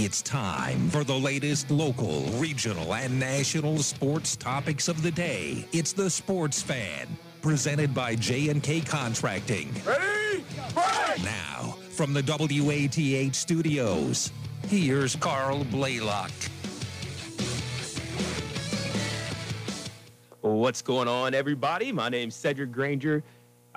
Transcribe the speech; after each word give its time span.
It's 0.00 0.22
time 0.22 0.90
for 0.90 1.02
the 1.02 1.18
latest 1.18 1.72
local, 1.72 2.22
regional, 2.36 2.94
and 2.94 3.18
national 3.18 3.78
sports 3.78 4.36
topics 4.36 4.86
of 4.86 5.02
the 5.02 5.10
day. 5.10 5.66
It's 5.72 5.92
the 5.92 6.08
Sports 6.08 6.62
Fan, 6.62 7.08
presented 7.42 7.92
by 7.92 8.14
J&K 8.14 8.82
Contracting. 8.82 9.74
Ready? 9.84 10.44
Break! 10.72 11.24
Now, 11.24 11.74
from 11.90 12.12
the 12.12 12.22
WATH 12.22 13.34
studios, 13.34 14.30
here's 14.68 15.16
Carl 15.16 15.64
Blaylock. 15.64 16.30
What's 20.42 20.80
going 20.80 21.08
on, 21.08 21.34
everybody? 21.34 21.90
My 21.90 22.08
name's 22.08 22.36
Cedric 22.36 22.70
Granger. 22.70 23.24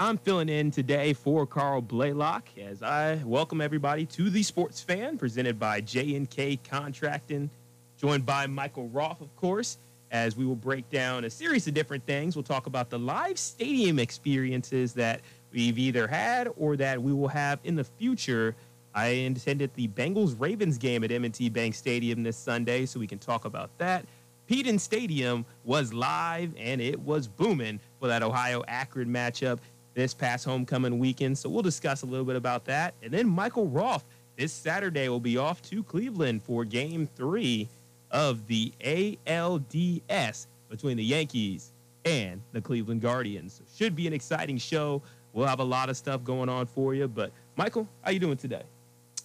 I'm 0.01 0.17
filling 0.17 0.49
in 0.49 0.71
today 0.71 1.13
for 1.13 1.45
Carl 1.45 1.79
Blaylock 1.79 2.47
as 2.57 2.81
I 2.81 3.21
welcome 3.23 3.61
everybody 3.61 4.07
to 4.07 4.31
the 4.31 4.41
Sports 4.41 4.81
Fan, 4.81 5.15
presented 5.15 5.59
by 5.59 5.79
J&K 5.79 6.57
Contracting, 6.67 7.51
joined 7.99 8.25
by 8.25 8.47
Michael 8.47 8.87
Roth, 8.87 9.21
of 9.21 9.35
course, 9.35 9.77
as 10.09 10.35
we 10.35 10.43
will 10.43 10.55
break 10.55 10.89
down 10.89 11.25
a 11.25 11.29
series 11.29 11.67
of 11.67 11.75
different 11.75 12.03
things. 12.07 12.35
We'll 12.35 12.41
talk 12.41 12.65
about 12.65 12.89
the 12.89 12.97
live 12.97 13.37
stadium 13.37 13.99
experiences 13.99 14.95
that 14.95 15.21
we've 15.51 15.77
either 15.77 16.07
had 16.07 16.49
or 16.57 16.75
that 16.77 16.99
we 16.99 17.13
will 17.13 17.27
have 17.27 17.59
in 17.63 17.75
the 17.75 17.83
future. 17.83 18.55
I 18.95 19.05
attended 19.05 19.71
the 19.75 19.87
Bengals 19.87 20.35
Ravens 20.35 20.79
game 20.79 21.03
at 21.03 21.11
M&T 21.11 21.49
Bank 21.49 21.75
Stadium 21.75 22.23
this 22.23 22.37
Sunday, 22.37 22.87
so 22.87 22.99
we 22.99 23.05
can 23.05 23.19
talk 23.19 23.45
about 23.45 23.69
that. 23.77 24.07
Peden 24.47 24.79
Stadium 24.79 25.45
was 25.63 25.93
live 25.93 26.53
and 26.57 26.81
it 26.81 26.99
was 26.99 27.27
booming 27.27 27.79
for 27.99 28.07
that 28.07 28.21
Ohio 28.21 28.63
Akron 28.67 29.07
matchup 29.07 29.59
this 29.93 30.13
past 30.13 30.45
homecoming 30.45 30.99
weekend. 30.99 31.37
So 31.37 31.49
we'll 31.49 31.61
discuss 31.61 32.03
a 32.03 32.05
little 32.05 32.25
bit 32.25 32.35
about 32.35 32.65
that. 32.65 32.93
And 33.01 33.11
then 33.11 33.27
Michael 33.27 33.67
Roth 33.67 34.05
this 34.37 34.53
Saturday 34.53 35.09
will 35.09 35.19
be 35.19 35.37
off 35.37 35.61
to 35.63 35.83
Cleveland 35.83 36.43
for 36.43 36.65
game 36.65 37.07
three 37.15 37.67
of 38.09 38.47
the 38.47 38.71
ALDS 38.83 40.47
between 40.69 40.97
the 40.97 41.03
Yankees 41.03 41.71
and 42.05 42.41
the 42.51 42.61
Cleveland 42.61 43.01
Guardians. 43.01 43.61
Should 43.75 43.95
be 43.95 44.07
an 44.07 44.13
exciting 44.13 44.57
show. 44.57 45.01
We'll 45.33 45.47
have 45.47 45.59
a 45.59 45.65
lot 45.65 45.89
of 45.89 45.97
stuff 45.97 46.23
going 46.23 46.49
on 46.49 46.65
for 46.65 46.93
you. 46.93 47.07
But 47.07 47.31
Michael, 47.55 47.87
how 48.01 48.11
you 48.11 48.19
doing 48.19 48.37
today? 48.37 48.63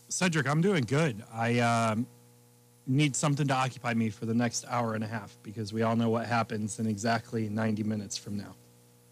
Cedric, 0.09 0.49
I'm 0.49 0.61
doing 0.61 0.85
good. 0.85 1.23
I 1.33 1.61
um, 1.61 2.07
need 2.87 3.17
something 3.17 3.47
to 3.49 3.55
occupy 3.55 3.95
me 3.95 4.11
for 4.11 4.27
the 4.27 4.35
next 4.35 4.65
hour 4.69 4.95
and 4.95 5.03
a 5.03 5.07
half 5.07 5.37
because 5.43 5.73
we 5.73 5.83
all 5.83 5.97
know 5.97 6.11
what 6.11 6.27
happens 6.27 6.79
in 6.79 6.87
exactly 6.87 7.49
90 7.49 7.83
minutes 7.83 8.17
from 8.17 8.37
now. 8.37 8.55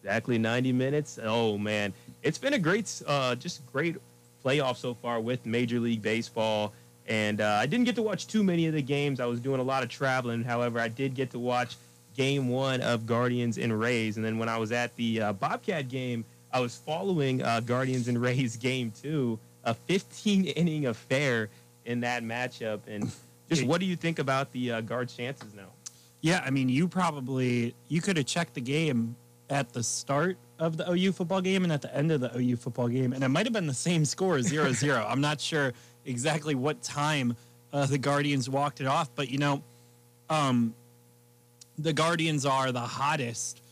Exactly 0.04 0.36
90 0.36 0.72
minutes. 0.72 1.18
Oh 1.22 1.56
man, 1.56 1.94
it's 2.22 2.36
been 2.36 2.52
a 2.52 2.58
great, 2.58 3.02
uh, 3.06 3.34
just 3.36 3.64
great 3.72 3.96
playoff 4.44 4.76
so 4.76 4.92
far 4.92 5.18
with 5.18 5.46
Major 5.46 5.80
League 5.80 6.02
Baseball. 6.02 6.74
And 7.06 7.40
uh, 7.40 7.56
I 7.58 7.64
didn't 7.64 7.86
get 7.86 7.94
to 7.96 8.02
watch 8.02 8.26
too 8.26 8.44
many 8.44 8.66
of 8.66 8.74
the 8.74 8.82
games. 8.82 9.18
I 9.18 9.24
was 9.24 9.40
doing 9.40 9.60
a 9.60 9.62
lot 9.62 9.82
of 9.82 9.88
traveling. 9.88 10.44
However, 10.44 10.78
I 10.78 10.88
did 10.88 11.14
get 11.14 11.30
to 11.30 11.38
watch 11.38 11.76
Game 12.14 12.50
One 12.50 12.82
of 12.82 13.06
Guardians 13.06 13.56
and 13.56 13.80
Rays. 13.80 14.16
And 14.18 14.24
then 14.26 14.36
when 14.36 14.46
I 14.46 14.58
was 14.58 14.72
at 14.72 14.94
the 14.96 15.22
uh, 15.22 15.32
Bobcat 15.32 15.88
game, 15.88 16.26
I 16.52 16.60
was 16.60 16.76
following 16.76 17.42
uh, 17.42 17.60
Guardians 17.60 18.06
and 18.06 18.20
Rays 18.20 18.56
Game 18.56 18.92
Two, 19.00 19.38
a 19.64 19.72
15 19.72 20.44
inning 20.44 20.84
affair 20.84 21.48
in 21.86 22.00
that 22.00 22.22
matchup. 22.22 22.80
And 22.86 23.10
just 23.48 23.64
what 23.64 23.80
do 23.80 23.86
you 23.86 23.96
think 23.96 24.18
about 24.18 24.52
the 24.52 24.72
uh, 24.72 24.80
Guards' 24.82 25.16
chances 25.16 25.54
now? 25.54 25.68
Yeah, 26.20 26.42
I 26.44 26.50
mean, 26.50 26.68
you 26.68 26.88
probably 26.88 27.74
you 27.88 28.02
could 28.02 28.18
have 28.18 28.26
checked 28.26 28.52
the 28.52 28.60
game 28.60 29.16
at 29.50 29.72
the 29.72 29.82
start 29.82 30.36
of 30.58 30.76
the 30.76 30.90
OU 30.90 31.12
football 31.12 31.40
game 31.40 31.64
and 31.64 31.72
at 31.72 31.82
the 31.82 31.94
end 31.94 32.10
of 32.10 32.20
the 32.20 32.30
OU 32.36 32.56
football 32.56 32.88
game, 32.88 33.12
and 33.12 33.22
it 33.22 33.28
might 33.28 33.46
have 33.46 33.52
been 33.52 33.66
the 33.66 33.74
same 33.74 34.04
score, 34.04 34.38
0-0. 34.38 35.04
I'm 35.10 35.20
not 35.20 35.40
sure 35.40 35.72
exactly 36.04 36.54
what 36.54 36.82
time 36.82 37.36
uh, 37.72 37.86
the 37.86 37.98
Guardians 37.98 38.48
walked 38.48 38.80
it 38.80 38.86
off, 38.86 39.10
but 39.14 39.30
you 39.30 39.38
know, 39.38 39.62
um, 40.30 40.74
the 41.78 41.92
Guardians 41.92 42.46
are 42.46 42.72
the 42.72 42.80
hottest 42.80 43.62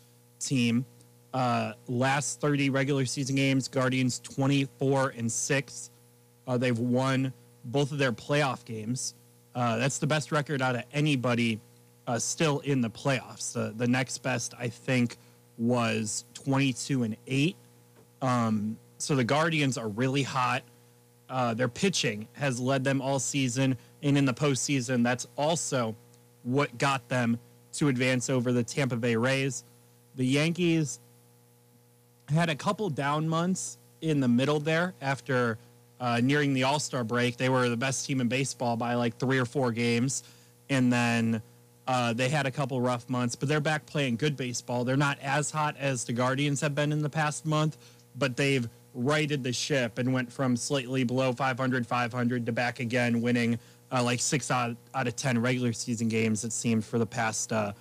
team. 0.41 0.85
Uh, 1.33 1.73
last 1.89 2.41
30 2.41 2.69
regular 2.69 3.07
season 3.07 3.37
games, 3.37 3.69
Guardians 3.69 4.21
24 4.21 5.15
and 5.17 5.33
six. 5.33 5.91
Uh, 6.47 6.59
they've 6.59 6.79
won 6.79 7.33
both 7.65 7.93
of 7.93 7.99
their 7.99 8.13
playoff 8.13 8.65
games. 8.65 9.15
Uh, 9.55 9.77
that's 9.79 9.99
the 9.99 10.07
best 10.07 10.33
record 10.33 10.61
out 10.61 10.75
of 10.75 10.83
anybody 10.93 11.61
uh, 12.07 12.19
still 12.19 12.61
in 12.61 12.81
the 12.81 12.91
playoffs. 12.91 13.53
The, 13.53 13.73
the 13.77 13.87
next 13.87 14.19
best, 14.19 14.53
I 14.59 14.69
think, 14.69 15.17
was 15.59 16.25
22 16.35 17.05
and 17.05 17.17
8. 17.27 17.57
Um, 18.21 18.77
so 18.99 19.17
the 19.17 19.25
Guardians 19.25 19.79
are 19.79 19.89
really 19.89 20.23
hot. 20.23 20.63
Uh, 21.29 21.55
their 21.55 21.69
pitching 21.69 22.29
has 22.35 22.61
led 22.61 22.85
them 22.85 23.01
all 23.01 23.19
season. 23.19 23.77
And 24.03 24.19
in 24.19 24.25
the 24.25 24.35
postseason, 24.35 25.03
that's 25.03 25.27
also 25.37 25.95
what 26.43 26.77
got 26.79 27.09
them 27.09 27.39
to 27.75 27.89
advance 27.89 28.29
over 28.29 28.53
the 28.53 28.63
Tampa 28.63 28.97
Bay 28.97 29.17
Rays. 29.17 29.65
The 30.17 30.27
Yankees 30.27 31.01
had 32.29 32.51
a 32.51 32.55
couple 32.55 32.91
down 32.91 33.29
months 33.29 33.79
in 34.01 34.21
the 34.21 34.29
middle 34.29 34.61
there 34.61 34.95
after 35.01 35.59
uh, 36.01 36.21
nearing 36.23 36.53
the 36.53 36.65
All 36.65 36.81
Star 36.81 37.05
break. 37.05 37.37
They 37.37 37.49
were 37.49 37.69
the 37.69 37.77
best 37.77 38.07
team 38.07 38.21
in 38.21 38.29
baseball 38.29 38.77
by 38.77 38.95
like 38.95 39.19
three 39.19 39.39
or 39.39 39.45
four 39.45 39.73
games. 39.73 40.23
And 40.69 40.93
then 40.93 41.43
uh, 41.87 42.13
they 42.13 42.29
had 42.29 42.47
a 42.47 42.51
couple 42.51 42.81
rough 42.81 43.09
months, 43.09 43.35
but 43.35 43.49
they're 43.49 43.61
back 43.61 43.87
playing 43.87 44.17
good 44.17 44.37
baseball. 44.37 44.85
They're 44.85 44.97
not 44.97 45.19
as 45.21 45.51
hot 45.51 45.77
as 45.79 46.05
the 46.05 46.13
Guardians 46.13 46.61
have 46.61 46.75
been 46.75 46.93
in 46.93 47.03
the 47.03 47.11
past 47.11 47.45
month, 47.45 47.77
but 48.17 48.37
they've 48.37 48.69
righted 48.95 49.43
the 49.43 49.53
ship 49.53 49.99
and 49.99 50.13
went 50.13 50.33
from 50.33 50.57
slightly 50.57 51.03
below 51.05 51.33
500, 51.33 51.87
500 51.87 52.47
to 52.47 52.53
back 52.53 52.81
again, 52.81 53.21
winning 53.21 53.59
uh, 53.91 54.03
like 54.03 54.21
six 54.21 54.51
out, 54.51 54.77
out 54.95 55.07
of 55.07 55.17
10 55.17 55.41
regular 55.41 55.73
season 55.73 56.09
games, 56.09 56.45
it 56.45 56.53
seemed, 56.53 56.85
for 56.85 56.99
the 56.99 57.07
past 57.07 57.53
uh, 57.53 57.73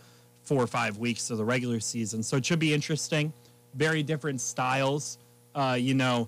four 0.44 0.62
or 0.62 0.68
five 0.68 0.98
weeks 0.98 1.30
of 1.30 1.38
the 1.38 1.46
regular 1.46 1.80
season. 1.80 2.24
So 2.24 2.38
it 2.38 2.46
should 2.46 2.60
be 2.60 2.74
interesting. 2.74 3.32
Very 3.76 4.04
different 4.04 4.42
styles. 4.42 5.18
Uh, 5.54 5.78
you 5.80 5.94
know, 5.94 6.28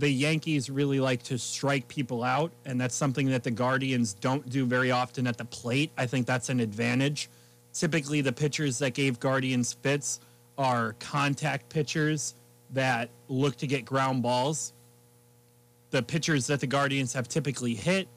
the 0.00 0.08
Yankees 0.08 0.70
really 0.70 0.98
like 0.98 1.22
to 1.24 1.38
strike 1.38 1.86
people 1.86 2.24
out, 2.24 2.52
and 2.64 2.80
that's 2.80 2.94
something 2.94 3.28
that 3.28 3.42
the 3.42 3.50
Guardians 3.50 4.14
don't 4.14 4.48
do 4.48 4.64
very 4.64 4.90
often 4.90 5.26
at 5.26 5.36
the 5.36 5.44
plate. 5.44 5.92
I 5.98 6.06
think 6.06 6.26
that's 6.26 6.48
an 6.48 6.58
advantage. 6.58 7.28
Typically, 7.74 8.22
the 8.22 8.32
pitchers 8.32 8.78
that 8.78 8.94
gave 8.94 9.20
Guardians 9.20 9.74
fits 9.74 10.20
are 10.56 10.94
contact 11.00 11.68
pitchers 11.68 12.34
that 12.72 13.10
look 13.28 13.56
to 13.56 13.66
get 13.66 13.84
ground 13.84 14.22
balls. 14.22 14.72
The 15.90 16.02
pitchers 16.02 16.46
that 16.46 16.60
the 16.60 16.66
Guardians 16.66 17.12
have 17.12 17.28
typically 17.28 17.74
hit 17.74 18.08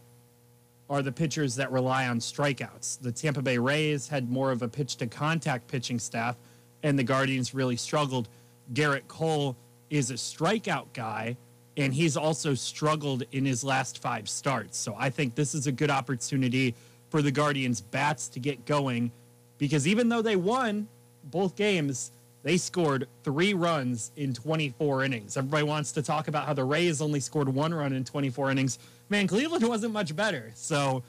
are 0.89 1.01
the 1.01 1.11
pitchers 1.11 1.55
that 1.55 1.69
rely 1.69 2.07
on 2.07 2.19
strikeouts. 2.19 3.01
The 3.01 3.11
Tampa 3.11 3.41
Bay 3.41 3.57
Rays 3.57 4.07
had 4.07 4.29
more 4.29 4.51
of 4.51 4.61
a 4.61 4.69
pitch 4.69 4.95
to 4.97 5.07
contact 5.07 5.67
pitching 5.67 5.99
staff, 5.99 6.37
and 6.81 6.97
the 6.97 7.03
Guardians 7.03 7.53
really 7.53 7.75
struggled. 7.75 8.29
Gerrit 8.71 9.09
Cole 9.09 9.57
is 9.89 10.11
a 10.11 10.15
strikeout 10.15 10.87
guy 10.93 11.35
and 11.77 11.93
he's 11.93 12.15
also 12.15 12.53
struggled 12.53 13.23
in 13.31 13.45
his 13.45 13.63
last 13.63 13.99
five 13.99 14.29
starts. 14.29 14.77
So 14.77 14.95
I 14.97 15.09
think 15.09 15.35
this 15.35 15.55
is 15.55 15.67
a 15.67 15.71
good 15.71 15.89
opportunity 15.89 16.75
for 17.09 17.21
the 17.21 17.31
Guardians 17.31 17.81
bats 17.81 18.27
to 18.29 18.39
get 18.39 18.65
going 18.65 19.11
because 19.57 19.87
even 19.87 20.09
though 20.09 20.21
they 20.21 20.35
won 20.35 20.87
both 21.25 21.55
games, 21.55 22.11
they 22.43 22.57
scored 22.57 23.07
three 23.23 23.53
runs 23.53 24.11
in 24.17 24.33
24 24.33 25.03
innings. 25.05 25.37
Everybody 25.37 25.63
wants 25.63 25.93
to 25.93 26.01
talk 26.01 26.27
about 26.27 26.45
how 26.45 26.53
the 26.53 26.63
Rays 26.63 27.01
only 27.01 27.19
scored 27.19 27.47
one 27.47 27.73
run 27.73 27.93
in 27.93 28.03
24 28.03 28.51
innings. 28.51 28.79
Man, 29.09 29.27
Cleveland 29.27 29.67
wasn't 29.67 29.93
much 29.93 30.15
better. 30.15 30.51
So 30.55 31.03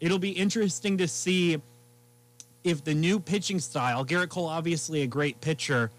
it'll 0.00 0.18
be 0.18 0.30
interesting 0.30 0.98
to 0.98 1.06
see 1.06 1.60
if 2.64 2.82
the 2.82 2.94
new 2.94 3.20
pitching 3.20 3.58
style, 3.58 4.04
Gerrit 4.04 4.30
Cole, 4.30 4.46
obviously 4.46 5.02
a 5.02 5.06
great 5.06 5.40
pitcher, 5.40 5.90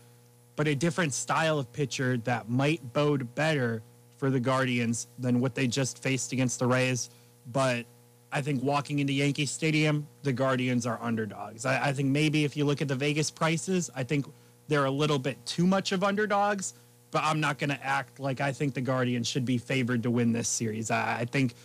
but 0.55 0.67
a 0.67 0.75
different 0.75 1.13
style 1.13 1.59
of 1.59 1.71
pitcher 1.71 2.17
that 2.17 2.49
might 2.49 2.93
bode 2.93 3.33
better 3.35 3.81
for 4.21 4.29
the 4.29 4.39
Guardians 4.39 5.07
than 5.17 5.39
what 5.39 5.55
they 5.55 5.65
just 5.65 6.03
faced 6.03 6.31
against 6.31 6.59
the 6.59 6.67
Rays. 6.67 7.09
But 7.51 7.87
I 8.31 8.39
think 8.41 8.61
walking 8.61 8.99
into 8.99 9.11
Yankee 9.11 9.47
Stadium, 9.47 10.07
the 10.21 10.31
Guardians 10.31 10.85
are 10.85 10.99
underdogs. 11.01 11.65
I, 11.65 11.87
I, 11.87 11.91
think 11.91 12.09
maybe 12.09 12.45
if 12.45 12.55
you 12.55 12.63
look 12.63 12.83
at 12.83 12.87
the 12.87 12.95
Vegas 12.95 13.31
prices, 13.31 13.89
I 13.95 14.03
think 14.03 14.27
they're 14.67 14.85
a 14.85 14.91
little 14.91 15.17
bit 15.17 15.43
too 15.47 15.65
much 15.65 15.91
of 15.91 16.03
underdogs. 16.03 16.75
But 17.09 17.23
I'm 17.23 17.39
not 17.39 17.57
going 17.57 17.71
to 17.71 17.83
act 17.83 18.19
like 18.19 18.41
I 18.41 18.51
think 18.51 18.75
the 18.75 18.81
Guardians 18.81 19.27
should 19.27 19.43
be 19.43 19.57
favored 19.57 20.03
to 20.03 20.11
win 20.11 20.31
this 20.31 20.47
series. 20.47 20.91
I, 20.91 21.21
I 21.21 21.25
think 21.25 21.55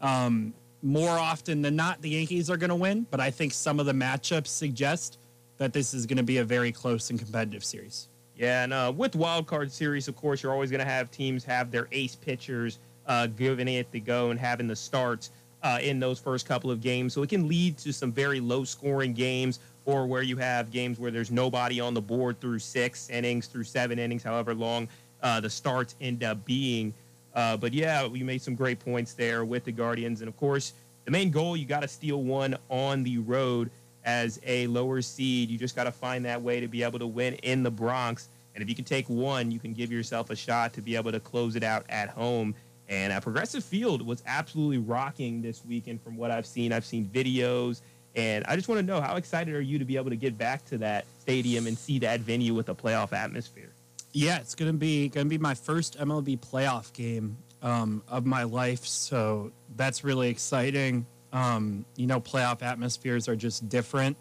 um, 0.00 0.54
more 0.82 1.18
often 1.18 1.60
than 1.60 1.74
not, 1.74 2.02
the 2.02 2.10
Yankees 2.10 2.48
are 2.50 2.56
going 2.56 2.70
to 2.70 2.76
win. 2.76 3.04
But 3.10 3.18
I 3.18 3.32
think 3.32 3.52
some 3.52 3.80
of 3.80 3.86
the 3.86 3.92
matchups 3.92 4.46
suggest 4.46 5.18
that 5.58 5.72
this 5.72 5.92
is 5.92 6.06
going 6.06 6.18
to 6.18 6.22
be 6.22 6.38
a 6.38 6.44
very 6.44 6.70
close 6.70 7.10
and 7.10 7.18
competitive 7.18 7.64
series. 7.64 8.08
Yeah, 8.36 8.64
and 8.64 8.72
uh, 8.72 8.92
with 8.94 9.16
wild 9.16 9.46
card 9.46 9.72
series, 9.72 10.08
of 10.08 10.16
course, 10.16 10.42
you're 10.42 10.52
always 10.52 10.70
going 10.70 10.84
to 10.84 10.90
have 10.90 11.10
teams 11.10 11.42
have 11.44 11.70
their 11.70 11.88
ace 11.90 12.14
pitchers 12.14 12.78
uh, 13.06 13.28
giving 13.28 13.66
it 13.66 13.90
the 13.92 14.00
go 14.00 14.30
and 14.30 14.38
having 14.38 14.66
the 14.66 14.76
starts 14.76 15.30
uh, 15.62 15.78
in 15.80 15.98
those 15.98 16.18
first 16.18 16.46
couple 16.46 16.70
of 16.70 16.82
games. 16.82 17.14
So 17.14 17.22
it 17.22 17.30
can 17.30 17.48
lead 17.48 17.78
to 17.78 17.92
some 17.92 18.12
very 18.12 18.40
low 18.40 18.64
scoring 18.64 19.14
games 19.14 19.60
or 19.86 20.06
where 20.06 20.22
you 20.22 20.36
have 20.36 20.70
games 20.70 20.98
where 20.98 21.10
there's 21.10 21.30
nobody 21.30 21.80
on 21.80 21.94
the 21.94 22.00
board 22.00 22.40
through 22.40 22.58
six 22.58 23.08
innings, 23.08 23.46
through 23.46 23.64
seven 23.64 23.98
innings, 23.98 24.22
however 24.22 24.54
long 24.54 24.88
uh, 25.22 25.40
the 25.40 25.48
starts 25.48 25.94
end 26.00 26.22
up 26.22 26.44
being. 26.44 26.92
Uh, 27.34 27.56
but 27.56 27.72
yeah, 27.72 28.06
we 28.06 28.22
made 28.22 28.42
some 28.42 28.54
great 28.54 28.78
points 28.80 29.14
there 29.14 29.44
with 29.44 29.64
the 29.64 29.72
Guardians. 29.72 30.20
And 30.20 30.28
of 30.28 30.36
course, 30.36 30.74
the 31.04 31.10
main 31.10 31.30
goal, 31.30 31.56
you 31.56 31.64
got 31.64 31.80
to 31.80 31.88
steal 31.88 32.22
one 32.22 32.56
on 32.68 33.02
the 33.02 33.18
road 33.18 33.70
as 34.06 34.40
a 34.44 34.66
lower 34.68 35.02
seed. 35.02 35.50
You 35.50 35.58
just 35.58 35.76
got 35.76 35.84
to 35.84 35.92
find 35.92 36.24
that 36.24 36.40
way 36.40 36.60
to 36.60 36.68
be 36.68 36.82
able 36.82 36.98
to 37.00 37.06
win 37.06 37.34
in 37.34 37.62
the 37.62 37.70
Bronx. 37.70 38.28
And 38.54 38.62
if 38.62 38.68
you 38.70 38.74
can 38.74 38.84
take 38.84 39.06
one, 39.10 39.50
you 39.50 39.58
can 39.58 39.74
give 39.74 39.92
yourself 39.92 40.30
a 40.30 40.36
shot 40.36 40.72
to 40.74 40.80
be 40.80 40.96
able 40.96 41.12
to 41.12 41.20
close 41.20 41.56
it 41.56 41.62
out 41.62 41.84
at 41.90 42.08
home. 42.08 42.54
And 42.88 43.12
uh, 43.12 43.20
Progressive 43.20 43.64
Field 43.64 44.00
was 44.06 44.22
absolutely 44.26 44.78
rocking 44.78 45.42
this 45.42 45.64
weekend 45.64 46.00
from 46.00 46.16
what 46.16 46.30
I've 46.30 46.46
seen. 46.46 46.72
I've 46.72 46.86
seen 46.86 47.04
videos. 47.06 47.82
And 48.14 48.46
I 48.46 48.56
just 48.56 48.68
want 48.68 48.78
to 48.78 48.86
know 48.86 49.00
how 49.00 49.16
excited 49.16 49.54
are 49.54 49.60
you 49.60 49.78
to 49.78 49.84
be 49.84 49.96
able 49.96 50.08
to 50.08 50.16
get 50.16 50.38
back 50.38 50.64
to 50.66 50.78
that 50.78 51.04
stadium 51.20 51.66
and 51.66 51.76
see 51.76 51.98
that 51.98 52.20
venue 52.20 52.54
with 52.54 52.70
a 52.70 52.74
playoff 52.74 53.12
atmosphere? 53.12 53.72
Yeah, 54.12 54.38
it's 54.38 54.54
gonna 54.54 54.72
be 54.72 55.10
gonna 55.10 55.28
be 55.28 55.36
my 55.36 55.52
first 55.52 55.98
MLB 55.98 56.40
playoff 56.40 56.90
game 56.94 57.36
um, 57.60 58.02
of 58.08 58.24
my 58.24 58.44
life, 58.44 58.86
so 58.86 59.52
that's 59.76 60.02
really 60.04 60.30
exciting. 60.30 61.04
Um, 61.36 61.84
you 61.96 62.06
know, 62.06 62.18
playoff 62.18 62.62
atmospheres 62.62 63.28
are 63.28 63.36
just 63.36 63.68
different 63.68 64.16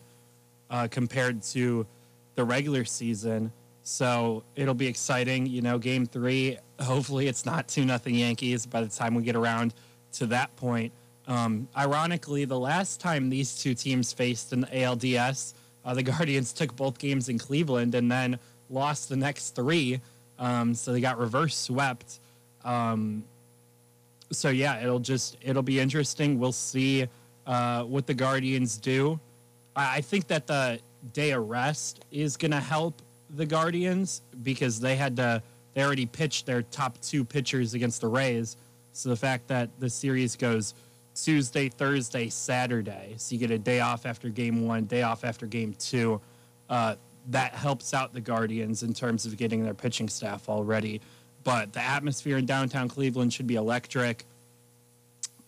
uh, 0.70 0.90
compared 0.92 1.42
to 1.44 1.88
the 2.36 2.44
regular 2.44 2.84
season, 2.84 3.54
so 3.84 4.44
it'll 4.58 4.74
be 4.74 4.88
exciting. 4.88 5.46
You 5.46 5.62
know, 5.62 5.78
Game 5.78 6.06
Three. 6.06 6.58
Hopefully, 6.82 7.28
it's 7.30 7.46
not 7.46 7.70
two 7.70 7.86
nothing 7.86 8.16
Yankees 8.16 8.66
by 8.66 8.82
the 8.82 8.90
time 8.90 9.16
we 9.16 9.24
get 9.24 9.38
around 9.38 9.74
to 10.14 10.26
that 10.26 10.54
point. 10.58 10.92
Um, 11.26 11.70
ironically, 11.78 12.44
the 12.44 12.60
last 12.60 13.00
time 13.00 13.30
these 13.30 13.58
two 13.58 13.76
teams 13.76 14.12
faced 14.12 14.52
in 14.52 14.60
the 14.60 14.68
ALDS, 14.68 15.54
uh, 15.86 15.94
the 15.94 16.04
Guardians 16.12 16.52
took 16.52 16.76
both 16.76 16.98
games 16.98 17.30
in 17.30 17.40
Cleveland, 17.40 17.96
and 17.96 18.12
then 18.12 18.40
lost 18.70 19.08
the 19.08 19.16
next 19.16 19.56
three. 19.56 20.02
Um, 20.38 20.76
so 20.76 20.92
they 20.92 21.00
got 21.00 21.18
reverse 21.18 21.56
swept. 21.56 22.20
Um, 22.66 23.24
so 24.32 24.50
yeah, 24.50 24.82
it'll 24.82 25.00
just 25.00 25.38
it'll 25.42 25.64
be 25.64 25.80
interesting. 25.80 26.40
We'll 26.40 26.52
see 26.52 27.08
uh, 27.46 27.84
what 27.84 28.08
the 28.08 28.14
Guardians 28.14 28.78
do. 28.78 29.20
I, 29.76 29.98
I 29.98 30.02
think 30.02 30.28
that 30.28 30.48
the 30.48 30.80
day 31.14 31.32
of 31.32 31.48
rest 31.48 32.06
is 32.12 32.38
going 32.38 32.52
to 32.52 32.60
help 32.60 33.02
the 33.36 33.46
Guardians 33.46 34.22
because 34.44 34.80
they 34.80 34.96
had 34.96 35.16
to 35.18 35.42
they 35.74 35.84
already 35.84 36.06
pitched 36.06 36.46
their 36.46 36.62
top 36.64 37.00
two 37.02 37.24
pitchers 37.26 37.74
against 37.74 38.02
the 38.02 38.08
Rays. 38.08 38.58
So 38.94 39.10
the 39.10 39.16
fact 39.16 39.48
that 39.50 39.70
the 39.80 39.90
series 39.90 40.36
goes 40.36 40.74
Tuesday, 41.14 41.70
Thursday, 41.70 42.30
Saturday, 42.30 43.16
so 43.18 43.34
you 43.34 43.40
get 43.40 43.52
a 43.52 43.60
day 43.60 43.82
off 43.82 44.06
after 44.06 44.30
game 44.30 44.66
one, 44.66 44.86
day 44.86 45.02
off 45.02 45.24
after 45.24 45.46
game 45.46 45.76
two. 45.78 46.22
Uh, 46.70 46.96
that 47.30 47.54
helps 47.54 47.94
out 47.94 48.14
the 48.14 48.22
Guardians 48.22 48.84
in 48.84 48.94
terms 48.94 49.26
of 49.26 49.36
getting 49.36 49.64
their 49.64 49.74
pitching 49.74 50.08
staff 50.08 50.48
already. 50.48 51.02
But 51.46 51.72
the 51.72 51.80
atmosphere 51.80 52.38
in 52.38 52.46
downtown 52.46 52.90
Cleveland 52.90 53.32
should 53.32 53.48
be 53.48 53.56
electric. 53.56 54.26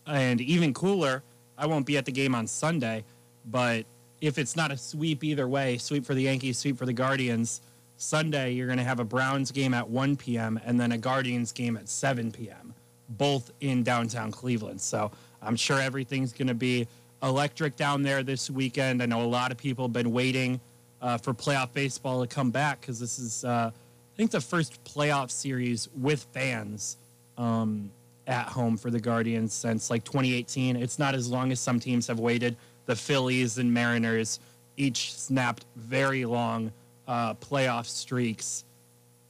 And 0.06 0.40
even 0.40 0.74
cooler, 0.74 1.24
I 1.58 1.66
won't 1.66 1.86
be 1.86 1.98
at 1.98 2.06
the 2.06 2.14
game 2.14 2.34
on 2.34 2.48
Sunday, 2.48 3.04
but 3.46 3.86
if 4.22 4.38
it's 4.38 4.56
not 4.56 4.72
a 4.72 4.78
sweep 4.78 5.24
either 5.24 5.48
way, 5.48 5.78
sweep 5.78 6.06
for 6.06 6.14
the 6.14 6.22
Yankees, 6.22 6.58
sweep 6.58 6.78
for 6.78 6.86
the 6.86 6.94
Guardians, 6.94 7.62
Sunday 7.98 8.52
you're 8.52 8.68
going 8.68 8.78
to 8.78 8.84
have 8.84 9.00
a 9.00 9.04
Browns 9.04 9.52
game 9.52 9.74
at 9.74 9.90
1 9.90 10.18
p.m. 10.18 10.60
and 10.64 10.80
then 10.80 10.92
a 10.92 10.98
Guardians 10.98 11.52
game 11.52 11.76
at 11.76 11.90
7 11.90 12.32
p.m., 12.32 12.74
both 13.10 13.52
in 13.60 13.84
downtown 13.84 14.32
Cleveland. 14.32 14.80
So 14.80 15.12
I'm 15.42 15.56
sure 15.56 15.82
everything's 15.82 16.32
going 16.32 16.48
to 16.48 16.54
be 16.54 16.88
electric 17.24 17.76
down 17.76 18.04
there 18.04 18.22
this 18.22 18.50
weekend. 18.50 19.02
I 19.02 19.08
know 19.08 19.24
a 19.24 19.26
lot 19.26 19.52
of 19.52 19.58
people 19.58 19.86
have 19.86 19.94
been 19.94 20.12
waiting 20.12 20.60
uh, 21.02 21.18
for 21.18 21.34
playoff 21.34 21.74
baseball 21.74 22.22
to 22.22 22.28
come 22.28 22.52
back 22.52 22.82
because 22.82 23.00
this 23.00 23.18
is, 23.18 23.44
uh, 23.44 23.72
I 24.18 24.20
think, 24.20 24.32
the 24.32 24.42
first 24.42 24.84
playoff 24.84 25.30
series 25.30 25.90
with 25.96 26.26
fans 26.34 26.98
um, 27.38 27.92
at 28.26 28.48
home 28.48 28.76
for 28.76 28.90
the 28.90 29.00
Guardians 29.00 29.54
since 29.54 29.92
like 29.92 30.04
2018. 30.06 30.76
It's 30.76 30.98
not 30.98 31.14
as 31.14 31.30
long 31.30 31.52
as 31.52 31.60
some 31.60 31.80
teams 31.80 32.08
have 32.08 32.20
waited. 32.20 32.58
The 32.88 32.96
Phillies 32.96 33.60
and 33.60 33.72
Mariners 33.72 34.40
each 34.76 35.14
snapped 35.14 35.66
very 35.76 36.26
long 36.26 36.72
uh, 37.08 37.36
playoff 37.36 37.86
streaks 37.86 38.64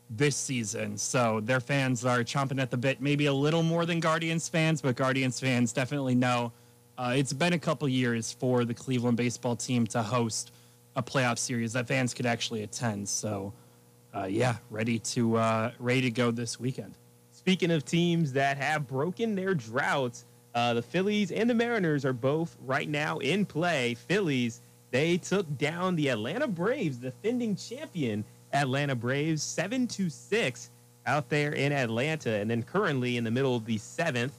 this 0.10 0.38
season. 0.38 0.98
So 0.98 1.42
their 1.42 1.60
fans 1.60 2.06
are 2.06 2.20
chomping 2.20 2.62
at 2.62 2.72
the 2.72 2.78
bit, 2.78 3.02
maybe 3.02 3.26
a 3.26 3.34
little 3.34 3.64
more 3.64 3.86
than 3.86 4.00
Guardians 4.00 4.48
fans, 4.48 4.82
but 4.82 4.96
Guardians 4.96 5.38
fans 5.38 5.74
definitely 5.74 6.16
know 6.16 6.54
uh, 6.98 7.14
it's 7.14 7.34
been 7.34 7.52
a 7.52 7.60
couple 7.60 7.90
years 7.90 8.32
for 8.32 8.64
the 8.64 8.74
Cleveland 8.74 9.18
baseball 9.18 9.58
team 9.58 9.86
to 9.88 10.02
host 10.02 10.54
a 10.96 11.04
playoff 11.04 11.38
series 11.40 11.74
that 11.74 11.90
fans 11.90 12.14
could 12.14 12.26
actually 12.26 12.64
attend. 12.64 13.10
So, 13.10 13.52
uh, 14.18 14.26
yeah, 14.26 14.56
ready 14.70 15.00
to 15.00 15.38
uh, 15.38 15.72
ready 15.80 16.02
to 16.02 16.12
go 16.12 16.32
this 16.32 16.60
weekend. 16.60 16.94
Speaking 17.32 17.72
of 17.72 17.86
teams 17.86 18.34
that 18.34 18.58
have 18.58 18.88
broken 18.88 19.36
their 19.36 19.54
droughts, 19.54 20.26
uh, 20.56 20.74
the 20.74 20.82
Phillies 20.82 21.32
and 21.32 21.50
the 21.50 21.54
Mariners 21.54 22.04
are 22.06 22.14
both 22.14 22.56
right 22.66 22.90
now 22.90 23.20
in 23.20 23.46
play. 23.46 23.94
Phillies 23.94 24.62
they 24.92 25.18
took 25.18 25.58
down 25.58 25.96
the 25.96 26.10
Atlanta 26.10 26.48
Braves, 26.48 26.98
defending 26.98 27.56
champion 27.56 28.24
Atlanta 28.54 28.96
Braves, 28.96 29.44
seven 29.44 29.86
to 29.88 30.10
six 30.10 30.70
out 31.06 31.30
there 31.30 31.52
in 31.52 31.72
Atlanta, 31.72 32.32
and 32.32 32.50
then 32.50 32.64
currently 32.64 33.18
in 33.18 33.24
the 33.24 33.32
middle 33.32 33.56
of 33.56 33.66
the 33.66 33.78
seventh 33.78 34.34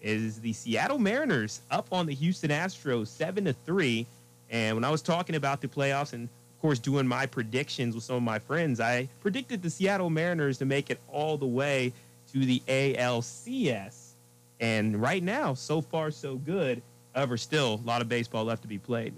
is 0.00 0.40
the 0.40 0.52
Seattle 0.52 0.98
Mariners 0.98 1.60
up 1.70 1.86
on 1.92 2.06
the 2.06 2.14
Houston 2.14 2.50
Astros, 2.50 3.08
seven 3.08 3.44
to 3.44 3.52
three. 3.52 4.06
And 4.48 4.76
when 4.76 4.84
I 4.84 4.90
was 4.90 5.02
talking 5.02 5.36
about 5.36 5.60
the 5.60 5.68
playoffs 5.68 6.14
and, 6.14 6.28
course, 6.60 6.78
doing 6.78 7.06
my 7.06 7.26
predictions 7.26 7.94
with 7.94 8.04
some 8.04 8.16
of 8.16 8.22
my 8.22 8.38
friends, 8.38 8.80
I 8.80 9.08
predicted 9.20 9.62
the 9.62 9.70
Seattle 9.70 10.10
Mariners 10.10 10.58
to 10.58 10.64
make 10.64 10.90
it 10.90 11.00
all 11.08 11.36
the 11.36 11.46
way 11.46 11.92
to 12.32 12.44
the 12.44 12.62
ALCS. 12.68 14.12
And 14.60 15.00
right 15.00 15.22
now, 15.22 15.54
so 15.54 15.80
far, 15.80 16.10
so 16.10 16.36
good. 16.36 16.82
However, 17.14 17.36
still 17.36 17.74
a 17.74 17.86
lot 17.86 18.02
of 18.02 18.08
baseball 18.08 18.44
left 18.44 18.62
to 18.62 18.68
be 18.68 18.78
played. 18.78 19.14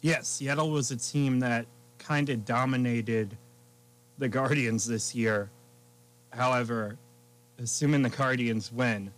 Yes, 0.00 0.28
Seattle 0.28 0.70
was 0.70 0.90
a 0.90 0.96
team 0.96 1.40
that 1.40 1.66
kind 1.98 2.30
of 2.30 2.44
dominated 2.44 3.36
the 4.18 4.28
Guardians 4.28 4.86
this 4.86 5.14
year. 5.14 5.50
However, 6.30 6.96
assuming 7.58 8.02
the 8.02 8.10
Guardians 8.10 8.72
win, 8.72 9.10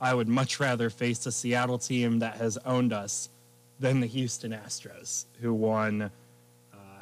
I 0.00 0.12
would 0.12 0.28
much 0.28 0.60
rather 0.60 0.90
face 0.90 1.24
a 1.24 1.32
Seattle 1.32 1.78
team 1.78 2.18
that 2.18 2.36
has 2.36 2.58
owned 2.66 2.92
us 2.92 3.30
than 3.80 4.00
the 4.00 4.06
Houston 4.06 4.52
Astros, 4.52 5.24
who 5.40 5.54
won. 5.54 6.10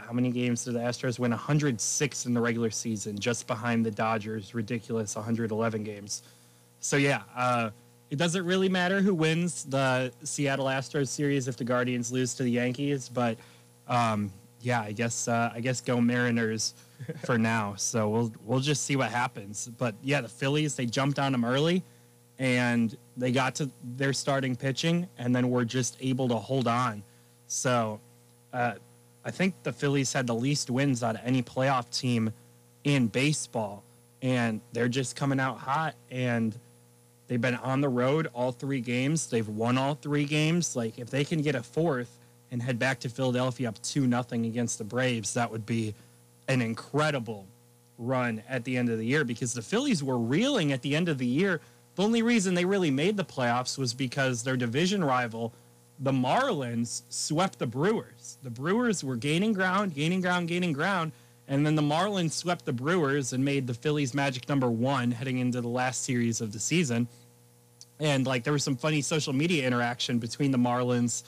How 0.05 0.13
many 0.13 0.31
games 0.31 0.65
did 0.65 0.75
the 0.75 0.81
Astros 0.81 1.19
win? 1.19 1.31
106 1.31 2.27
in 2.27 2.35
the 2.35 2.41
regular 2.41 2.71
season, 2.71 3.19
just 3.19 3.47
behind 3.47 3.85
the 3.85 3.91
Dodgers' 3.91 4.55
ridiculous 4.55 5.17
111 5.17 5.83
games. 5.85 6.23
So 6.81 6.97
yeah, 6.97 7.23
uh, 7.35 7.71
it 8.11 8.17
doesn't 8.17 8.45
really 8.45 8.69
matter 8.69 9.01
who 9.01 9.15
wins 9.15 9.65
the 9.65 10.13
Seattle 10.23 10.67
Astros 10.67 11.09
series 11.09 11.49
if 11.49 11.57
the 11.57 11.65
Guardians 11.65 12.13
lose 12.13 12.35
to 12.35 12.43
the 12.43 12.51
Yankees, 12.51 13.09
but 13.09 13.39
um, 13.89 14.31
yeah, 14.61 14.81
I 14.81 14.93
guess 14.93 15.29
uh, 15.29 15.51
I 15.55 15.61
guess 15.61 15.81
go 15.81 16.01
Mariners 16.01 16.75
for 17.25 17.39
now. 17.39 17.75
So 17.77 18.09
we'll 18.09 18.33
we'll 18.45 18.61
just 18.61 18.85
see 18.85 18.97
what 18.97 19.11
happens. 19.11 19.71
But 19.79 19.95
yeah, 20.03 20.21
the 20.21 20.29
Phillies 20.29 20.75
they 20.75 20.87
jumped 20.87 21.19
on 21.19 21.33
them 21.33 21.45
early 21.45 21.83
and 22.39 22.97
they 23.17 23.31
got 23.31 23.55
to 23.57 23.71
their 23.97 24.13
starting 24.13 24.57
pitching 24.57 25.09
and 25.19 25.35
then 25.35 25.51
were 25.51 25.65
just 25.65 25.97
able 26.01 26.29
to 26.29 26.37
hold 26.37 26.67
on. 26.67 27.03
So 27.47 28.01
uh, 28.53 28.75
I 29.25 29.31
think 29.31 29.55
the 29.63 29.73
Phillies 29.73 30.13
had 30.13 30.27
the 30.27 30.35
least 30.35 30.71
wins 30.71 31.03
out 31.03 31.17
of 31.17 31.23
any 31.25 31.43
playoff 31.43 31.91
team 31.91 32.33
in 32.85 33.07
baseball, 33.07 33.83
and 34.21 34.61
they're 34.73 34.89
just 34.89 35.17
coming 35.17 35.41
out 35.41 35.59
hot. 35.59 35.95
And 36.11 36.55
they've 37.29 37.41
been 37.41 37.55
on 37.57 37.81
the 37.81 37.89
road 37.89 38.29
all 38.35 38.53
three 38.53 38.81
games. 38.81 39.29
They've 39.29 39.49
won 39.49 39.79
all 39.79 39.95
three 39.95 40.25
games. 40.25 40.77
Like 40.77 40.99
if 40.99 41.11
they 41.11 41.25
can 41.25 41.41
get 41.43 41.55
a 41.55 41.63
fourth 41.63 42.19
and 42.51 42.63
head 42.63 42.79
back 42.79 43.01
to 43.01 43.09
Philadelphia 43.09 43.69
up 43.69 43.81
two 43.83 44.07
nothing 44.07 44.47
against 44.47 44.79
the 44.79 44.85
Braves, 44.85 45.35
that 45.35 45.51
would 45.51 45.65
be 45.65 45.95
an 46.47 46.61
incredible 46.61 47.47
run 47.99 48.43
at 48.49 48.65
the 48.65 48.77
end 48.77 48.91
of 48.91 48.99
the 48.99 49.07
year 49.07 49.25
because 49.25 49.55
the 49.55 49.63
Phillies 49.63 50.03
were 50.03 50.19
reeling 50.19 50.73
at 50.73 50.83
the 50.83 50.95
end 50.95 51.09
of 51.09 51.19
the 51.19 51.27
year 51.27 51.61
the 51.95 52.03
only 52.03 52.23
reason 52.23 52.55
they 52.55 52.65
really 52.65 52.91
made 52.91 53.17
the 53.17 53.25
playoffs 53.25 53.79
was 53.79 53.95
because 53.95 54.43
their 54.43 54.57
division 54.57 55.05
rival, 55.05 55.53
the 55.99 56.13
Marlins, 56.13 57.03
swept 57.09 57.59
the 57.59 57.67
Brewers. 57.67 58.39
The 58.43 58.51
Brewers 58.51 59.05
were 59.05 59.17
gaining 59.17 59.53
ground, 59.53 59.95
gaining 59.95 60.21
ground, 60.21 60.49
gaining 60.49 60.73
ground, 60.73 61.13
and 61.47 61.65
then 61.65 61.75
the 61.75 61.83
Marlins 61.83 62.33
swept 62.33 62.65
the 62.65 62.73
Brewers 62.73 63.33
and 63.33 63.45
made 63.45 63.67
the 63.67 63.75
Phillies 63.75 64.15
magic 64.15 64.49
number 64.49 64.71
one 64.71 65.11
heading 65.11 65.39
into 65.39 65.61
the 65.61 65.69
last 65.69 66.03
series 66.03 66.41
of 66.41 66.53
the 66.53 66.59
season. 66.59 67.07
And 68.01 68.27
like 68.27 68.45
there 68.45 68.53
was 68.53 68.65
some 68.65 68.77
funny 68.77 69.03
social 69.03 69.33
media 69.33 69.67
interaction 69.67 70.19
between 70.19 70.51
the 70.51 70.59
Marlins 70.59 71.23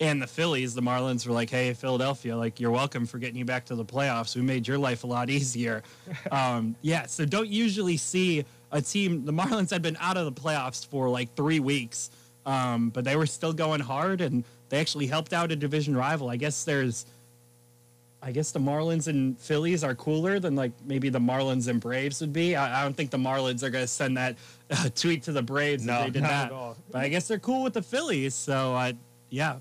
and 0.00 0.20
the 0.22 0.26
Phillies. 0.26 0.74
The 0.74 0.82
Marlins 0.82 1.26
were 1.26 1.32
like, 1.32 1.50
"Hey, 1.50 1.72
Philadelphia, 1.74 2.36
like 2.36 2.60
you're 2.60 2.70
welcome 2.70 3.06
for 3.06 3.18
getting 3.18 3.36
you 3.36 3.44
back 3.44 3.64
to 3.66 3.74
the 3.74 3.84
playoffs. 3.84 4.36
We 4.36 4.42
made 4.42 4.68
your 4.68 4.78
life 4.78 5.04
a 5.04 5.06
lot 5.06 5.30
easier." 5.38 5.82
um, 6.30 6.76
yeah, 6.82 7.06
so 7.06 7.24
don't 7.24 7.48
usually 7.48 7.96
see 7.96 8.44
a 8.70 8.80
team. 8.80 9.24
The 9.24 9.32
Marlins 9.32 9.70
had 9.70 9.82
been 9.82 9.96
out 10.00 10.16
of 10.16 10.32
the 10.32 10.40
playoffs 10.40 10.86
for 10.86 11.08
like 11.08 11.34
three 11.34 11.60
weeks, 11.60 12.10
um, 12.46 12.90
but 12.90 13.04
they 13.04 13.16
were 13.16 13.26
still 13.26 13.52
going 13.52 13.80
hard, 13.80 14.20
and 14.20 14.44
they 14.68 14.78
actually 14.78 15.06
helped 15.06 15.32
out 15.32 15.52
a 15.52 15.56
division 15.56 15.96
rival. 15.96 16.28
I 16.28 16.36
guess 16.36 16.64
there's 16.64 17.06
I 18.24 18.32
guess 18.32 18.52
the 18.52 18.58
Marlins 18.58 19.06
and 19.06 19.38
Phillies 19.38 19.84
are 19.84 19.94
cooler 19.94 20.40
than 20.40 20.56
like 20.56 20.72
maybe 20.86 21.10
the 21.10 21.18
Marlins 21.18 21.68
and 21.68 21.78
Braves 21.78 22.22
would 22.22 22.32
be. 22.32 22.56
I, 22.56 22.80
I 22.80 22.82
don't 22.82 22.96
think 22.96 23.10
the 23.10 23.18
Marlins 23.18 23.62
are 23.62 23.68
going 23.68 23.84
to 23.84 23.88
send 23.88 24.16
that 24.16 24.36
uh, 24.70 24.88
tweet 24.94 25.24
to 25.24 25.32
the 25.32 25.42
Braves 25.42 25.84
No, 25.84 25.98
if 25.98 26.04
they 26.06 26.10
did 26.10 26.22
not 26.22 26.28
that. 26.30 26.46
at 26.46 26.52
all. 26.52 26.76
But 26.90 27.02
I 27.02 27.08
guess 27.08 27.28
they're 27.28 27.38
cool 27.38 27.62
with 27.62 27.74
the 27.74 27.82
Phillies. 27.82 28.34
So 28.34 28.72
I, 28.72 28.94
yeah, 29.28 29.56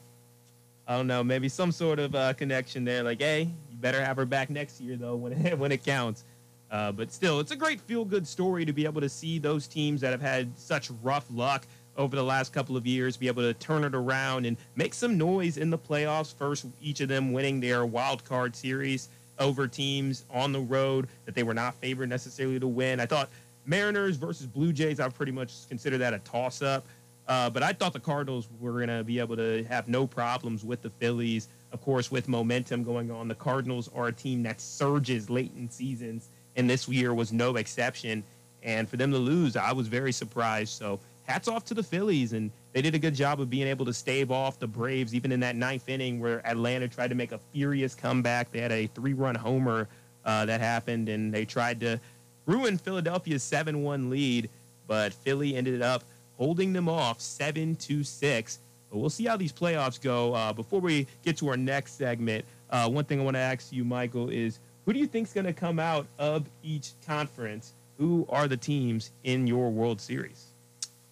I 0.87 0.95
don't 0.95 1.07
know, 1.07 1.25
maybe 1.25 1.49
some 1.49 1.73
sort 1.73 1.99
of 1.99 2.15
uh, 2.15 2.31
connection 2.33 2.85
there. 2.85 3.03
Like, 3.03 3.19
hey, 3.19 3.41
you 3.69 3.77
better 3.81 4.03
have 4.03 4.15
her 4.15 4.25
back 4.25 4.49
next 4.49 4.79
year 4.79 4.95
though 4.95 5.15
when 5.17 5.33
it, 5.33 5.59
when 5.59 5.73
it 5.73 5.83
counts. 5.83 6.23
Uh, 6.71 6.93
but 6.93 7.11
still, 7.11 7.41
it's 7.41 7.51
a 7.51 7.57
great 7.57 7.81
feel 7.81 8.05
good 8.05 8.25
story 8.25 8.63
to 8.63 8.71
be 8.71 8.85
able 8.85 9.01
to 9.01 9.09
see 9.09 9.39
those 9.39 9.67
teams 9.67 9.99
that 9.99 10.11
have 10.11 10.21
had 10.21 10.57
such 10.57 10.89
rough 11.03 11.25
luck 11.29 11.67
over 11.97 12.15
the 12.15 12.23
last 12.23 12.53
couple 12.53 12.75
of 12.75 12.85
years 12.87 13.17
be 13.17 13.27
able 13.27 13.43
to 13.43 13.53
turn 13.53 13.83
it 13.83 13.95
around 13.95 14.45
and 14.45 14.57
make 14.75 14.93
some 14.93 15.17
noise 15.17 15.57
in 15.57 15.69
the 15.69 15.77
playoffs. 15.77 16.33
First, 16.33 16.65
each 16.81 17.01
of 17.01 17.09
them 17.09 17.31
winning 17.31 17.59
their 17.59 17.85
wild 17.85 18.23
card 18.23 18.55
series 18.55 19.09
over 19.39 19.67
teams 19.67 20.25
on 20.31 20.51
the 20.51 20.59
road 20.59 21.07
that 21.25 21.35
they 21.35 21.43
were 21.43 21.53
not 21.53 21.75
favored 21.75 22.09
necessarily 22.09 22.59
to 22.59 22.67
win. 22.67 22.99
I 22.99 23.05
thought 23.05 23.29
Mariners 23.65 24.17
versus 24.17 24.45
Blue 24.45 24.73
Jays, 24.73 24.99
I 24.99 25.09
pretty 25.09 25.31
much 25.31 25.67
consider 25.67 25.97
that 25.99 26.13
a 26.13 26.19
toss 26.19 26.61
up. 26.61 26.85
Uh, 27.27 27.49
but 27.49 27.63
I 27.63 27.71
thought 27.71 27.93
the 27.93 27.99
Cardinals 27.99 28.49
were 28.59 28.73
going 28.73 28.89
to 28.89 29.03
be 29.03 29.19
able 29.19 29.37
to 29.37 29.63
have 29.69 29.87
no 29.87 30.05
problems 30.05 30.65
with 30.65 30.81
the 30.81 30.89
Phillies. 30.89 31.47
Of 31.71 31.81
course, 31.81 32.11
with 32.11 32.27
momentum 32.27 32.83
going 32.83 33.11
on, 33.11 33.27
the 33.27 33.35
Cardinals 33.35 33.89
are 33.95 34.07
a 34.07 34.11
team 34.11 34.43
that 34.43 34.59
surges 34.59 35.29
late 35.29 35.51
in 35.55 35.69
seasons, 35.69 36.27
and 36.57 36.69
this 36.69 36.87
year 36.87 37.13
was 37.13 37.31
no 37.31 37.55
exception. 37.55 38.23
And 38.61 38.89
for 38.89 38.97
them 38.97 39.11
to 39.11 39.17
lose, 39.17 39.55
I 39.55 39.71
was 39.71 39.87
very 39.87 40.11
surprised. 40.11 40.73
So 40.73 40.99
hats 41.25 41.47
off 41.47 41.63
to 41.65 41.73
the 41.73 41.83
Phillies, 41.83 42.33
and 42.33 42.51
they 42.73 42.81
did 42.81 42.95
a 42.95 42.99
good 42.99 43.15
job 43.15 43.39
of 43.39 43.49
being 43.49 43.67
able 43.67 43.85
to 43.85 43.93
stave 43.93 44.31
off 44.31 44.59
the 44.59 44.67
Braves, 44.67 45.15
even 45.15 45.31
in 45.31 45.39
that 45.41 45.55
ninth 45.55 45.87
inning 45.87 46.19
where 46.19 46.45
Atlanta 46.45 46.87
tried 46.87 47.09
to 47.09 47.15
make 47.15 47.31
a 47.31 47.39
furious 47.53 47.95
comeback. 47.95 48.51
They 48.51 48.59
had 48.59 48.71
a 48.71 48.87
three-run 48.87 49.35
homer 49.35 49.87
uh, 50.25 50.45
that 50.45 50.59
happened, 50.59 51.09
and 51.09 51.33
they 51.33 51.45
tried 51.45 51.79
to 51.81 51.99
ruin 52.45 52.77
Philadelphia's 52.77 53.43
7-1 53.43 54.09
lead, 54.09 54.49
but 54.87 55.13
Philly 55.13 55.55
ended 55.55 55.81
up 55.81 56.03
holding 56.37 56.73
them 56.73 56.89
off 56.89 57.21
7 57.21 57.75
to 57.75 58.03
6. 58.03 58.59
But 58.91 58.97
we'll 58.97 59.09
see 59.09 59.25
how 59.25 59.37
these 59.37 59.53
playoffs 59.53 59.99
go. 59.99 60.33
Uh, 60.33 60.53
before 60.53 60.79
we 60.79 61.07
get 61.23 61.37
to 61.37 61.47
our 61.49 61.57
next 61.57 61.93
segment, 61.93 62.45
uh, 62.69 62.89
one 62.89 63.05
thing 63.05 63.19
I 63.19 63.23
want 63.23 63.35
to 63.35 63.39
ask 63.39 63.71
you, 63.71 63.83
Michael, 63.83 64.29
is 64.29 64.59
who 64.85 64.93
do 64.93 64.99
you 64.99 65.07
think 65.07 65.27
is 65.27 65.33
going 65.33 65.45
to 65.45 65.53
come 65.53 65.79
out 65.79 66.05
of 66.19 66.45
each 66.63 66.91
conference? 67.07 67.73
Who 67.97 68.25
are 68.29 68.47
the 68.47 68.57
teams 68.57 69.11
in 69.23 69.47
your 69.47 69.71
World 69.71 70.01
Series? 70.01 70.52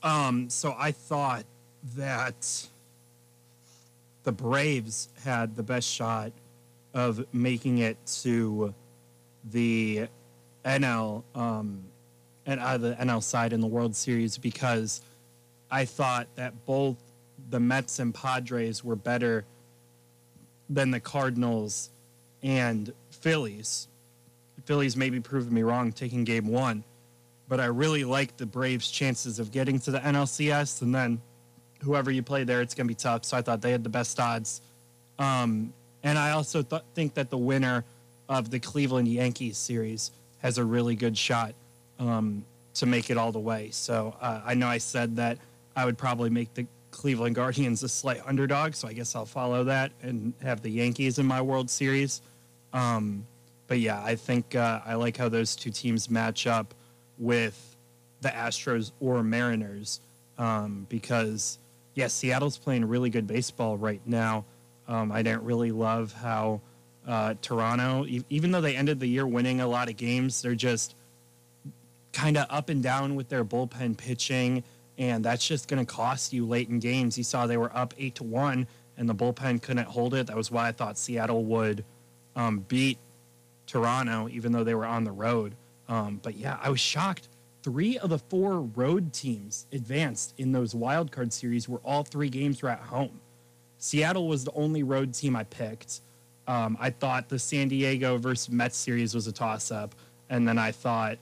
Um, 0.04 0.50
so 0.50 0.76
I 0.78 0.92
thought 0.92 1.46
that 1.96 2.68
the 4.24 4.32
Braves 4.32 5.10
had 5.24 5.56
the 5.56 5.64
best 5.64 5.88
shot 5.88 6.32
of 6.94 7.26
making 7.34 7.80
it 7.80 7.98
to 8.22 8.74
the 9.52 10.08
NL 10.66 11.24
um, 11.36 11.84
and 12.46 12.60
of 12.60 12.82
the 12.82 12.94
NL 12.94 13.24
side 13.24 13.54
in 13.54 13.62
the 13.62 13.68
World 13.68 13.96
Series 13.96 14.38
because 14.38 15.02
I 15.70 15.86
thought 15.86 16.28
that 16.36 16.66
both 16.66 16.98
the 17.50 17.60
Mets 17.60 18.00
and 18.00 18.14
Padres 18.14 18.84
were 18.84 18.96
better 18.96 19.46
than 20.70 20.92
the 20.92 21.00
Cardinals 21.00 21.90
and 22.44 22.94
Phillies. 23.10 23.88
Phillies 24.66 24.96
maybe 24.96 25.20
proved 25.20 25.52
me 25.52 25.64
wrong 25.64 25.92
taking 25.92 26.24
game 26.24 26.48
one 26.48 26.84
but 27.52 27.60
I 27.60 27.66
really 27.66 28.06
like 28.06 28.38
the 28.38 28.46
Braves' 28.46 28.90
chances 28.90 29.38
of 29.38 29.52
getting 29.52 29.78
to 29.80 29.92
the 29.92 30.00
NLCS. 30.00 30.84
And 30.84 30.96
then 30.96 31.20
whoever 31.82 32.10
you 32.10 32.24
play 32.24 32.46
there, 32.46 32.62
it's 32.62 32.74
going 32.74 32.88
to 32.88 32.88
be 32.88 32.96
tough. 32.96 33.26
So 33.26 33.36
I 33.36 33.42
thought 33.42 33.60
they 33.60 33.74
had 33.74 33.84
the 33.84 33.90
best 33.90 34.18
odds. 34.22 34.62
Um, 35.20 35.74
and 36.02 36.18
I 36.18 36.32
also 36.32 36.62
th- 36.62 36.84
think 36.96 37.14
that 37.16 37.30
the 37.30 37.38
winner 37.38 37.84
of 38.30 38.52
the 38.52 38.60
Cleveland 38.62 39.10
Yankees 39.10 39.58
series 39.58 40.12
has 40.38 40.60
a 40.60 40.64
really 40.64 40.96
good 40.96 41.18
shot 41.18 41.54
um, 42.00 42.46
to 42.76 42.86
make 42.86 43.10
it 43.10 43.18
all 43.18 43.34
the 43.34 43.40
way. 43.40 43.68
So 43.72 44.16
uh, 44.22 44.40
I 44.46 44.54
know 44.54 44.68
I 44.68 44.78
said 44.78 45.18
that 45.18 45.38
I 45.76 45.84
would 45.84 45.98
probably 45.98 46.30
make 46.30 46.54
the 46.54 46.66
Cleveland 46.92 47.36
Guardians 47.36 47.84
a 47.84 47.90
slight 47.90 48.22
underdog. 48.26 48.76
So 48.76 48.88
I 48.88 48.94
guess 48.94 49.14
I'll 49.14 49.26
follow 49.26 49.66
that 49.66 49.92
and 50.02 50.32
have 50.42 50.62
the 50.62 50.70
Yankees 50.70 51.20
in 51.20 51.26
my 51.26 51.42
World 51.42 51.70
Series. 51.70 52.22
Um, 52.72 53.28
but 53.68 53.80
yeah, 53.82 54.02
I 54.02 54.16
think 54.16 54.56
uh, 54.56 54.80
I 54.86 54.94
like 54.94 55.18
how 55.18 55.28
those 55.28 55.54
two 55.54 55.72
teams 55.72 56.10
match 56.10 56.48
up 56.48 56.74
with 57.22 57.76
the 58.22 58.30
Astros 58.30 58.92
or 59.00 59.24
Mariners 59.24 60.02
um, 60.38 60.86
because, 60.90 61.60
yeah, 61.96 62.08
Seattle's 62.08 62.58
playing 62.58 62.86
really 62.86 63.10
good 63.10 63.28
baseball 63.28 63.78
right 63.78 64.02
now. 64.06 64.44
Um, 64.88 65.12
I 65.12 65.22
didn't 65.22 65.44
really 65.44 65.72
love 65.72 66.12
how 66.12 66.62
uh, 67.08 67.36
Toronto, 67.42 68.06
e- 68.06 68.26
even 68.30 68.52
though 68.52 68.62
they 68.62 68.76
ended 68.76 69.00
the 69.00 69.08
year 69.08 69.26
winning 69.26 69.62
a 69.62 69.68
lot 69.68 69.90
of 69.90 69.96
games, 69.98 70.42
they're 70.42 70.56
just 70.56 70.96
kind 72.12 72.38
of 72.38 72.46
up 72.50 72.70
and 72.70 72.84
down 72.84 73.16
with 73.16 73.30
their 73.30 73.46
bullpen 73.46 73.98
pitching, 73.98 74.64
and 74.98 75.24
that's 75.24 75.48
just 75.48 75.68
going 75.68 75.84
to 75.84 75.92
cost 75.92 76.34
you 76.34 76.46
late 76.46 76.70
in 76.70 76.80
games. 76.80 77.18
You 77.18 77.24
saw 77.24 77.48
they 77.48 77.58
were 77.58 77.76
up 77.76 77.94
eight 77.98 78.16
to 78.16 78.24
one, 78.24 78.68
and 78.98 79.08
the 79.08 79.16
bullpen 79.16 79.62
couldn't 79.62 79.88
hold 79.88 80.14
it. 80.14 80.28
That 80.28 80.36
was 80.36 80.52
why 80.52 80.68
I 80.68 80.72
thought 80.72 80.98
Seattle 80.98 81.44
would 81.46 81.86
um, 82.36 82.66
beat 82.68 82.98
Toronto, 83.68 84.28
even 84.30 84.52
though 84.52 84.64
they 84.64 84.76
were 84.76 84.86
on 84.86 85.04
the 85.04 85.12
road. 85.12 85.56
Um, 85.92 86.22
but 86.24 86.38
yeah, 86.38 86.58
I 86.62 86.70
was 86.70 86.80
shocked. 86.80 87.28
Three 87.64 88.00
of 88.00 88.10
the 88.10 88.18
four 88.18 88.62
road 88.62 89.12
teams 89.14 89.68
advanced 89.74 90.34
in 90.38 90.54
those 90.54 90.74
wild 90.74 91.12
card 91.12 91.34
series 91.34 91.68
where 91.68 91.82
all 91.84 92.04
three 92.04 92.30
games 92.30 92.62
were 92.62 92.70
at 92.70 92.80
home. 92.80 93.20
Seattle 93.78 94.28
was 94.28 94.46
the 94.46 94.54
only 94.54 94.84
road 94.84 95.14
team 95.14 95.36
I 95.36 95.44
picked. 95.44 96.00
Um, 96.48 96.78
I 96.80 96.92
thought 96.92 97.28
the 97.28 97.38
San 97.38 97.68
Diego 97.68 98.18
versus 98.18 98.50
Mets 98.50 98.78
series 98.78 99.14
was 99.14 99.28
a 99.28 99.34
toss 99.34 99.70
up. 99.70 99.94
And 100.30 100.48
then 100.48 100.58
I 100.58 100.72
thought 100.72 101.18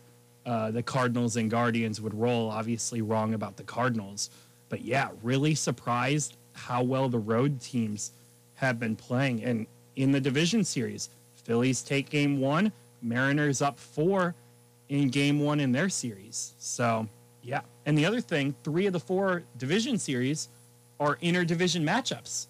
uh, 0.45 0.69
the 0.69 0.83
Cardinals 0.83 1.35
and 1.35 1.49
Guardians 1.49 1.99
would 1.99 2.13
roll. 2.13 2.49
Obviously, 2.49 3.01
wrong 3.01 3.33
about 3.33 3.57
the 3.57 3.63
Cardinals. 3.63 4.29
But 4.69 4.81
yeah, 4.81 5.09
really 5.23 5.55
surprised 5.55 6.37
how 6.53 6.83
well 6.83 7.09
the 7.09 7.19
road 7.19 7.59
teams 7.59 8.11
have 8.55 8.79
been 8.79 8.95
playing. 8.95 9.43
And 9.43 9.65
in 9.95 10.11
the 10.11 10.21
division 10.21 10.63
series, 10.63 11.09
Phillies 11.43 11.81
take 11.81 12.09
game 12.09 12.39
one, 12.39 12.71
Mariners 13.01 13.61
up 13.61 13.79
four 13.79 14.35
in 14.89 15.09
game 15.09 15.39
one 15.39 15.59
in 15.59 15.71
their 15.71 15.89
series. 15.89 16.53
So, 16.57 17.07
yeah. 17.43 17.61
And 17.85 17.97
the 17.97 18.05
other 18.05 18.21
thing, 18.21 18.55
three 18.63 18.87
of 18.87 18.93
the 18.93 18.99
four 18.99 19.43
division 19.57 19.97
series 19.97 20.49
are 20.99 21.15
interdivision 21.17 21.83
matchups 21.83 22.47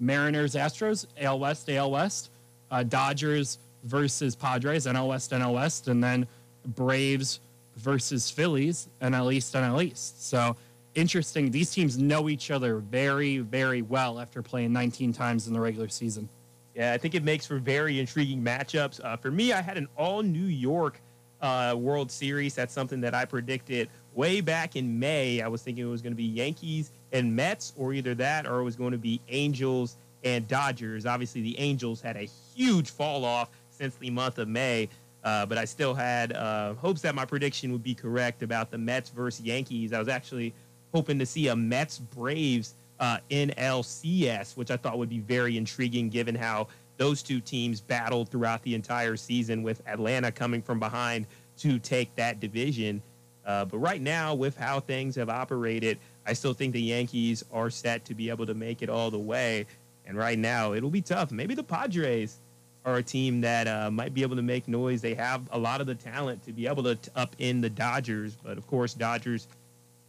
Mariners, 0.00 0.54
Astros, 0.54 1.06
AL 1.20 1.40
West, 1.40 1.68
AL 1.68 1.90
West, 1.90 2.30
uh, 2.70 2.84
Dodgers 2.84 3.58
versus 3.82 4.36
Padres, 4.36 4.86
NL 4.86 5.08
West, 5.08 5.32
NL 5.32 5.54
West, 5.54 5.88
and 5.88 6.02
then 6.02 6.26
Braves 6.64 7.40
versus 7.76 8.30
Phillies, 8.30 8.88
NL 9.02 9.32
East, 9.32 9.54
NL 9.54 9.82
East. 9.82 10.28
So, 10.28 10.56
interesting. 10.94 11.50
These 11.50 11.72
teams 11.72 11.98
know 11.98 12.28
each 12.28 12.50
other 12.50 12.76
very, 12.76 13.38
very 13.38 13.82
well 13.82 14.20
after 14.20 14.42
playing 14.42 14.72
19 14.72 15.12
times 15.12 15.46
in 15.46 15.52
the 15.52 15.60
regular 15.60 15.88
season. 15.88 16.28
Yeah, 16.74 16.92
I 16.92 16.98
think 16.98 17.14
it 17.14 17.24
makes 17.24 17.46
for 17.46 17.58
very 17.58 17.98
intriguing 17.98 18.42
matchups. 18.42 19.04
Uh, 19.04 19.16
for 19.16 19.32
me, 19.32 19.52
I 19.52 19.60
had 19.60 19.76
an 19.76 19.88
all 19.96 20.22
New 20.22 20.46
York 20.46 21.00
uh, 21.40 21.74
World 21.78 22.10
Series. 22.10 22.54
That's 22.54 22.72
something 22.72 23.00
that 23.00 23.14
I 23.14 23.24
predicted 23.24 23.88
way 24.14 24.40
back 24.40 24.76
in 24.76 24.98
May. 24.98 25.40
I 25.40 25.48
was 25.48 25.62
thinking 25.62 25.84
it 25.84 25.88
was 25.88 26.02
going 26.02 26.12
to 26.12 26.16
be 26.16 26.24
Yankees 26.24 26.90
and 27.12 27.34
Mets, 27.34 27.72
or 27.76 27.92
either 27.92 28.14
that, 28.16 28.46
or 28.46 28.60
it 28.60 28.64
was 28.64 28.76
going 28.76 28.92
to 28.92 28.98
be 28.98 29.20
Angels 29.28 29.96
and 30.24 30.46
Dodgers. 30.48 31.06
Obviously, 31.06 31.40
the 31.42 31.58
Angels 31.58 32.00
had 32.00 32.16
a 32.16 32.28
huge 32.54 32.90
fall 32.90 33.24
off 33.24 33.50
since 33.70 33.96
the 33.96 34.10
month 34.10 34.38
of 34.38 34.48
May. 34.48 34.88
Uh, 35.24 35.44
but 35.44 35.58
I 35.58 35.64
still 35.64 35.94
had 35.94 36.32
uh, 36.32 36.74
hopes 36.74 37.02
that 37.02 37.14
my 37.14 37.24
prediction 37.24 37.72
would 37.72 37.82
be 37.82 37.94
correct 37.94 38.42
about 38.42 38.70
the 38.70 38.78
Mets 38.78 39.10
versus 39.10 39.44
Yankees. 39.44 39.92
I 39.92 39.98
was 39.98 40.08
actually 40.08 40.54
hoping 40.92 41.18
to 41.18 41.26
see 41.26 41.48
a 41.48 41.56
Mets 41.56 41.98
Braves 41.98 42.74
uh, 43.00 43.18
NLCS, 43.30 44.56
which 44.56 44.70
I 44.70 44.76
thought 44.76 44.98
would 44.98 45.08
be 45.08 45.18
very 45.18 45.56
intriguing 45.56 46.08
given 46.08 46.34
how 46.34 46.68
those 46.98 47.22
two 47.22 47.40
teams 47.40 47.80
battled 47.80 48.28
throughout 48.28 48.62
the 48.62 48.74
entire 48.74 49.16
season 49.16 49.62
with 49.62 49.80
Atlanta 49.88 50.30
coming 50.30 50.60
from 50.60 50.78
behind 50.78 51.26
to 51.58 51.78
take 51.78 52.14
that 52.16 52.40
division. 52.40 53.02
Uh, 53.46 53.64
but 53.64 53.78
right 53.78 54.02
now, 54.02 54.34
with 54.34 54.56
how 54.56 54.78
things 54.78 55.14
have 55.16 55.30
operated, 55.30 55.98
I 56.26 56.34
still 56.34 56.52
think 56.52 56.74
the 56.74 56.82
Yankees 56.82 57.42
are 57.50 57.70
set 57.70 58.04
to 58.04 58.14
be 58.14 58.28
able 58.28 58.44
to 58.44 58.54
make 58.54 58.82
it 58.82 58.90
all 58.90 59.10
the 59.10 59.18
way. 59.18 59.64
And 60.06 60.18
right 60.18 60.38
now, 60.38 60.74
it'll 60.74 60.90
be 60.90 61.00
tough. 61.00 61.30
Maybe 61.30 61.54
the 61.54 61.62
Padres 61.62 62.36
are 62.84 62.96
a 62.96 63.02
team 63.02 63.40
that 63.40 63.66
uh, 63.66 63.90
might 63.90 64.12
be 64.12 64.22
able 64.22 64.36
to 64.36 64.42
make 64.42 64.68
noise. 64.68 65.00
They 65.00 65.14
have 65.14 65.42
a 65.50 65.58
lot 65.58 65.80
of 65.80 65.86
the 65.86 65.94
talent 65.94 66.44
to 66.44 66.52
be 66.52 66.66
able 66.66 66.82
to 66.82 66.96
t- 66.96 67.10
up 67.14 67.34
in 67.38 67.60
the 67.60 67.70
Dodgers. 67.70 68.36
But 68.42 68.58
of 68.58 68.66
course, 68.66 68.94
Dodgers, 68.94 69.48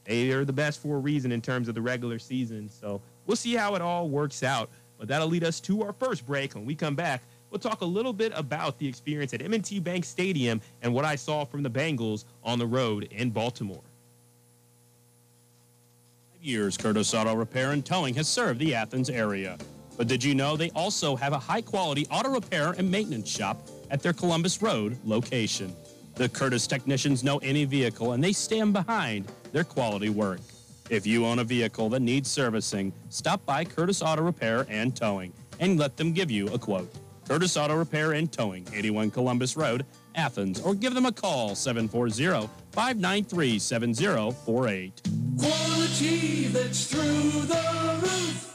they 0.06 0.32
are 0.32 0.44
the 0.44 0.54
best 0.54 0.82
for 0.82 0.98
a 0.98 1.00
reason 1.00 1.32
in 1.32 1.42
terms 1.42 1.68
of 1.68 1.76
the 1.76 1.82
regular 1.82 2.20
season. 2.20 2.70
So 2.70 3.02
we'll 3.26 3.38
see 3.38 3.56
how 3.56 3.76
it 3.76 3.82
all 3.82 4.10
works 4.10 4.44
out. 4.44 4.70
But 5.00 5.08
that'll 5.08 5.30
lead 5.30 5.46
us 5.46 5.60
to 5.62 5.82
our 5.84 5.94
first 5.94 6.28
break. 6.28 6.54
When 6.54 6.66
we 6.66 6.76
come 6.76 6.94
back, 6.94 7.24
we'll 7.50 7.60
talk 7.60 7.82
a 7.82 7.86
little 7.86 8.14
bit 8.14 8.34
about 8.36 8.78
the 8.78 8.88
experience 8.88 9.34
at 9.34 9.42
M&T 9.42 9.80
Bank 9.80 10.04
Stadium 10.04 10.62
and 10.82 10.94
what 10.94 11.06
I 11.06 11.16
saw 11.16 11.46
from 11.46 11.64
the 11.64 11.70
Bengals 11.70 12.26
on 12.44 12.60
the 12.60 12.68
road 12.68 13.08
in 13.12 13.32
Baltimore. 13.32 13.82
years, 16.42 16.78
Curtis 16.78 17.14
Auto 17.14 17.34
Repair 17.34 17.72
and 17.72 17.86
Towing 17.86 18.14
has 18.16 18.28
served 18.28 18.60
the 18.60 18.76
Athens 18.76 19.10
area. 19.10 19.58
But 19.98 20.08
did 20.08 20.24
you 20.24 20.34
know 20.34 20.56
they 20.56 20.70
also 20.70 21.18
have 21.18 21.34
a 21.34 21.38
high 21.40 21.62
quality 21.62 22.08
auto 22.10 22.30
repair 22.30 22.72
and 22.72 22.90
maintenance 22.90 23.30
shop 23.30 23.68
at 23.92 24.02
their 24.02 24.14
Columbus 24.14 24.62
Road 24.62 24.98
location? 25.04 25.76
The 26.16 26.30
Curtis 26.30 26.68
technicians 26.68 27.24
know 27.24 27.38
any 27.40 27.66
vehicle 27.66 28.14
and 28.14 28.24
they 28.24 28.32
stand 28.32 28.72
behind 28.72 29.30
their 29.52 29.66
quality 29.66 30.10
work. 30.10 30.40
If 30.90 31.06
you 31.06 31.26
own 31.26 31.38
a 31.38 31.44
vehicle 31.44 31.90
that 31.90 32.02
needs 32.02 32.32
servicing, 32.32 32.92
stop 33.10 33.46
by 33.46 33.64
Curtis 33.64 34.02
Auto 34.02 34.24
Repair 34.24 34.66
and 34.70 34.96
Towing 34.96 35.34
and 35.60 35.78
let 35.78 35.98
them 35.98 36.14
give 36.14 36.32
you 36.32 36.48
a 36.48 36.58
quote. 36.58 36.92
Curtis 37.28 37.56
Auto 37.58 37.76
Repair 37.76 38.14
and 38.14 38.32
Towing, 38.32 38.68
81 38.74 39.12
Columbus 39.12 39.56
Road, 39.56 39.86
Athens, 40.16 40.60
or 40.62 40.74
give 40.74 40.96
them 40.96 41.06
a 41.06 41.12
call 41.12 41.54
740 41.54 42.50
593 42.72 43.60
7048. 43.60 45.02
Quality 45.38 46.48
that's 46.48 46.88
through 46.88 47.42
the 47.42 48.00
roof. 48.02 48.49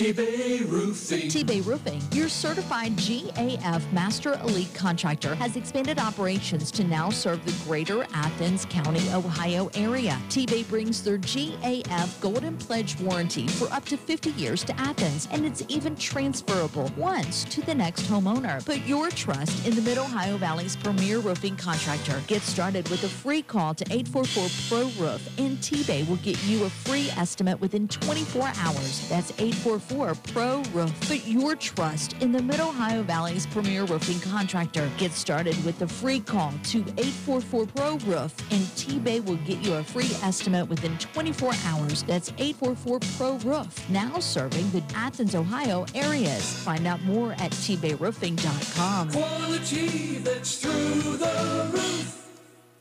T-Bay 0.00 0.60
Roofing. 0.60 1.28
T-Bay 1.28 1.60
Roofing, 1.60 2.00
your 2.12 2.30
certified 2.30 2.92
GAF 2.92 3.92
Master 3.92 4.40
Elite 4.44 4.72
contractor, 4.72 5.34
has 5.34 5.56
expanded 5.56 5.98
operations 5.98 6.70
to 6.70 6.84
now 6.84 7.10
serve 7.10 7.44
the 7.44 7.52
greater 7.68 8.06
Athens 8.14 8.64
County, 8.64 9.06
Ohio 9.10 9.68
area. 9.74 10.18
T-Bay 10.30 10.62
brings 10.62 11.04
their 11.04 11.18
GAF 11.18 12.18
Golden 12.22 12.56
Pledge 12.56 12.98
warranty 13.00 13.46
for 13.46 13.70
up 13.74 13.84
to 13.84 13.98
50 13.98 14.30
years 14.30 14.64
to 14.64 14.80
Athens, 14.80 15.28
and 15.32 15.44
it's 15.44 15.62
even 15.68 15.94
transferable 15.96 16.90
once 16.96 17.44
to 17.44 17.60
the 17.60 17.74
next 17.74 18.04
homeowner. 18.04 18.64
Put 18.64 18.80
your 18.86 19.10
trust 19.10 19.66
in 19.66 19.74
the 19.74 19.82
Mid-Ohio 19.82 20.38
Valley's 20.38 20.76
premier 20.76 21.18
roofing 21.18 21.56
contractor. 21.56 22.22
Get 22.26 22.40
started 22.40 22.88
with 22.88 23.04
a 23.04 23.08
free 23.08 23.42
call 23.42 23.74
to 23.74 23.84
844-PRO-ROOF, 23.84 25.38
and 25.38 25.62
T-Bay 25.62 26.04
will 26.04 26.16
get 26.16 26.42
you 26.44 26.64
a 26.64 26.70
free 26.70 27.10
estimate 27.18 27.60
within 27.60 27.86
24 27.86 28.50
hours. 28.62 29.06
That's 29.10 29.32
844 29.32 29.89
for 29.90 30.14
Pro 30.32 30.62
Roof. 30.72 30.92
Put 31.08 31.26
your 31.26 31.56
trust 31.56 32.12
in 32.20 32.30
the 32.30 32.40
Mid 32.40 32.60
Ohio 32.60 33.02
Valley's 33.02 33.44
premier 33.46 33.84
roofing 33.84 34.20
contractor. 34.20 34.88
Get 34.98 35.10
started 35.10 35.56
with 35.64 35.80
the 35.80 35.88
free 35.88 36.20
call 36.20 36.52
to 36.64 36.78
844 36.96 37.66
Pro 37.66 37.96
Roof, 38.06 38.32
and 38.52 38.76
T 38.76 39.00
Bay 39.00 39.18
will 39.18 39.36
get 39.38 39.58
you 39.58 39.74
a 39.74 39.82
free 39.82 40.10
estimate 40.22 40.68
within 40.68 40.96
24 40.98 41.52
hours. 41.66 42.04
That's 42.04 42.30
844 42.38 43.00
Pro 43.16 43.38
Roof. 43.38 43.90
Now 43.90 44.20
serving 44.20 44.70
the 44.70 44.82
Athens, 44.94 45.34
Ohio 45.34 45.84
areas. 45.96 46.62
Find 46.62 46.86
out 46.86 47.02
more 47.02 47.32
at 47.32 47.50
tbayroofing.com. 47.50 49.10
Quality 49.10 50.18
that's 50.18 50.60
through 50.60 51.16
the 51.16 51.70
roof. 51.72 52.28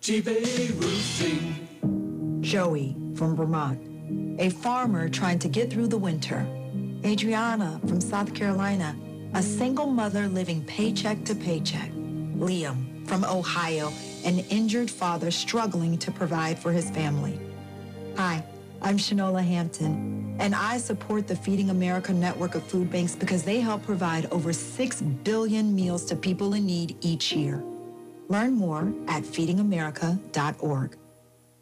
T-Bay 0.02 0.70
Roofing. 0.76 2.40
Joey 2.42 2.96
from 3.16 3.36
Vermont, 3.36 4.40
a 4.40 4.50
farmer 4.50 5.10
trying 5.10 5.40
to 5.40 5.50
get 5.50 5.72
through 5.72 5.88
the 5.88 5.98
winter. 5.98 6.48
Adriana 7.06 7.80
from 7.88 8.02
South 8.02 8.34
Carolina, 8.34 8.96
a 9.34 9.42
single 9.42 9.88
mother 9.88 10.28
living 10.28 10.64
paycheck 10.66 11.24
to 11.26 11.34
paycheck. 11.34 11.92
Liam 12.38 13.08
from 13.08 13.24
Ohio, 13.24 13.92
an 14.26 14.40
injured 14.50 14.92
father 14.92 15.32
struggling 15.32 15.98
to 15.98 16.12
provide 16.12 16.60
for 16.60 16.72
his 16.72 16.90
family. 16.90 17.40
Hi, 18.18 18.44
I'm 18.82 18.98
Shanola 18.98 19.44
Hampton, 19.44 20.36
and 20.40 20.54
I 20.54 20.78
support 20.78 21.28
the 21.28 21.36
Feeding 21.36 21.70
America 21.70 22.14
network 22.14 22.56
of 22.56 22.64
food 22.64 22.92
banks 22.92 23.16
because 23.16 23.44
they 23.44 23.62
help 23.62 23.84
provide 23.84 24.26
over 24.32 24.52
6 24.52 25.02
billion 25.02 25.74
meals 25.74 26.04
to 26.06 26.16
people 26.16 26.54
in 26.54 26.66
need 26.66 26.98
each 27.02 27.32
year. 27.32 27.64
Learn 28.28 28.54
more 28.54 28.94
at 29.08 29.24
feedingamerica.org. 29.24 30.98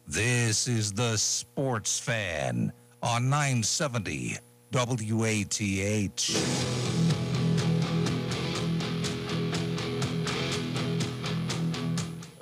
This 0.06 0.66
is 0.66 0.92
the 0.92 1.16
Sports 1.16 1.98
Fan 1.98 2.72
on 3.02 3.30
970 3.30 4.38
WATH. 4.70 5.60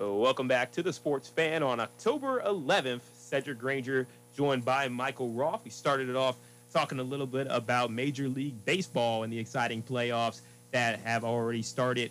Welcome 0.00 0.48
back 0.48 0.72
to 0.72 0.82
the 0.82 0.92
Sports 0.92 1.28
Fan 1.28 1.62
on 1.62 1.78
October 1.78 2.42
11th. 2.44 3.02
Cedric 3.16 3.58
Granger 3.58 4.08
joined 4.36 4.64
by 4.64 4.88
Michael 4.88 5.30
Roth. 5.30 5.60
We 5.64 5.70
started 5.70 6.08
it 6.08 6.16
off 6.16 6.36
talking 6.72 6.98
a 6.98 7.02
little 7.04 7.28
bit 7.28 7.46
about 7.48 7.92
Major 7.92 8.28
League 8.28 8.64
Baseball 8.64 9.22
and 9.22 9.32
the 9.32 9.38
exciting 9.38 9.84
playoffs 9.84 10.40
that 10.72 10.98
have 11.00 11.22
already 11.24 11.62
started, 11.62 12.10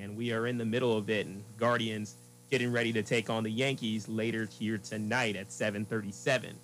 and 0.00 0.16
we 0.16 0.32
are 0.32 0.46
in 0.46 0.56
the 0.56 0.64
middle 0.64 0.96
of 0.96 1.10
it. 1.10 1.26
And 1.26 1.44
Guardians 1.58 2.14
getting 2.50 2.72
ready 2.72 2.94
to 2.94 3.02
take 3.02 3.28
on 3.28 3.42
the 3.42 3.50
Yankees 3.50 4.08
later 4.08 4.48
here 4.58 4.78
tonight 4.78 5.36
at 5.36 5.52
7:37. 5.52 6.54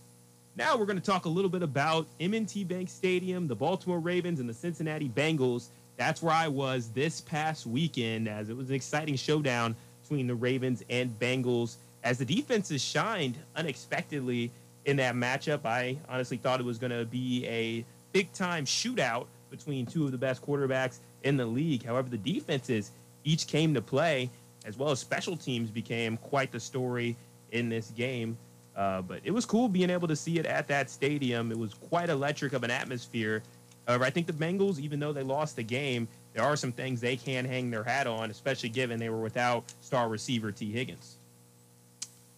Now 0.59 0.75
we're 0.79 0.87
going 0.87 0.99
to 0.99 1.05
talk 1.05 1.27
a 1.27 1.29
little 1.29 1.51
bit 1.51 1.63
about 1.63 2.07
M&T 2.19 2.65
Bank 2.65 2.89
Stadium, 2.89 3.47
the 3.47 3.55
Baltimore 3.55 3.99
Ravens, 3.99 4.41
and 4.41 4.49
the 4.49 4.55
Cincinnati 4.55 5.07
Bengals. 5.07 5.67
That's 5.99 6.23
where 6.23 6.33
I 6.33 6.49
was 6.49 6.89
this 6.89 7.21
past 7.21 7.67
weekend, 7.67 8.27
as 8.27 8.49
it 8.49 8.57
was 8.57 8.71
an 8.71 8.75
exciting 8.75 9.17
showdown 9.17 9.77
between 10.01 10.27
the 10.27 10.35
Ravens 10.35 10.83
and 10.89 11.19
Bengals. 11.21 11.77
As 12.05 12.17
the 12.17 12.25
defenses 12.25 12.83
shined 12.83 13.37
unexpectedly 13.55 14.51
in 14.87 14.97
that 14.97 15.15
matchup, 15.15 15.67
I 15.67 15.99
honestly 16.09 16.39
thought 16.39 16.59
it 16.59 16.65
was 16.65 16.79
going 16.79 16.93
to 16.93 17.05
be 17.05 17.47
a 17.47 17.85
big 18.13 18.33
time 18.33 18.65
shootout 18.65 19.27
between 19.51 19.85
two 19.85 20.07
of 20.07 20.11
the 20.11 20.19
best 20.19 20.41
quarterbacks 20.41 21.01
in 21.23 21.37
the 21.37 21.45
league. 21.45 21.85
However, 21.85 22.09
the 22.09 22.17
defenses 22.17 22.93
each 23.25 23.47
came 23.47 23.75
to 23.75 23.83
play, 23.83 24.31
as 24.65 24.79
well 24.79 24.91
as 24.91 25.01
special 25.01 25.37
teams 25.37 25.71
became 25.71 26.17
quite 26.17 26.51
the 26.51 26.61
story 26.61 27.15
in 27.53 27.69
this 27.69 27.91
game. 27.91 28.39
Uh, 28.77 29.01
but 29.03 29.21
it 29.25 29.31
was 29.31 29.47
cool 29.47 29.69
being 29.69 29.89
able 29.89 30.07
to 30.07 30.17
see 30.17 30.39
it 30.39 30.47
at 30.47 30.69
that 30.69 30.91
stadium. 30.91 31.51
It 31.51 31.59
was 31.59 31.73
quite 31.75 32.11
electric 32.11 32.53
of 32.53 32.63
an 32.63 32.71
atmosphere. 32.71 33.43
However, 33.87 34.05
I 34.05 34.11
think 34.11 34.27
the 34.27 34.33
Bengals, 34.33 34.79
even 34.79 35.01
though 35.01 35.13
they 35.13 35.23
lost 35.23 35.57
the 35.57 35.63
game, 35.63 36.09
there 36.35 36.45
are 36.45 36.57
some 36.57 36.73
things 36.73 37.01
they 37.01 37.17
can 37.17 37.45
hang 37.45 37.71
their 37.71 37.85
hat 37.85 38.07
on, 38.07 38.31
especially 38.31 38.69
given 38.69 38.99
they 38.99 39.09
were 39.09 39.23
without 39.23 39.65
star 39.81 40.09
receiver 40.09 40.53
Tee 40.53 40.71
Higgins. 40.71 41.17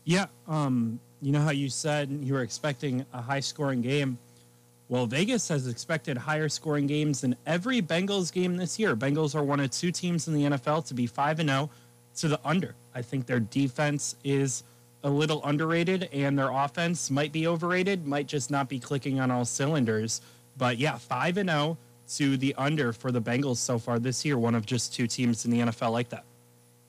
Yeah, 0.04 0.26
um, 0.46 1.00
you 1.20 1.32
know 1.32 1.40
how 1.40 1.50
you 1.50 1.68
said 1.68 2.10
you 2.22 2.34
were 2.34 2.42
expecting 2.42 3.04
a 3.12 3.20
high 3.20 3.40
scoring 3.40 3.82
game? 3.82 4.18
Well, 4.88 5.06
Vegas 5.06 5.48
has 5.48 5.66
expected 5.66 6.16
higher 6.16 6.48
scoring 6.48 6.86
games 6.86 7.20
than 7.20 7.36
every 7.46 7.82
Bengals 7.82 8.32
game 8.32 8.56
this 8.56 8.78
year. 8.78 8.96
Bengals 8.96 9.34
are 9.34 9.42
one 9.42 9.60
of 9.60 9.70
two 9.70 9.90
teams 9.90 10.28
in 10.28 10.34
the 10.34 10.44
NFL 10.44 10.86
to 10.86 10.94
be 10.94 11.06
5 11.06 11.40
and 11.40 11.48
0 11.48 11.70
to 12.16 12.28
the 12.28 12.40
under. 12.44 12.74
I 12.94 13.02
think 13.02 13.26
their 13.26 13.40
defense 13.40 14.16
is 14.24 14.64
a 15.04 15.10
little 15.10 15.44
underrated 15.44 16.08
and 16.12 16.38
their 16.38 16.50
offense 16.50 17.10
might 17.10 17.32
be 17.32 17.46
overrated, 17.46 18.06
might 18.06 18.26
just 18.26 18.50
not 18.50 18.68
be 18.68 18.78
clicking 18.78 19.20
on 19.20 19.30
all 19.30 19.44
cylinders. 19.44 20.20
But 20.56 20.78
yeah, 20.78 20.98
5 20.98 21.38
and 21.38 21.48
0 21.48 21.78
to 22.16 22.36
the 22.36 22.54
under 22.56 22.92
for 22.92 23.12
the 23.12 23.20
Bengals 23.20 23.58
so 23.58 23.78
far 23.78 23.98
this 23.98 24.24
year, 24.24 24.38
one 24.38 24.54
of 24.54 24.66
just 24.66 24.94
two 24.94 25.06
teams 25.06 25.44
in 25.44 25.50
the 25.50 25.60
NFL 25.60 25.92
like 25.92 26.08
that. 26.08 26.24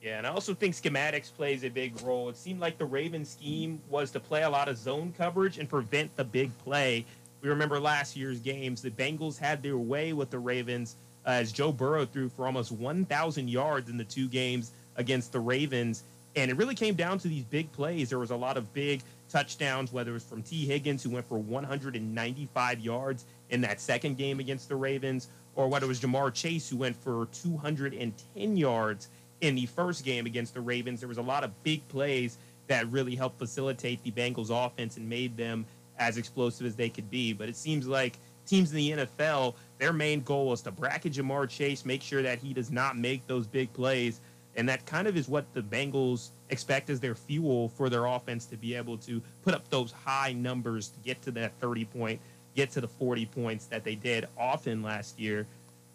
Yeah, 0.02 0.16
and 0.16 0.26
I 0.26 0.30
also 0.30 0.54
think 0.54 0.74
schematics 0.74 1.32
plays 1.32 1.62
a 1.62 1.68
big 1.68 2.00
role. 2.02 2.30
It 2.30 2.36
seemed 2.36 2.58
like 2.58 2.78
the 2.78 2.86
Ravens 2.86 3.30
scheme 3.30 3.80
was 3.90 4.10
to 4.12 4.20
play 4.20 4.44
a 4.44 4.50
lot 4.50 4.68
of 4.68 4.78
zone 4.78 5.12
coverage 5.16 5.58
and 5.58 5.68
prevent 5.68 6.16
the 6.16 6.24
big 6.24 6.56
play. 6.58 7.04
We 7.42 7.50
remember 7.50 7.78
last 7.78 8.16
year's 8.16 8.40
games, 8.40 8.80
the 8.80 8.90
Bengals 8.90 9.38
had 9.38 9.62
their 9.62 9.76
way 9.76 10.14
with 10.14 10.30
the 10.30 10.38
Ravens 10.38 10.96
uh, 11.26 11.30
as 11.30 11.52
Joe 11.52 11.70
Burrow 11.70 12.06
threw 12.06 12.30
for 12.30 12.46
almost 12.46 12.72
1,000 12.72 13.48
yards 13.48 13.90
in 13.90 13.98
the 13.98 14.04
two 14.04 14.26
games 14.26 14.72
against 14.96 15.32
the 15.32 15.40
Ravens. 15.40 16.04
And 16.36 16.50
it 16.50 16.56
really 16.56 16.74
came 16.74 16.94
down 16.94 17.18
to 17.18 17.28
these 17.28 17.44
big 17.44 17.70
plays. 17.72 18.08
There 18.08 18.18
was 18.18 18.30
a 18.30 18.36
lot 18.36 18.56
of 18.56 18.72
big 18.72 19.02
touchdowns, 19.28 19.92
whether 19.92 20.10
it 20.10 20.14
was 20.14 20.24
from 20.24 20.42
Tee 20.42 20.64
Higgins, 20.64 21.02
who 21.02 21.10
went 21.10 21.26
for 21.26 21.38
195 21.38 22.80
yards 22.80 23.24
in 23.50 23.60
that 23.62 23.80
second 23.80 24.16
game 24.16 24.38
against 24.38 24.68
the 24.68 24.76
Ravens, 24.76 25.28
or 25.56 25.68
whether 25.68 25.86
it 25.86 25.88
was 25.88 26.00
Ja'Marr 26.00 26.32
Chase, 26.32 26.68
who 26.68 26.76
went 26.76 26.96
for 26.96 27.26
210 27.32 28.56
yards 28.56 29.08
in 29.40 29.54
the 29.54 29.66
first 29.66 30.04
game 30.04 30.26
against 30.26 30.54
the 30.54 30.60
Ravens. 30.60 31.00
There 31.00 31.08
was 31.08 31.18
a 31.18 31.22
lot 31.22 31.42
of 31.42 31.62
big 31.62 31.86
plays 31.88 32.38
that 32.68 32.90
really 32.90 33.16
helped 33.16 33.38
facilitate 33.38 34.02
the 34.04 34.12
Bengals 34.12 34.50
offense 34.50 34.96
and 34.96 35.08
made 35.08 35.36
them 35.36 35.66
as 35.98 36.16
explosive 36.16 36.66
as 36.66 36.76
they 36.76 36.88
could 36.88 37.10
be. 37.10 37.32
But 37.32 37.48
it 37.48 37.56
seems 37.56 37.86
like 37.88 38.18
teams 38.46 38.70
in 38.70 38.76
the 38.76 38.90
NFL, 38.90 39.54
their 39.78 39.92
main 39.92 40.22
goal 40.22 40.52
is 40.52 40.60
to 40.62 40.70
bracket 40.70 41.12
Ja'Marr 41.12 41.48
Chase, 41.48 41.84
make 41.84 42.02
sure 42.02 42.22
that 42.22 42.38
he 42.38 42.54
does 42.54 42.70
not 42.70 42.96
make 42.96 43.26
those 43.26 43.46
big 43.46 43.72
plays. 43.72 44.20
And 44.56 44.68
that 44.68 44.84
kind 44.84 45.06
of 45.06 45.16
is 45.16 45.28
what 45.28 45.52
the 45.54 45.62
Bengals 45.62 46.30
expect 46.50 46.90
as 46.90 47.00
their 47.00 47.14
fuel 47.14 47.68
for 47.68 47.88
their 47.88 48.06
offense 48.06 48.46
to 48.46 48.56
be 48.56 48.74
able 48.74 48.98
to 48.98 49.22
put 49.42 49.54
up 49.54 49.68
those 49.70 49.92
high 49.92 50.32
numbers 50.32 50.88
to 50.88 50.98
get 51.00 51.22
to 51.22 51.30
that 51.32 51.52
30 51.60 51.84
point, 51.86 52.20
get 52.56 52.70
to 52.72 52.80
the 52.80 52.88
40 52.88 53.26
points 53.26 53.66
that 53.66 53.84
they 53.84 53.94
did 53.94 54.26
often 54.36 54.82
last 54.82 55.18
year. 55.18 55.46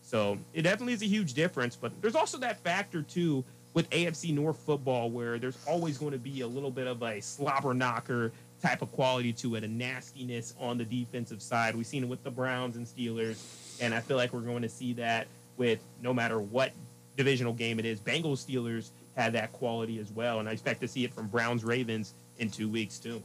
So 0.02 0.38
it 0.54 0.62
definitely 0.62 0.94
is 0.94 1.02
a 1.02 1.08
huge 1.08 1.34
difference. 1.34 1.76
But 1.76 1.92
there's 2.02 2.16
also 2.16 2.38
that 2.40 2.60
factor, 2.60 3.02
too, 3.02 3.44
with 3.74 3.90
AFC 3.90 4.34
North 4.34 4.58
football 4.58 5.10
where 5.10 5.38
there's 5.38 5.58
always 5.68 5.98
going 5.98 6.14
to 6.14 6.18
be 6.18 6.42
a 6.42 6.48
little 6.48 6.72
bit 6.72 6.88
of 6.88 7.04
a 7.04 7.20
slobber 7.22 7.74
knocker 7.74 8.32
type 8.62 8.82
of 8.82 8.92
quality 8.94 9.34
to 9.34 9.56
it, 9.56 9.64
a 9.64 9.68
nastiness 9.68 10.54
on 10.60 10.78
the 10.78 10.86
defensive 10.86 11.42
side. 11.42 11.76
We've 11.76 11.86
seen 11.86 12.04
it 12.04 12.10
with 12.10 12.24
the 12.24 12.32
Browns 12.32 12.78
and 12.78 12.88
Steelers, 12.88 13.80
and 13.82 13.94
I 13.94 14.00
feel 14.00 14.16
like 14.16 14.32
we're 14.32 14.40
going 14.40 14.62
to 14.62 14.70
see 14.70 14.94
that 14.94 15.28
with 15.58 15.80
no 16.02 16.14
matter 16.14 16.40
what 16.40 16.72
divisional 17.16 17.54
game 17.54 17.80
it 17.80 17.86
is. 17.86 18.00
Bengals 18.00 18.46
Steelers 18.46 18.90
had 19.16 19.34
that 19.34 19.52
quality 19.54 20.00
as 20.00 20.12
well, 20.12 20.40
and 20.40 20.50
I 20.50 20.52
expect 20.52 20.82
to 20.82 20.88
see 20.88 21.04
it 21.04 21.14
from 21.14 21.28
Browns 21.28 21.64
Ravens 21.64 22.14
in 22.40 22.50
two 22.50 22.70
weeks 22.70 23.00
too. 23.00 23.22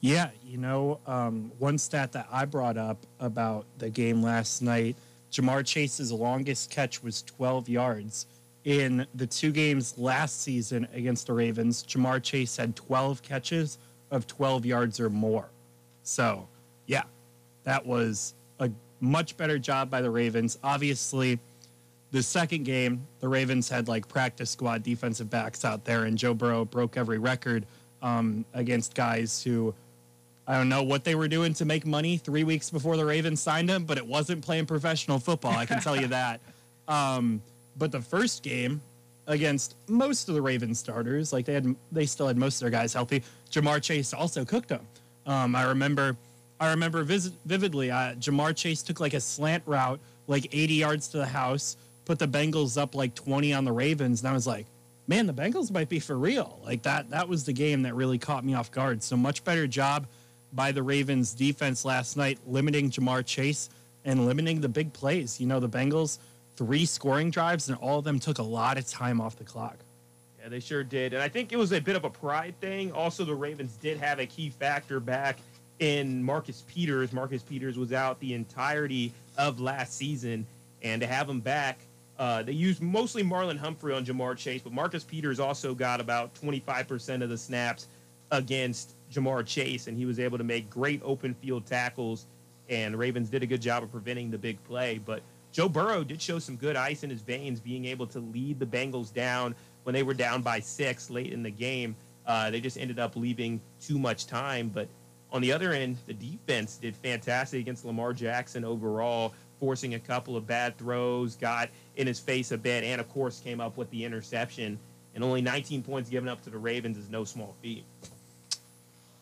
Yeah, 0.00 0.30
you 0.44 0.58
know, 0.58 0.98
um, 1.06 1.52
one 1.58 1.78
stat 1.78 2.12
that 2.12 2.26
I 2.30 2.44
brought 2.44 2.76
up 2.76 3.06
about 3.20 3.66
the 3.78 3.88
game 3.88 4.22
last 4.22 4.62
night 4.62 4.96
Ja'Marr 5.32 5.64
Chase's 5.64 6.12
longest 6.12 6.70
catch 6.70 7.02
was 7.02 7.22
12 7.22 7.68
yards. 7.68 8.26
In 8.64 9.06
the 9.14 9.26
two 9.26 9.50
games 9.50 9.98
last 9.98 10.42
season 10.42 10.86
against 10.92 11.26
the 11.26 11.32
Ravens, 11.32 11.82
Ja'Marr 11.84 12.22
Chase 12.22 12.56
had 12.56 12.76
12 12.76 13.22
catches 13.22 13.78
of 14.10 14.26
12 14.26 14.66
yards 14.66 15.00
or 15.00 15.08
more. 15.08 15.48
So, 16.02 16.46
yeah, 16.86 17.04
that 17.64 17.84
was 17.84 18.34
a 18.60 18.70
much 19.00 19.36
better 19.36 19.58
job 19.58 19.90
by 19.90 20.02
the 20.02 20.10
Ravens. 20.10 20.58
Obviously, 20.62 21.40
the 22.12 22.22
second 22.22 22.64
game, 22.64 23.06
the 23.20 23.28
Ravens 23.28 23.68
had 23.68 23.88
like 23.88 24.06
practice 24.06 24.50
squad 24.50 24.82
defensive 24.82 25.28
backs 25.28 25.64
out 25.64 25.84
there, 25.84 26.04
and 26.04 26.16
Joe 26.16 26.34
Burrow 26.34 26.64
broke 26.64 26.96
every 26.96 27.18
record 27.18 27.66
um, 28.02 28.44
against 28.54 28.94
guys 28.94 29.42
who 29.42 29.74
I 30.46 30.56
don't 30.56 30.68
know 30.68 30.82
what 30.82 31.04
they 31.04 31.14
were 31.14 31.28
doing 31.28 31.54
to 31.54 31.64
make 31.64 31.86
money 31.86 32.16
three 32.18 32.44
weeks 32.44 32.68
before 32.68 32.96
the 32.96 33.04
Ravens 33.04 33.40
signed 33.40 33.70
him, 33.70 33.84
but 33.84 33.96
it 33.96 34.06
wasn't 34.06 34.44
playing 34.44 34.66
professional 34.66 35.18
football. 35.18 35.52
I 35.52 35.66
can 35.66 35.80
tell 35.80 36.00
you 36.00 36.08
that. 36.08 36.40
Um, 36.88 37.40
but 37.78 37.92
the 37.92 38.02
first 38.02 38.42
game 38.42 38.82
against 39.28 39.76
most 39.88 40.28
of 40.28 40.34
the 40.34 40.42
Ravens 40.42 40.80
starters, 40.80 41.32
like 41.32 41.46
they 41.46 41.54
had, 41.54 41.76
they 41.92 42.06
still 42.06 42.26
had 42.26 42.36
most 42.36 42.56
of 42.56 42.60
their 42.62 42.76
guys 42.76 42.92
healthy. 42.92 43.22
Ja'Marr 43.52 43.80
Chase 43.80 44.12
also 44.12 44.44
cooked 44.44 44.68
them. 44.68 44.84
Um, 45.24 45.54
I 45.54 45.62
remember, 45.62 46.16
I 46.58 46.70
remember 46.70 47.04
vis- 47.04 47.30
vividly. 47.46 47.92
Uh, 47.92 48.14
Ja'Marr 48.14 48.54
Chase 48.54 48.82
took 48.82 48.98
like 48.98 49.14
a 49.14 49.20
slant 49.20 49.62
route, 49.64 50.00
like 50.26 50.48
80 50.52 50.74
yards 50.74 51.08
to 51.08 51.18
the 51.18 51.26
house, 51.26 51.76
put 52.04 52.18
the 52.18 52.28
Bengals 52.28 52.80
up 52.80 52.94
like 52.94 53.14
20 53.14 53.52
on 53.52 53.64
the 53.64 53.72
Ravens, 53.72 54.20
and 54.20 54.28
I 54.28 54.32
was 54.32 54.46
like, 54.46 54.66
man, 55.06 55.26
the 55.26 55.32
Bengals 55.32 55.70
might 55.70 55.88
be 55.88 55.98
for 55.98 56.18
real. 56.18 56.60
Like 56.64 56.82
that, 56.82 57.10
that 57.10 57.28
was 57.28 57.44
the 57.44 57.52
game 57.52 57.82
that 57.82 57.94
really 57.94 58.18
caught 58.18 58.44
me 58.44 58.54
off 58.54 58.70
guard. 58.70 59.02
So 59.02 59.16
much 59.16 59.44
better 59.44 59.66
job 59.66 60.06
by 60.52 60.72
the 60.72 60.82
Ravens 60.82 61.32
defense 61.32 61.84
last 61.84 62.16
night, 62.16 62.38
limiting 62.46 62.90
Ja'Marr 62.90 63.24
Chase 63.24 63.70
and 64.04 64.26
limiting 64.26 64.60
the 64.60 64.68
big 64.68 64.92
plays. 64.92 65.40
You 65.40 65.46
know, 65.46 65.60
the 65.60 65.68
Bengals, 65.68 66.18
three 66.56 66.84
scoring 66.84 67.30
drives, 67.30 67.68
and 67.68 67.78
all 67.78 67.98
of 67.98 68.04
them 68.04 68.18
took 68.18 68.38
a 68.38 68.42
lot 68.42 68.78
of 68.78 68.86
time 68.86 69.20
off 69.20 69.36
the 69.36 69.44
clock. 69.44 69.76
Yeah, 70.40 70.48
they 70.48 70.60
sure 70.60 70.82
did. 70.82 71.14
And 71.14 71.22
I 71.22 71.28
think 71.28 71.52
it 71.52 71.56
was 71.56 71.72
a 71.72 71.80
bit 71.80 71.94
of 71.94 72.04
a 72.04 72.10
pride 72.10 72.54
thing. 72.60 72.90
Also, 72.92 73.24
the 73.24 73.34
Ravens 73.34 73.76
did 73.76 73.98
have 73.98 74.18
a 74.18 74.26
key 74.26 74.50
factor 74.50 74.98
back 74.98 75.38
in 75.78 76.22
Marcus 76.22 76.64
Peters. 76.66 77.12
Marcus 77.12 77.42
Peters 77.42 77.78
was 77.78 77.92
out 77.92 78.18
the 78.20 78.34
entirety 78.34 79.12
of 79.38 79.60
last 79.60 79.94
season. 79.94 80.44
And 80.82 81.00
to 81.00 81.06
have 81.06 81.28
him 81.28 81.40
back, 81.40 81.78
uh, 82.18 82.42
they 82.42 82.52
used 82.52 82.82
mostly 82.82 83.22
Marlon 83.22 83.58
Humphrey 83.58 83.94
on 83.94 84.04
Ja'Marr 84.04 84.36
Chase, 84.36 84.62
but 84.62 84.72
Marcus 84.72 85.04
Peters 85.04 85.40
also 85.40 85.74
got 85.74 86.00
about 86.00 86.34
25% 86.34 87.22
of 87.22 87.28
the 87.28 87.38
snaps 87.38 87.88
against 88.30 88.94
Ja'Marr 89.10 89.46
Chase, 89.46 89.86
and 89.86 89.96
he 89.96 90.06
was 90.06 90.18
able 90.18 90.38
to 90.38 90.44
make 90.44 90.68
great 90.70 91.00
open 91.04 91.34
field 91.34 91.66
tackles. 91.66 92.26
And 92.68 92.96
Ravens 92.96 93.28
did 93.28 93.42
a 93.42 93.46
good 93.46 93.60
job 93.60 93.82
of 93.82 93.90
preventing 93.90 94.30
the 94.30 94.38
big 94.38 94.62
play. 94.64 94.98
But 94.98 95.22
Joe 95.52 95.68
Burrow 95.68 96.04
did 96.04 96.20
show 96.20 96.38
some 96.38 96.56
good 96.56 96.76
ice 96.76 97.02
in 97.02 97.10
his 97.10 97.20
veins, 97.20 97.60
being 97.60 97.84
able 97.84 98.06
to 98.08 98.20
lead 98.20 98.58
the 98.58 98.66
Bengals 98.66 99.12
down 99.12 99.54
when 99.82 99.92
they 99.92 100.02
were 100.02 100.14
down 100.14 100.42
by 100.42 100.60
six 100.60 101.10
late 101.10 101.32
in 101.32 101.42
the 101.42 101.50
game. 101.50 101.94
Uh, 102.26 102.50
they 102.50 102.60
just 102.60 102.78
ended 102.78 102.98
up 102.98 103.16
leaving 103.16 103.60
too 103.80 103.98
much 103.98 104.26
time. 104.26 104.68
But 104.68 104.88
on 105.30 105.42
the 105.42 105.52
other 105.52 105.72
end, 105.72 105.98
the 106.06 106.14
defense 106.14 106.76
did 106.76 106.96
fantastic 106.96 107.60
against 107.60 107.84
Lamar 107.84 108.12
Jackson 108.12 108.64
overall, 108.64 109.34
forcing 109.62 109.94
a 109.94 110.00
couple 110.00 110.36
of 110.36 110.44
bad 110.44 110.76
throws, 110.76 111.36
got 111.36 111.70
in 111.94 112.04
his 112.04 112.18
face 112.18 112.50
a 112.50 112.58
bit, 112.58 112.82
and 112.82 113.00
of 113.00 113.08
course 113.08 113.38
came 113.38 113.60
up 113.60 113.76
with 113.76 113.88
the 113.92 114.04
interception. 114.04 114.76
And 115.14 115.22
only 115.22 115.40
19 115.40 115.84
points 115.84 116.10
given 116.10 116.28
up 116.28 116.42
to 116.42 116.50
the 116.50 116.58
Ravens 116.58 116.98
is 116.98 117.08
no 117.08 117.22
small 117.22 117.54
feat. 117.62 117.84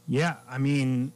Yeah, 0.09 0.37
I 0.49 0.57
mean, 0.57 1.13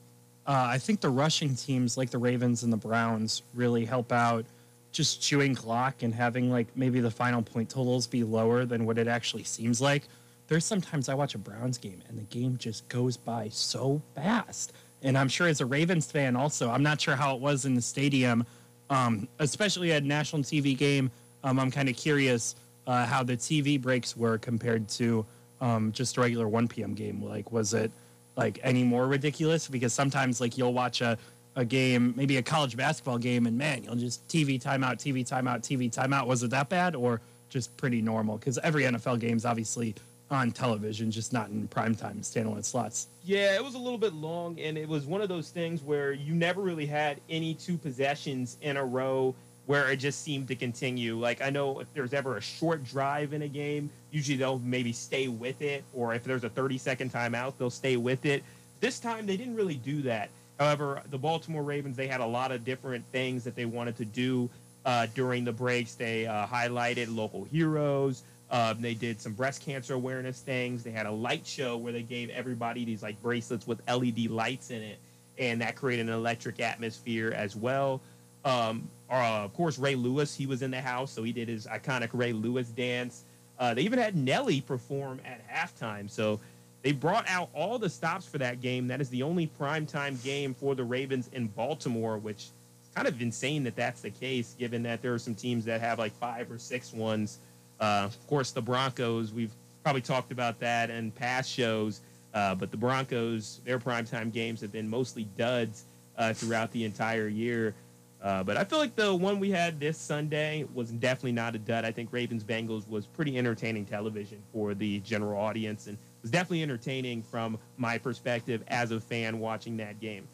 uh, 0.46 0.66
I 0.68 0.76
think 0.76 1.00
the 1.00 1.08
rushing 1.08 1.54
teams 1.54 1.96
like 1.96 2.10
the 2.10 2.18
Ravens 2.18 2.64
and 2.64 2.72
the 2.72 2.76
Browns 2.76 3.40
really 3.54 3.86
help 3.86 4.12
out 4.12 4.44
just 4.92 5.22
chewing 5.22 5.54
clock 5.54 6.02
and 6.02 6.14
having 6.14 6.50
like 6.50 6.66
maybe 6.76 7.00
the 7.00 7.10
final 7.10 7.40
point 7.40 7.70
totals 7.70 8.06
be 8.06 8.24
lower 8.24 8.66
than 8.66 8.84
what 8.84 8.98
it 8.98 9.08
actually 9.08 9.44
seems 9.44 9.80
like. 9.80 10.02
There's 10.48 10.66
sometimes 10.66 11.08
I 11.08 11.14
watch 11.14 11.34
a 11.34 11.38
Browns 11.38 11.78
game 11.78 12.02
and 12.10 12.18
the 12.18 12.24
game 12.24 12.58
just 12.58 12.86
goes 12.90 13.16
by 13.16 13.48
so 13.48 14.02
fast. 14.14 14.74
And 15.02 15.16
I'm 15.16 15.28
sure 15.28 15.48
as 15.48 15.62
a 15.62 15.66
Ravens 15.66 16.12
fan 16.12 16.36
also, 16.36 16.70
I'm 16.70 16.82
not 16.82 17.00
sure 17.00 17.16
how 17.16 17.34
it 17.34 17.40
was 17.40 17.64
in 17.64 17.74
the 17.74 17.80
stadium, 17.80 18.44
um, 18.90 19.28
especially 19.38 19.92
at 19.92 20.04
national 20.04 20.42
TV 20.42 20.76
game. 20.76 21.10
Um, 21.42 21.58
I'm 21.58 21.70
kind 21.70 21.88
of 21.88 21.96
curious 21.96 22.56
uh, 22.86 23.06
how 23.06 23.22
the 23.22 23.36
TV 23.36 23.80
breaks 23.80 24.16
were 24.16 24.38
compared 24.38 24.88
to 24.90 25.24
um, 25.60 25.92
just 25.92 26.16
a 26.16 26.20
regular 26.20 26.48
1 26.48 26.68
p.m. 26.68 26.94
game. 26.94 27.22
Like, 27.22 27.52
was 27.52 27.74
it 27.74 27.90
like 28.36 28.58
any 28.62 28.82
more 28.82 29.06
ridiculous 29.06 29.68
because 29.68 29.92
sometimes 29.92 30.40
like 30.40 30.58
you'll 30.58 30.74
watch 30.74 31.00
a, 31.00 31.16
a 31.56 31.64
game, 31.64 32.12
maybe 32.16 32.36
a 32.36 32.42
college 32.42 32.76
basketball 32.76 33.18
game, 33.18 33.46
and 33.46 33.56
man, 33.56 33.84
you'll 33.84 33.94
just 33.94 34.26
TV 34.28 34.60
timeout, 34.60 34.96
TV 34.96 35.26
timeout, 35.28 35.60
TV 35.60 35.90
timeout. 35.90 36.26
Was 36.26 36.42
it 36.42 36.50
that 36.50 36.68
bad 36.68 36.96
or 36.96 37.20
just 37.48 37.76
pretty 37.76 38.02
normal? 38.02 38.38
Because 38.38 38.58
every 38.58 38.82
NFL 38.84 39.20
game 39.20 39.36
is 39.36 39.44
obviously 39.46 39.94
on 40.30 40.50
television, 40.50 41.10
just 41.10 41.32
not 41.32 41.48
in 41.50 41.68
primetime 41.68 42.20
standalone 42.20 42.64
slots. 42.64 43.08
Yeah, 43.22 43.54
it 43.54 43.62
was 43.62 43.74
a 43.74 43.78
little 43.78 43.98
bit 43.98 44.14
long, 44.14 44.58
and 44.58 44.76
it 44.78 44.88
was 44.88 45.06
one 45.06 45.20
of 45.20 45.28
those 45.28 45.50
things 45.50 45.82
where 45.82 46.12
you 46.12 46.34
never 46.34 46.62
really 46.62 46.86
had 46.86 47.20
any 47.28 47.54
two 47.54 47.76
possessions 47.76 48.56
in 48.62 48.76
a 48.76 48.84
row 48.84 49.34
where 49.66 49.90
it 49.90 49.96
just 49.96 50.22
seemed 50.22 50.48
to 50.48 50.54
continue. 50.54 51.18
Like 51.18 51.40
I 51.40 51.50
know 51.50 51.80
if 51.80 51.92
there's 51.94 52.12
ever 52.12 52.36
a 52.36 52.40
short 52.40 52.84
drive 52.84 53.32
in 53.32 53.42
a 53.42 53.48
game, 53.48 53.90
usually 54.10 54.36
they'll 54.36 54.58
maybe 54.58 54.92
stay 54.92 55.28
with 55.28 55.60
it, 55.62 55.84
or 55.94 56.14
if 56.14 56.24
there's 56.24 56.44
a 56.44 56.50
30 56.50 56.78
second 56.78 57.12
timeout, 57.12 57.54
they'll 57.58 57.70
stay 57.70 57.96
with 57.96 58.26
it. 58.26 58.42
This 58.80 58.98
time 58.98 59.26
they 59.26 59.36
didn't 59.36 59.54
really 59.54 59.76
do 59.76 60.02
that. 60.02 60.28
However, 60.58 61.02
the 61.10 61.18
Baltimore 61.18 61.62
Ravens 61.62 61.96
they 61.96 62.06
had 62.06 62.20
a 62.20 62.26
lot 62.26 62.52
of 62.52 62.64
different 62.64 63.04
things 63.12 63.44
that 63.44 63.56
they 63.56 63.64
wanted 63.64 63.96
to 63.96 64.04
do 64.04 64.50
uh, 64.84 65.06
during 65.14 65.44
the 65.44 65.52
breaks. 65.52 65.94
They 65.94 66.26
uh, 66.26 66.46
highlighted 66.46 67.14
local 67.14 67.44
heroes. 67.44 68.22
Uh, 68.54 68.72
they 68.72 68.94
did 68.94 69.20
some 69.20 69.32
breast 69.32 69.62
cancer 69.62 69.94
awareness 69.94 70.38
things. 70.38 70.84
They 70.84 70.92
had 70.92 71.06
a 71.06 71.10
light 71.10 71.44
show 71.44 71.76
where 71.76 71.92
they 71.92 72.02
gave 72.02 72.30
everybody 72.30 72.84
these 72.84 73.02
like 73.02 73.20
bracelets 73.20 73.66
with 73.66 73.80
LED 73.88 74.30
lights 74.30 74.70
in 74.70 74.80
it, 74.80 75.00
and 75.40 75.60
that 75.60 75.74
created 75.74 76.06
an 76.06 76.14
electric 76.14 76.60
atmosphere 76.60 77.32
as 77.36 77.56
well. 77.56 78.00
Um, 78.44 78.88
uh, 79.10 79.42
of 79.42 79.52
course, 79.54 79.76
Ray 79.76 79.96
Lewis, 79.96 80.36
he 80.36 80.46
was 80.46 80.62
in 80.62 80.70
the 80.70 80.80
house, 80.80 81.10
so 81.10 81.24
he 81.24 81.32
did 81.32 81.48
his 81.48 81.66
iconic 81.66 82.10
Ray 82.12 82.32
Lewis 82.32 82.68
dance. 82.68 83.24
Uh, 83.58 83.74
they 83.74 83.82
even 83.82 83.98
had 83.98 84.14
Nelly 84.14 84.60
perform 84.60 85.18
at 85.24 85.40
halftime. 85.48 86.08
So 86.08 86.38
they 86.82 86.92
brought 86.92 87.28
out 87.28 87.48
all 87.54 87.76
the 87.80 87.90
stops 87.90 88.24
for 88.24 88.38
that 88.38 88.60
game. 88.60 88.86
That 88.86 89.00
is 89.00 89.08
the 89.08 89.24
only 89.24 89.50
primetime 89.58 90.22
game 90.22 90.54
for 90.54 90.76
the 90.76 90.84
Ravens 90.84 91.28
in 91.32 91.48
Baltimore, 91.48 92.18
which 92.18 92.36
is 92.36 92.50
kind 92.94 93.08
of 93.08 93.20
insane 93.20 93.64
that 93.64 93.74
that's 93.74 94.02
the 94.02 94.10
case, 94.10 94.54
given 94.56 94.84
that 94.84 95.02
there 95.02 95.12
are 95.12 95.18
some 95.18 95.34
teams 95.34 95.64
that 95.64 95.80
have 95.80 95.98
like 95.98 96.12
five 96.12 96.52
or 96.52 96.58
six 96.60 96.92
ones. 96.92 97.40
Uh, 97.80 98.02
of 98.04 98.26
course, 98.26 98.52
the 98.52 98.62
Broncos, 98.62 99.32
we've 99.32 99.52
probably 99.82 100.00
talked 100.02 100.32
about 100.32 100.58
that 100.60 100.90
in 100.90 101.10
past 101.10 101.50
shows, 101.50 102.00
uh, 102.32 102.54
but 102.54 102.70
the 102.70 102.76
Broncos, 102.76 103.60
their 103.64 103.78
primetime 103.78 104.32
games 104.32 104.60
have 104.60 104.72
been 104.72 104.88
mostly 104.88 105.24
duds 105.36 105.84
uh, 106.16 106.32
throughout 106.32 106.70
the 106.72 106.84
entire 106.84 107.28
year. 107.28 107.74
Uh, 108.22 108.42
but 108.42 108.56
I 108.56 108.64
feel 108.64 108.78
like 108.78 108.96
the 108.96 109.14
one 109.14 109.38
we 109.38 109.50
had 109.50 109.78
this 109.78 109.98
Sunday 109.98 110.64
was 110.72 110.90
definitely 110.90 111.32
not 111.32 111.54
a 111.54 111.58
dud. 111.58 111.84
I 111.84 111.92
think 111.92 112.08
Ravens 112.10 112.42
Bengals 112.42 112.88
was 112.88 113.04
pretty 113.04 113.36
entertaining 113.36 113.84
television 113.84 114.42
for 114.50 114.72
the 114.72 115.00
general 115.00 115.38
audience 115.38 115.88
and 115.88 115.98
was 116.22 116.30
definitely 116.30 116.62
entertaining 116.62 117.22
from 117.22 117.58
my 117.76 117.98
perspective 117.98 118.62
as 118.68 118.92
a 118.92 119.00
fan 119.00 119.40
watching 119.40 119.76
that 119.76 120.00
game. 120.00 120.26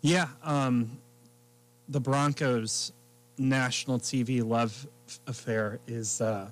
Yeah, 0.00 0.28
um, 0.42 0.98
the 1.90 2.00
Broncos 2.00 2.92
national 3.38 3.98
TV 3.98 4.46
love 4.46 4.86
affair 5.26 5.78
is 5.86 6.20
uh, 6.20 6.50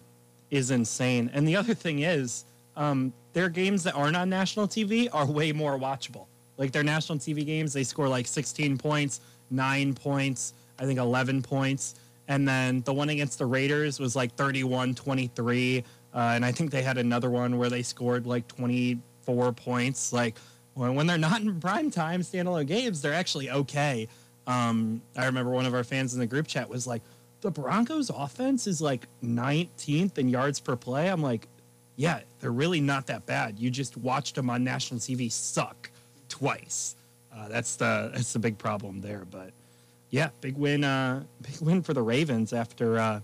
is 0.50 0.70
insane. 0.70 1.30
And 1.34 1.46
the 1.46 1.56
other 1.56 1.74
thing 1.74 2.00
is, 2.00 2.44
um, 2.76 3.12
their 3.32 3.48
games 3.48 3.82
that 3.84 3.94
aren't 3.94 4.16
on 4.16 4.30
national 4.30 4.68
TV 4.68 5.08
are 5.12 5.26
way 5.26 5.52
more 5.52 5.78
watchable. 5.78 6.26
Like 6.56 6.72
their 6.72 6.84
national 6.84 7.18
TV 7.18 7.44
games, 7.44 7.72
they 7.72 7.84
score 7.84 8.08
like 8.08 8.26
16 8.26 8.78
points 8.78 9.20
nine 9.50 9.94
points, 9.94 10.54
I 10.78 10.84
think 10.84 10.98
11 10.98 11.42
points. 11.42 11.94
And 12.28 12.46
then 12.46 12.82
the 12.82 12.92
one 12.92 13.08
against 13.08 13.38
the 13.38 13.46
Raiders 13.46 14.00
was 14.00 14.16
like 14.16 14.34
31 14.34 14.94
23. 14.94 15.84
Uh, 16.14 16.18
and 16.18 16.44
I 16.44 16.52
think 16.52 16.70
they 16.70 16.82
had 16.82 16.98
another 16.98 17.30
one 17.30 17.58
where 17.58 17.70
they 17.70 17.82
scored 17.82 18.26
like 18.26 18.48
24 18.48 19.52
points. 19.52 20.12
Like 20.12 20.36
when, 20.74 20.94
when 20.94 21.06
they're 21.06 21.18
not 21.18 21.42
in 21.42 21.60
prime 21.60 21.90
time 21.90 22.22
standalone 22.22 22.66
games, 22.66 23.00
they're 23.00 23.14
actually 23.14 23.50
okay. 23.50 24.08
Um, 24.46 25.02
I 25.16 25.26
remember 25.26 25.50
one 25.50 25.66
of 25.66 25.74
our 25.74 25.84
fans 25.84 26.14
in 26.14 26.20
the 26.20 26.26
group 26.26 26.46
chat 26.46 26.68
was 26.68 26.86
like, 26.86 27.02
the 27.40 27.50
Broncos 27.50 28.10
offense 28.10 28.66
is 28.66 28.80
like 28.80 29.06
19th 29.22 30.18
in 30.18 30.28
yards 30.28 30.60
per 30.60 30.76
play. 30.76 31.08
I'm 31.08 31.22
like, 31.22 31.48
yeah, 31.96 32.20
they're 32.40 32.52
really 32.52 32.80
not 32.80 33.06
that 33.06 33.26
bad. 33.26 33.58
You 33.58 33.70
just 33.70 33.96
watched 33.96 34.34
them 34.34 34.50
on 34.50 34.62
national 34.64 35.00
TV 35.00 35.30
suck 35.30 35.90
twice. 36.28 36.96
Uh, 37.34 37.48
that's 37.48 37.76
the 37.76 38.10
that's 38.14 38.32
the 38.32 38.38
big 38.38 38.58
problem 38.58 39.00
there. 39.00 39.26
But 39.30 39.50
yeah, 40.10 40.30
big 40.40 40.56
win, 40.56 40.84
uh, 40.84 41.24
big 41.42 41.60
win 41.60 41.82
for 41.82 41.94
the 41.94 42.02
Ravens 42.02 42.52
after 42.52 42.98
uh, 42.98 43.20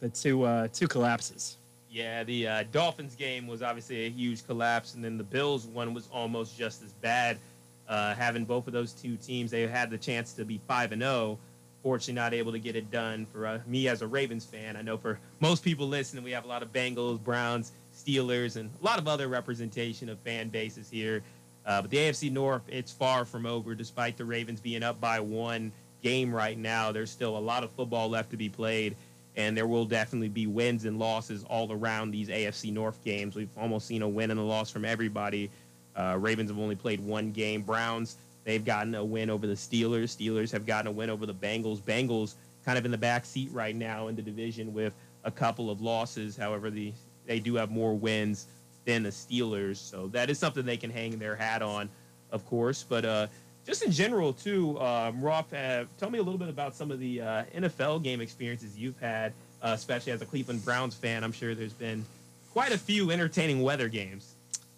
the 0.00 0.08
two 0.08 0.42
uh, 0.42 0.68
two 0.72 0.88
collapses. 0.88 1.58
Yeah, 1.90 2.24
the 2.24 2.48
uh, 2.48 2.64
Dolphins 2.72 3.14
game 3.14 3.46
was 3.46 3.62
obviously 3.62 4.06
a 4.06 4.10
huge 4.10 4.44
collapse, 4.44 4.94
and 4.94 5.04
then 5.04 5.16
the 5.16 5.24
Bills 5.24 5.66
one 5.66 5.94
was 5.94 6.08
almost 6.12 6.58
just 6.58 6.82
as 6.82 6.92
bad. 6.92 7.38
Uh, 7.88 8.14
having 8.14 8.44
both 8.44 8.66
of 8.66 8.72
those 8.72 8.92
two 8.92 9.16
teams, 9.16 9.50
they 9.50 9.66
had 9.66 9.90
the 9.90 9.98
chance 9.98 10.32
to 10.34 10.44
be 10.44 10.60
five 10.66 10.92
and 10.92 11.02
zero. 11.02 11.38
Fortunately, 11.82 12.14
not 12.14 12.32
able 12.32 12.52
to 12.52 12.58
get 12.58 12.76
it 12.76 12.90
done. 12.90 13.26
For 13.26 13.46
uh, 13.46 13.58
me 13.66 13.88
as 13.88 14.00
a 14.00 14.06
Ravens 14.06 14.46
fan, 14.46 14.74
I 14.76 14.82
know 14.82 14.96
for 14.96 15.18
most 15.40 15.62
people 15.62 15.86
listening, 15.86 16.24
we 16.24 16.30
have 16.30 16.44
a 16.44 16.48
lot 16.48 16.62
of 16.62 16.72
Bengals, 16.72 17.22
Browns, 17.22 17.72
Steelers, 17.94 18.56
and 18.56 18.70
a 18.80 18.84
lot 18.84 18.98
of 18.98 19.06
other 19.06 19.28
representation 19.28 20.08
of 20.08 20.18
fan 20.20 20.48
bases 20.48 20.88
here. 20.88 21.22
Uh, 21.66 21.82
but 21.82 21.90
the 21.90 21.98
AFC 21.98 22.32
North, 22.32 22.62
it's 22.68 22.90
far 22.90 23.26
from 23.26 23.44
over. 23.44 23.74
Despite 23.74 24.16
the 24.16 24.24
Ravens 24.24 24.60
being 24.60 24.82
up 24.82 24.98
by 24.98 25.20
one 25.20 25.72
game 26.02 26.34
right 26.34 26.56
now, 26.56 26.90
there's 26.90 27.10
still 27.10 27.36
a 27.36 27.40
lot 27.40 27.64
of 27.64 27.70
football 27.72 28.08
left 28.08 28.30
to 28.30 28.36
be 28.38 28.48
played 28.48 28.96
and 29.36 29.56
there 29.56 29.66
will 29.66 29.84
definitely 29.84 30.28
be 30.28 30.46
wins 30.46 30.84
and 30.84 30.98
losses 30.98 31.44
all 31.44 31.72
around 31.72 32.10
these 32.10 32.28
AFC 32.28 32.72
North 32.72 33.02
games. 33.04 33.34
We've 33.34 33.48
almost 33.58 33.86
seen 33.86 34.02
a 34.02 34.08
win 34.08 34.30
and 34.30 34.38
a 34.38 34.42
loss 34.42 34.70
from 34.70 34.84
everybody. 34.84 35.50
Uh, 35.96 36.16
Ravens 36.18 36.50
have 36.50 36.58
only 36.58 36.74
played 36.74 37.00
one 37.00 37.30
game. 37.30 37.62
Browns, 37.62 38.16
they've 38.44 38.64
gotten 38.64 38.94
a 38.94 39.04
win 39.04 39.30
over 39.30 39.46
the 39.46 39.54
Steelers. 39.54 40.16
Steelers 40.16 40.50
have 40.52 40.66
gotten 40.66 40.88
a 40.88 40.92
win 40.92 41.10
over 41.10 41.26
the 41.26 41.34
Bengals. 41.34 41.80
Bengals 41.80 42.34
kind 42.64 42.78
of 42.78 42.84
in 42.84 42.90
the 42.90 42.98
back 42.98 43.24
seat 43.24 43.50
right 43.52 43.74
now 43.74 44.08
in 44.08 44.16
the 44.16 44.22
division 44.22 44.72
with 44.72 44.94
a 45.24 45.30
couple 45.30 45.70
of 45.70 45.80
losses. 45.80 46.36
However, 46.36 46.70
the 46.70 46.92
they 47.26 47.40
do 47.40 47.54
have 47.54 47.70
more 47.70 47.94
wins 47.94 48.46
than 48.84 49.02
the 49.02 49.08
Steelers, 49.08 49.76
so 49.76 50.08
that 50.08 50.28
is 50.28 50.38
something 50.38 50.64
they 50.64 50.76
can 50.76 50.90
hang 50.90 51.18
their 51.18 51.34
hat 51.34 51.62
on, 51.62 51.88
of 52.30 52.44
course. 52.46 52.84
But 52.86 53.04
uh, 53.04 53.26
just 53.66 53.82
in 53.82 53.90
general 53.90 54.32
too, 54.32 54.78
um, 54.80 55.22
Roth, 55.22 55.52
uh, 55.54 55.84
tell 55.98 56.10
me 56.10 56.18
a 56.18 56.22
little 56.22 56.38
bit 56.38 56.48
about 56.48 56.74
some 56.74 56.90
of 56.90 57.00
the 57.00 57.20
uh, 57.20 57.44
NFL 57.56 58.02
game 58.02 58.20
experiences 58.20 58.76
you've 58.76 58.98
had, 58.98 59.32
uh, 59.62 59.72
especially 59.74 60.12
as 60.12 60.20
a 60.20 60.26
Cleveland 60.26 60.64
Browns 60.64 60.94
fan. 60.94 61.24
I'm 61.24 61.32
sure 61.32 61.54
there's 61.54 61.72
been 61.72 62.04
quite 62.52 62.72
a 62.72 62.78
few 62.78 63.10
entertaining 63.10 63.62
weather 63.62 63.88
games. 63.88 64.33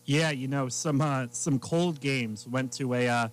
Yeah, 0.07 0.31
you 0.31 0.47
know 0.47 0.69
some 0.69 1.01
uh, 1.01 1.27
some 1.31 1.59
cold 1.59 2.01
games. 2.01 2.47
Went 2.47 2.73
to 2.75 2.95
a 2.95 3.09
uh, 3.09 3.29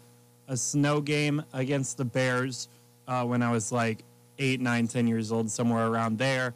a 0.48 0.58
snow 0.58 1.02
game 1.02 1.44
against 1.54 1.98
the 1.98 2.06
Bears 2.06 2.68
uh, 3.08 3.24
when 3.26 3.44
I 3.44 3.52
was 3.52 3.72
like 3.72 4.04
eight, 4.40 4.60
nine, 4.60 4.88
ten 4.88 5.08
years 5.08 5.32
old, 5.32 5.50
somewhere 5.50 5.88
around 5.88 6.18
there. 6.18 6.56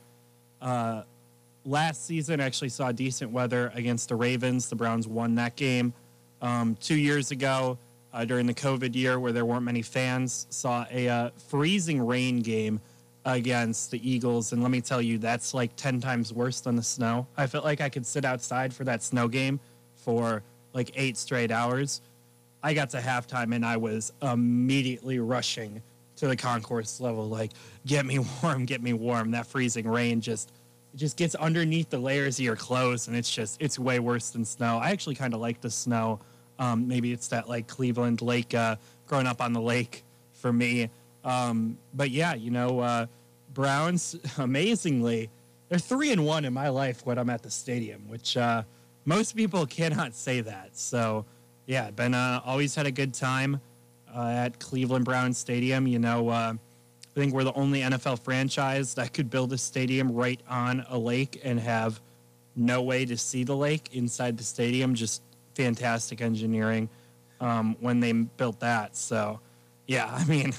last 1.63 2.05
season, 2.05 2.39
actually 2.39 2.69
saw 2.69 2.91
decent 2.91 3.31
weather 3.31 3.71
against 3.75 4.09
the 4.09 4.15
Ravens. 4.15 4.69
The 4.69 4.75
Browns 4.75 5.07
won 5.07 5.35
that 5.35 5.55
game. 5.55 5.93
Um, 6.41 6.75
two 6.79 6.95
years 6.95 7.31
ago, 7.31 7.77
uh, 8.13 8.25
during 8.25 8.47
the 8.47 8.53
COVID 8.53 8.95
year 8.95 9.19
where 9.19 9.31
there 9.31 9.45
weren't 9.45 9.63
many 9.63 9.83
fans, 9.83 10.47
saw 10.49 10.85
a 10.91 11.07
uh, 11.07 11.29
freezing 11.49 12.01
rain 12.01 12.41
game 12.41 12.79
against 13.25 13.91
the 13.91 14.09
Eagles. 14.09 14.53
And 14.53 14.61
let 14.63 14.71
me 14.71 14.81
tell 14.81 15.01
you, 15.01 15.17
that's 15.17 15.53
like 15.53 15.75
10 15.75 15.99
times 15.99 16.33
worse 16.33 16.61
than 16.61 16.75
the 16.75 16.83
snow. 16.83 17.27
I 17.37 17.45
felt 17.45 17.65
like 17.65 17.81
I 17.81 17.89
could 17.89 18.05
sit 18.05 18.25
outside 18.25 18.73
for 18.73 18.83
that 18.85 19.03
snow 19.03 19.27
game 19.27 19.59
for 20.07 20.41
like 20.71 20.89
eight 20.95 21.17
straight 21.17 21.51
hours. 21.51 22.01
I 22.63 22.73
got 22.73 22.91
to 22.91 22.99
halftime 22.99 23.53
and 23.53 23.65
I 23.65 23.75
was 23.75 24.13
immediately 24.21 25.19
rushing 25.19 25.81
to 26.15 26.29
the 26.29 26.35
concourse 26.37 27.01
level, 27.01 27.27
like, 27.27 27.51
get 27.85 28.05
me 28.05 28.19
warm, 28.41 28.63
get 28.65 28.81
me 28.81 28.93
warm. 28.93 29.31
That 29.31 29.45
freezing 29.45 29.85
rain 29.87 30.21
just. 30.21 30.53
It 30.93 30.97
just 30.97 31.17
gets 31.17 31.35
underneath 31.35 31.89
the 31.89 31.99
layers 31.99 32.39
of 32.39 32.45
your 32.45 32.55
clothes, 32.55 33.09
and 33.09 33.17
it's 33.17 33.29
just 33.29 33.61
it's 33.61 33.77
way 33.77 33.99
worse 33.99 34.29
than 34.29 34.45
snow. 34.45 34.77
I 34.77 34.91
actually 34.91 35.15
kind 35.15 35.33
of 35.33 35.41
like 35.41 35.59
the 35.59 35.69
snow. 35.69 36.21
Um, 36.57 36.87
maybe 36.87 37.11
it's 37.11 37.27
that 37.27 37.49
like 37.49 37.67
Cleveland 37.67 38.21
Lake, 38.21 38.53
uh, 38.55 38.77
growing 39.05 39.27
up 39.27 39.41
on 39.41 39.51
the 39.51 39.61
lake 39.61 40.05
for 40.31 40.53
me. 40.53 40.89
Um, 41.25 41.77
but 41.93 42.09
yeah, 42.09 42.33
you 42.33 42.49
know, 42.51 42.79
uh, 42.79 43.07
Browns, 43.53 44.15
amazingly, 44.37 45.29
they're 45.67 45.77
three 45.77 46.13
and 46.13 46.25
one 46.25 46.45
in 46.45 46.53
my 46.53 46.69
life 46.69 47.05
when 47.05 47.19
I'm 47.19 47.29
at 47.29 47.43
the 47.43 47.51
stadium, 47.51 48.07
which 48.07 48.37
uh, 48.37 48.63
most 49.07 49.37
people 49.37 49.65
cannot 49.65 50.13
say 50.13 50.41
that. 50.41 50.77
So 50.77 51.25
yeah, 51.65 51.89
been 51.91 52.13
uh, 52.13 52.41
always 52.45 52.75
had 52.75 52.85
a 52.85 52.91
good 52.91 53.13
time 53.13 53.59
uh, 54.13 54.27
at 54.27 54.59
Cleveland 54.59 55.05
Browns 55.05 55.37
Stadium. 55.37 55.87
You 55.87 55.97
know, 55.97 56.29
uh, 56.29 56.53
I 56.53 57.19
think 57.19 57.33
we're 57.33 57.45
the 57.45 57.53
only 57.53 57.81
NFL 57.81 58.19
franchise 58.19 58.93
that 58.95 59.13
could 59.13 59.29
build 59.29 59.53
a 59.53 59.57
stadium 59.57 60.11
right 60.11 60.39
on 60.49 60.85
a 60.89 60.97
lake 60.97 61.41
and 61.43 61.59
have 61.59 62.01
no 62.55 62.81
way 62.81 63.05
to 63.05 63.17
see 63.17 63.43
the 63.43 63.55
lake 63.55 63.89
inside 63.93 64.37
the 64.37 64.43
stadium. 64.43 64.93
Just 64.93 65.21
fantastic 65.55 66.21
engineering 66.21 66.89
um, 67.39 67.77
when 67.79 68.01
they 68.01 68.11
built 68.11 68.59
that. 68.59 68.95
So, 68.97 69.39
yeah, 69.87 70.09
I 70.13 70.25
mean, 70.25 70.53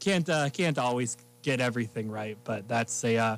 can't 0.00 0.28
uh, 0.28 0.48
can't 0.48 0.78
always 0.78 1.18
get 1.42 1.60
everything 1.60 2.10
right, 2.10 2.38
but 2.44 2.66
that's 2.68 3.04
a 3.04 3.18
uh, 3.18 3.36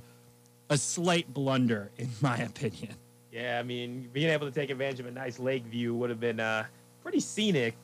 a 0.71 0.79
slight 0.79 1.33
blunder 1.35 1.91
in 1.99 2.11
my 2.21 2.37
opinion. 2.39 2.95
Yeah, 3.35 3.59
I 3.59 3.65
mean, 3.65 4.09
being 4.13 4.31
able 4.31 4.47
to 4.47 4.53
take 4.53 4.71
advantage 4.71 5.01
of 5.01 5.07
a 5.07 5.11
nice 5.11 5.41
lake 5.41 5.65
view 5.65 5.93
would 5.97 6.09
have 6.09 6.21
been 6.21 6.39
uh, 6.39 6.67
pretty 7.03 7.19
scenic, 7.19 7.75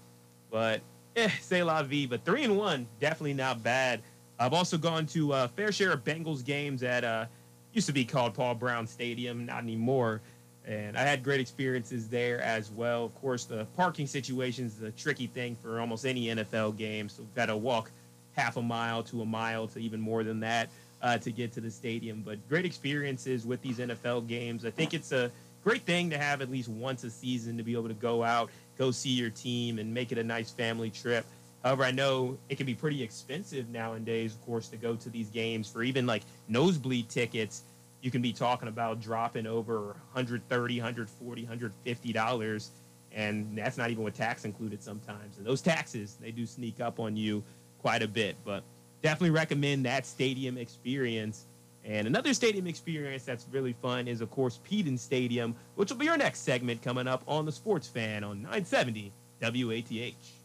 but 0.49 0.81
eh, 1.17 1.29
say 1.41 1.65
la 1.65 1.83
vie. 1.83 2.07
But 2.07 2.25
three 2.25 2.45
and 2.45 2.57
one, 2.57 2.87
definitely 3.01 3.35
not 3.35 3.61
bad. 3.61 4.01
I've 4.39 4.53
also 4.53 4.79
gone 4.79 5.07
to 5.07 5.33
a 5.33 5.49
fair 5.49 5.73
share 5.73 5.91
of 5.91 6.05
Bengals 6.05 6.45
games 6.45 6.85
at 6.85 7.03
uh, 7.03 7.27
used 7.73 7.89
to 7.89 7.93
be 7.93 8.05
called 8.05 8.33
Paul 8.33 8.55
Brown 8.55 8.87
Stadium, 8.87 9.47
not 9.47 9.65
anymore 9.65 10.21
and 10.67 10.97
I 10.97 11.03
had 11.03 11.23
great 11.25 11.41
experiences 11.41 12.09
there 12.09 12.41
as 12.41 12.71
well. 12.71 13.05
Of 13.05 13.15
course, 13.15 13.45
the 13.45 13.67
parking 13.77 14.07
situation 14.07 14.67
is 14.67 14.83
a 14.83 14.91
tricky 14.91 15.27
thing 15.27 15.57
for 15.61 15.81
almost 15.81 16.05
any 16.05 16.27
NFL 16.27 16.77
game, 16.77 17.09
so 17.09 17.23
we've 17.23 17.35
got 17.35 17.47
to 17.47 17.57
walk 17.57 17.91
half 18.37 18.57
a 18.57 18.63
mile 18.63 19.03
to 19.05 19.23
a 19.23 19.27
mile 19.27 19.67
to 19.69 19.79
even 19.81 20.01
more 20.01 20.23
than 20.23 20.41
that 20.41 20.71
uh, 21.03 21.19
to 21.19 21.31
get 21.33 21.53
to 21.53 21.61
the 21.61 21.71
stadium. 21.71 22.23
But 22.25 22.47
great 22.49 22.65
experiences 22.65 23.47
with 23.47 23.63
these 23.63 23.79
NFL 23.79 24.27
games. 24.29 24.65
I 24.65 24.71
think 24.71 24.95
it's 24.95 25.13
a 25.13 25.31
great 25.63 25.83
thing 25.83 26.11
to 26.11 26.19
have 26.19 26.41
at 26.41 26.51
least 26.51 26.69
once 26.69 27.05
a 27.05 27.11
season 27.11 27.57
to 27.57 27.63
be 27.63 27.73
able 27.73 27.89
to 27.89 27.95
go 27.95 28.23
out, 28.23 28.51
go 28.79 28.91
see 28.91 29.11
your 29.11 29.31
team, 29.31 29.79
and 29.79 29.93
make 29.93 30.13
it 30.13 30.19
a 30.19 30.25
nice 30.25 30.51
family 30.51 30.91
trip. 30.91 31.25
However, 31.63 31.85
I 31.85 31.91
know 31.91 32.39
it 32.49 32.57
can 32.57 32.65
be 32.65 32.75
pretty 32.75 33.03
expensive 33.03 33.69
nowadays, 33.69 34.35
of 34.35 34.45
course, 34.47 34.69
to 34.69 34.77
go 34.77 34.97
to 34.97 35.11
these 35.11 35.29
games 35.29 35.71
for 35.71 35.83
even 35.83 36.07
like 36.07 36.23
nosebleed 36.49 37.09
tickets 37.09 37.65
you 38.03 38.11
can 38.11 38.23
be 38.23 38.33
talking 38.33 38.69
about 38.69 39.01
dropping 39.01 39.47
over 39.47 39.89
130 40.13 40.79
140 40.79 41.43
150 41.43 42.13
dollars 42.13 42.71
and 43.13 43.57
that's 43.57 43.77
not 43.77 43.91
even 43.91 44.05
with 44.05 44.15
tax 44.15 44.45
included 44.45 44.83
sometimes 44.83 45.39
and 45.39 45.47
those 45.47 45.61
taxes 45.61 46.17
they 46.21 46.31
do 46.31 46.47
sneak 46.47 46.81
up 46.81 47.01
on 47.01 47.17
you 47.17 47.43
quite 47.79 48.03
a 48.03 48.09
bit 48.09 48.37
but 48.45 48.63
definitely 49.03 49.31
recommend 49.31 49.85
that 49.87 50.07
stadium 50.07 50.59
experience. 50.59 51.47
And 51.85 52.07
another 52.07 52.35
stadium 52.35 52.67
experience 52.67 53.25
that's 53.25 53.47
really 53.51 53.73
fun 53.73 54.07
is 54.07 54.21
of 54.21 54.31
course 54.31 54.61
Peden 54.65 54.99
Stadium 54.99 55.55
which 55.77 55.91
will 55.91 55.99
be 55.99 56.09
our 56.09 56.19
next 56.19 56.41
segment 56.41 56.83
coming 56.83 57.07
up 57.09 57.23
on 57.27 57.47
the 57.47 57.53
sports 57.53 57.89
fan 57.89 58.23
on 58.23 58.43
970 58.43 59.13
WATH 59.41 60.40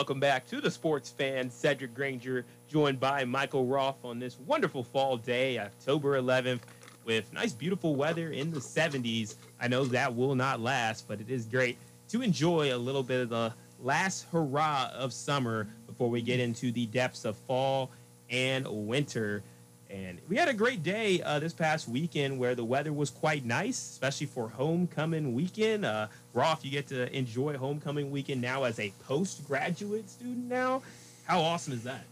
Welcome 0.00 0.18
back 0.18 0.46
to 0.46 0.61
the 0.61 0.70
sports 0.70 1.11
fan. 1.11 1.50
Cedric 1.50 1.94
Granger, 1.94 2.46
joined 2.68 2.98
by 2.98 3.24
Michael 3.24 3.66
Roth 3.66 4.03
on 4.03 4.18
this 4.18 4.38
wonderful 4.40 4.83
fall 4.83 5.16
day, 5.18 5.59
October 5.59 6.20
11th. 6.20 6.61
With 7.04 7.32
nice, 7.32 7.52
beautiful 7.52 7.96
weather 7.96 8.30
in 8.30 8.50
the 8.50 8.60
70s. 8.60 9.34
I 9.60 9.68
know 9.68 9.84
that 9.86 10.14
will 10.14 10.34
not 10.34 10.60
last, 10.60 11.08
but 11.08 11.20
it 11.20 11.30
is 11.30 11.46
great 11.46 11.78
to 12.10 12.22
enjoy 12.22 12.74
a 12.74 12.78
little 12.78 13.02
bit 13.02 13.20
of 13.20 13.28
the 13.28 13.52
last 13.82 14.26
hurrah 14.32 14.90
of 14.94 15.12
summer 15.12 15.66
before 15.86 16.10
we 16.10 16.20
get 16.20 16.40
into 16.40 16.72
the 16.72 16.86
depths 16.86 17.24
of 17.24 17.36
fall 17.36 17.90
and 18.30 18.66
winter. 18.68 19.42
And 19.90 20.20
we 20.28 20.36
had 20.36 20.48
a 20.48 20.54
great 20.54 20.82
day 20.82 21.20
uh, 21.22 21.40
this 21.40 21.52
past 21.52 21.88
weekend 21.88 22.38
where 22.38 22.54
the 22.54 22.64
weather 22.64 22.92
was 22.92 23.10
quite 23.10 23.44
nice, 23.44 23.76
especially 23.76 24.26
for 24.26 24.48
homecoming 24.48 25.34
weekend. 25.34 25.84
Uh, 25.84 26.06
Roth, 26.32 26.64
you 26.64 26.70
get 26.70 26.86
to 26.88 27.12
enjoy 27.16 27.56
homecoming 27.56 28.10
weekend 28.10 28.40
now 28.40 28.64
as 28.64 28.78
a 28.78 28.92
postgraduate 29.04 30.08
student 30.08 30.46
now. 30.46 30.82
How 31.24 31.40
awesome 31.40 31.72
is 31.72 31.82
that? 31.84 32.04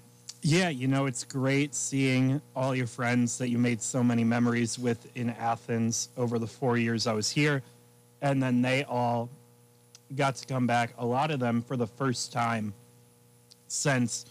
Yeah, 0.51 0.71
you 0.71 0.89
know, 0.89 1.05
it's 1.05 1.25
great 1.25 1.75
seeing 1.75 2.41
all 2.57 2.75
your 2.75 2.87
friends 2.87 3.37
that 3.37 3.51
you 3.51 3.59
made 3.59 3.83
so 3.83 4.03
many 4.03 4.25
memories 4.25 4.79
with 4.79 5.07
in 5.15 5.29
Athens 5.29 6.09
over 6.17 6.39
the 6.39 6.47
four 6.47 6.79
years 6.79 7.07
I 7.07 7.13
was 7.13 7.31
here. 7.31 7.63
And 8.23 8.43
then 8.43 8.63
they 8.63 8.83
all 8.85 9.29
got 10.17 10.37
to 10.37 10.47
come 10.47 10.67
back, 10.67 10.95
a 10.97 11.05
lot 11.05 11.31
of 11.31 11.39
them 11.39 11.61
for 11.61 11.77
the 11.77 11.87
first 11.87 12.33
time 12.33 12.73
since 13.67 14.25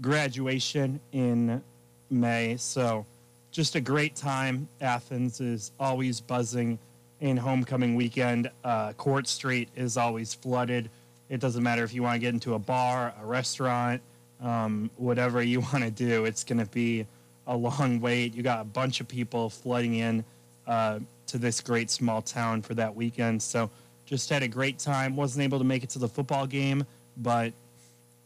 graduation 0.00 1.00
in 1.10 1.60
May. 2.08 2.56
So 2.56 3.04
just 3.50 3.74
a 3.74 3.80
great 3.80 4.14
time. 4.14 4.68
Athens 4.80 5.40
is 5.40 5.72
always 5.80 6.20
buzzing 6.20 6.78
in 7.18 7.36
homecoming 7.36 7.96
weekend. 7.96 8.48
Uh, 8.62 8.92
Court 8.92 9.26
Street 9.26 9.70
is 9.74 9.96
always 9.96 10.34
flooded. 10.34 10.88
It 11.28 11.40
doesn't 11.40 11.64
matter 11.64 11.82
if 11.82 11.92
you 11.92 12.04
want 12.04 12.14
to 12.14 12.20
get 12.20 12.32
into 12.32 12.54
a 12.54 12.60
bar, 12.60 13.12
a 13.20 13.26
restaurant, 13.26 14.00
um, 14.40 14.90
whatever 14.96 15.42
you 15.42 15.60
want 15.72 15.84
to 15.84 15.90
do. 15.90 16.24
It's 16.24 16.44
going 16.44 16.58
to 16.58 16.66
be 16.66 17.06
a 17.46 17.56
long 17.56 18.00
wait. 18.00 18.34
You 18.34 18.42
got 18.42 18.60
a 18.60 18.64
bunch 18.64 19.00
of 19.00 19.08
people 19.08 19.50
flooding 19.50 19.94
in 19.94 20.24
uh, 20.66 21.00
to 21.28 21.38
this 21.38 21.60
great 21.60 21.90
small 21.90 22.22
town 22.22 22.62
for 22.62 22.74
that 22.74 22.94
weekend. 22.94 23.42
So 23.42 23.70
just 24.06 24.28
had 24.30 24.42
a 24.42 24.48
great 24.48 24.78
time. 24.78 25.16
Wasn't 25.16 25.42
able 25.42 25.58
to 25.58 25.64
make 25.64 25.82
it 25.82 25.90
to 25.90 25.98
the 25.98 26.08
football 26.08 26.46
game, 26.46 26.84
but 27.16 27.52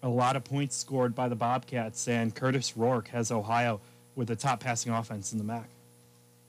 a 0.03 0.09
lot 0.09 0.37
of 0.37 0.44
points 0.44 0.77
scored 0.77 1.14
by 1.14 1.29
the 1.29 1.37
Bobcats. 1.37 2.09
And 2.09 2.35
Curtis 2.35 2.77
Rourke 2.77 3.09
has 3.09 3.31
Ohio 3.31 3.81
with 4.14 4.29
the 4.29 4.37
top 4.37 4.61
passing 4.61 4.92
offense 4.92 5.33
in 5.33 5.38
the 5.38 5.44
MAC. 5.44 5.68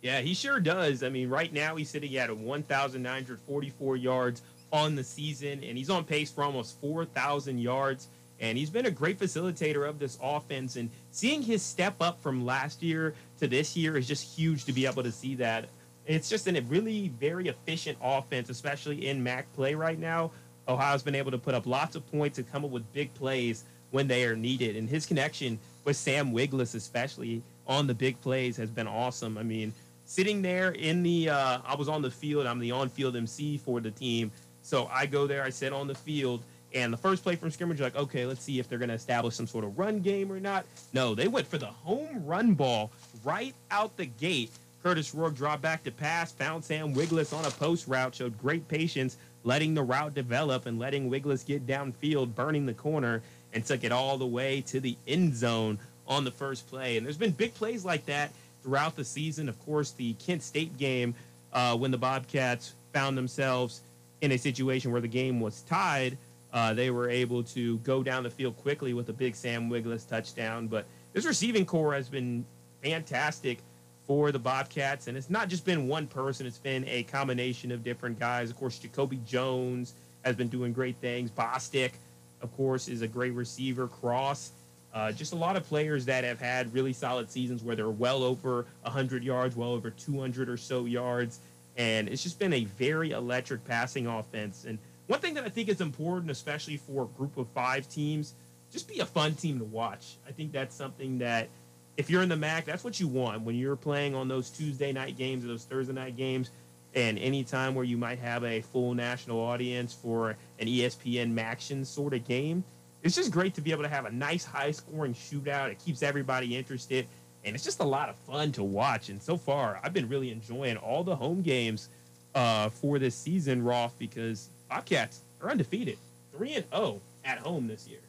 Yeah, 0.01 0.19
he 0.19 0.33
sure 0.33 0.59
does. 0.59 1.01
I 1.01 1.09
mean, 1.09 1.29
right 1.29 1.51
now 1.53 1.77
he's 1.77 1.89
sitting 1.89 2.15
at 2.17 2.35
1,944 2.35 3.95
yards 3.95 4.41
on 4.73 4.95
the 4.95 5.03
season, 5.03 5.63
and 5.63 5.77
he's 5.77 5.89
on 5.89 6.03
pace 6.03 6.29
for 6.29 6.43
almost 6.43 6.79
4,000 6.81 7.57
yards. 7.59 8.07
And 8.43 8.57
he's 8.57 8.69
been 8.69 8.87
a 8.87 8.91
great 8.91 9.17
facilitator 9.17 9.87
of 9.87 9.99
this 9.99 10.17
offense. 10.21 10.75
And 10.75 10.89
seeing 11.11 11.41
his 11.41 11.61
step 11.61 11.95
up 12.01 12.21
from 12.21 12.45
last 12.45 12.83
year 12.83 13.15
to 13.39 13.47
this 13.47 13.77
year 13.77 13.95
is 13.95 14.05
just 14.05 14.37
huge 14.37 14.65
to 14.65 14.73
be 14.73 14.85
able 14.85 15.01
to 15.01 15.13
see 15.13 15.33
that. 15.35 15.69
It's 16.05 16.27
just 16.27 16.45
a 16.49 16.61
really 16.63 17.07
very 17.07 17.47
efficient 17.47 17.97
offense, 18.03 18.49
especially 18.49 19.07
in 19.07 19.23
MAC 19.23 19.51
play 19.53 19.75
right 19.75 19.97
now. 19.97 20.31
Ohio's 20.67 21.01
been 21.01 21.15
able 21.15 21.31
to 21.31 21.37
put 21.37 21.55
up 21.55 21.65
lots 21.65 21.95
of 21.95 22.05
points 22.11 22.37
and 22.37 22.51
come 22.51 22.65
up 22.65 22.71
with 22.71 22.91
big 22.91 23.13
plays 23.13 23.63
when 23.91 24.09
they 24.09 24.25
are 24.25 24.35
needed. 24.35 24.75
And 24.75 24.89
his 24.89 25.05
connection 25.05 25.57
with 25.85 25.95
Sam 25.95 26.33
Wiglusz, 26.33 26.75
especially 26.75 27.41
on 27.65 27.87
the 27.87 27.93
big 27.93 28.19
plays, 28.19 28.57
has 28.57 28.69
been 28.69 28.87
awesome. 28.87 29.37
I 29.37 29.43
mean, 29.43 29.71
sitting 30.03 30.41
there 30.41 30.71
in 30.71 31.01
the, 31.01 31.29
uh, 31.29 31.59
I 31.65 31.75
was 31.75 31.87
on 31.87 32.01
the 32.01 32.11
field. 32.11 32.45
I'm 32.45 32.59
the 32.59 32.71
on-field 32.71 33.15
MC 33.15 33.57
for 33.57 33.79
the 33.79 33.91
team, 33.91 34.31
so 34.63 34.89
I 34.91 35.05
go 35.05 35.27
there. 35.27 35.43
I 35.43 35.49
sit 35.49 35.71
on 35.71 35.87
the 35.87 35.95
field, 35.95 36.43
and 36.73 36.91
the 36.91 36.97
first 36.97 37.23
play 37.23 37.35
from 37.35 37.51
scrimmage, 37.51 37.79
you're 37.79 37.87
like, 37.87 37.95
okay, 37.95 38.25
let's 38.25 38.41
see 38.41 38.59
if 38.59 38.67
they're 38.67 38.79
going 38.79 38.89
to 38.89 38.95
establish 38.95 39.35
some 39.35 39.47
sort 39.47 39.63
of 39.63 39.77
run 39.77 39.99
game 39.99 40.31
or 40.31 40.39
not. 40.39 40.65
No, 40.91 41.13
they 41.13 41.27
went 41.27 41.47
for 41.47 41.57
the 41.57 41.67
home 41.67 42.25
run 42.25 42.53
ball 42.53 42.91
right 43.23 43.53
out 43.71 43.95
the 43.97 44.05
gate. 44.05 44.51
Curtis 44.81 45.13
Rourke 45.13 45.35
dropped 45.35 45.61
back 45.61 45.83
to 45.83 45.91
pass, 45.91 46.31
found 46.31 46.63
Sam 46.63 46.93
Wiglusz 46.93 47.37
on 47.37 47.45
a 47.45 47.51
post 47.51 47.87
route, 47.87 48.15
showed 48.15 48.37
great 48.37 48.67
patience, 48.67 49.17
letting 49.43 49.73
the 49.73 49.83
route 49.83 50.13
develop 50.13 50.65
and 50.65 50.77
letting 50.77 51.09
Wiglusz 51.09 51.45
get 51.45 51.65
downfield, 51.65 52.35
burning 52.35 52.65
the 52.65 52.73
corner, 52.73 53.21
and 53.53 53.63
took 53.63 53.83
it 53.83 53.91
all 53.91 54.17
the 54.17 54.25
way 54.25 54.61
to 54.61 54.79
the 54.79 54.97
end 55.07 55.35
zone 55.35 55.77
on 56.07 56.25
the 56.25 56.31
first 56.31 56.67
play. 56.67 56.97
And 56.97 57.05
there's 57.05 57.17
been 57.17 57.31
big 57.31 57.53
plays 57.53 57.85
like 57.85 58.05
that 58.07 58.31
throughout 58.61 58.95
the 58.95 59.05
season. 59.05 59.47
Of 59.47 59.63
course, 59.65 59.91
the 59.91 60.13
Kent 60.13 60.43
State 60.43 60.77
game, 60.77 61.13
uh, 61.53 61.77
when 61.77 61.91
the 61.91 61.97
Bobcats 61.97 62.73
found 62.91 63.17
themselves 63.17 63.81
in 64.21 64.31
a 64.31 64.37
situation 64.37 64.91
where 64.91 65.01
the 65.01 65.07
game 65.07 65.39
was 65.39 65.61
tied, 65.61 66.17
uh, 66.53 66.73
they 66.73 66.91
were 66.91 67.09
able 67.09 67.43
to 67.43 67.79
go 67.79 68.03
down 68.03 68.23
the 68.23 68.29
field 68.29 68.55
quickly 68.57 68.93
with 68.93 69.09
a 69.09 69.13
big 69.13 69.35
Sam 69.35 69.69
Wiglusz 69.69 70.07
touchdown. 70.07 70.67
But 70.67 70.85
this 71.11 71.25
receiving 71.25 71.65
corps 71.65 71.93
has 71.93 72.07
been 72.07 72.45
fantastic 72.83 73.59
for 74.05 74.31
the 74.31 74.39
Bobcats, 74.39 75.07
and 75.07 75.17
it's 75.17 75.29
not 75.29 75.49
just 75.49 75.65
been 75.65 75.87
one 75.87 76.07
person; 76.07 76.45
it's 76.45 76.57
been 76.57 76.85
a 76.87 77.03
combination 77.03 77.71
of 77.71 77.83
different 77.83 78.19
guys. 78.19 78.49
Of 78.51 78.57
course, 78.57 78.77
Jacoby 78.77 79.19
Jones 79.25 79.93
has 80.23 80.35
been 80.35 80.47
doing 80.47 80.73
great 80.73 80.97
things. 80.97 81.31
Bostic, 81.31 81.93
of 82.41 82.55
course, 82.55 82.87
is 82.87 83.01
a 83.01 83.07
great 83.07 83.33
receiver. 83.33 83.87
Cross, 83.87 84.51
uh, 84.93 85.11
just 85.11 85.33
a 85.33 85.35
lot 85.35 85.55
of 85.55 85.63
players 85.63 86.05
that 86.05 86.23
have 86.23 86.39
had 86.39 86.71
really 86.73 86.93
solid 86.93 87.31
seasons 87.31 87.63
where 87.63 87.75
they're 87.75 87.89
well 87.89 88.21
over 88.23 88.67
100 88.83 89.23
yards, 89.23 89.55
well 89.55 89.71
over 89.71 89.89
200 89.89 90.49
or 90.49 90.57
so 90.57 90.85
yards, 90.85 91.39
and 91.77 92.07
it's 92.07 92.21
just 92.21 92.37
been 92.37 92.53
a 92.53 92.65
very 92.65 93.11
electric 93.11 93.65
passing 93.65 94.05
offense. 94.05 94.65
And 94.67 94.77
one 95.07 95.19
thing 95.19 95.33
that 95.33 95.43
I 95.43 95.49
think 95.49 95.69
is 95.69 95.81
important, 95.81 96.31
especially 96.31 96.77
for 96.77 97.03
a 97.03 97.07
group 97.17 97.37
of 97.37 97.47
five 97.49 97.89
teams, 97.89 98.35
just 98.71 98.87
be 98.87 98.99
a 98.99 99.05
fun 99.05 99.35
team 99.35 99.59
to 99.59 99.65
watch. 99.65 100.17
I 100.27 100.31
think 100.31 100.51
that's 100.51 100.75
something 100.75 101.19
that 101.19 101.49
if 101.97 102.09
you're 102.09 102.23
in 102.23 102.29
the 102.29 102.37
MAC, 102.37 102.65
that's 102.65 102.83
what 102.83 102.99
you 102.99 103.07
want 103.07 103.41
when 103.41 103.55
you're 103.55 103.75
playing 103.75 104.15
on 104.15 104.27
those 104.27 104.49
Tuesday 104.49 104.91
night 104.91 105.17
games 105.17 105.45
or 105.45 105.49
those 105.49 105.65
Thursday 105.65 105.93
night 105.93 106.17
games, 106.17 106.49
and 106.95 107.19
any 107.19 107.43
time 107.43 107.75
where 107.75 107.85
you 107.85 107.97
might 107.97 108.19
have 108.19 108.43
a 108.43 108.61
full 108.61 108.93
national 108.93 109.39
audience 109.39 109.93
for 109.93 110.31
an 110.59 110.67
ESPN 110.67 111.33
MACtion 111.33 111.85
sort 111.85 112.13
of 112.13 112.25
game. 112.25 112.63
It's 113.03 113.15
just 113.15 113.31
great 113.31 113.53
to 113.55 113.61
be 113.61 113.71
able 113.71 113.83
to 113.83 113.89
have 113.89 114.05
a 114.05 114.11
nice 114.11 114.45
high 114.45 114.71
scoring 114.71 115.13
shootout. 115.13 115.69
It 115.69 115.79
keeps 115.79 116.01
everybody 116.01 116.55
interested, 116.55 117.07
and 117.43 117.53
it's 117.53 117.63
just 117.63 117.79
a 117.79 117.85
lot 117.85 118.09
of 118.09 118.15
fun 118.15 118.51
to 118.53 118.63
watch. 118.63 119.09
And 119.09 119.21
so 119.21 119.37
far, 119.37 119.79
I've 119.83 119.93
been 119.93 120.07
really 120.07 120.31
enjoying 120.31 120.77
all 120.77 121.03
the 121.03 121.15
home 121.15 121.41
games 121.41 121.89
uh, 122.33 122.69
for 122.69 122.99
this 122.99 123.15
season, 123.15 123.63
Roth, 123.63 123.97
because 123.99 124.49
Bobcats 124.73 125.21
are 125.39 125.51
undefeated, 125.51 125.99
three 126.35 126.55
and 126.55 126.65
zero 126.73 126.99
at 127.23 127.37
home 127.37 127.67
this 127.67 127.87
year. 127.87 127.99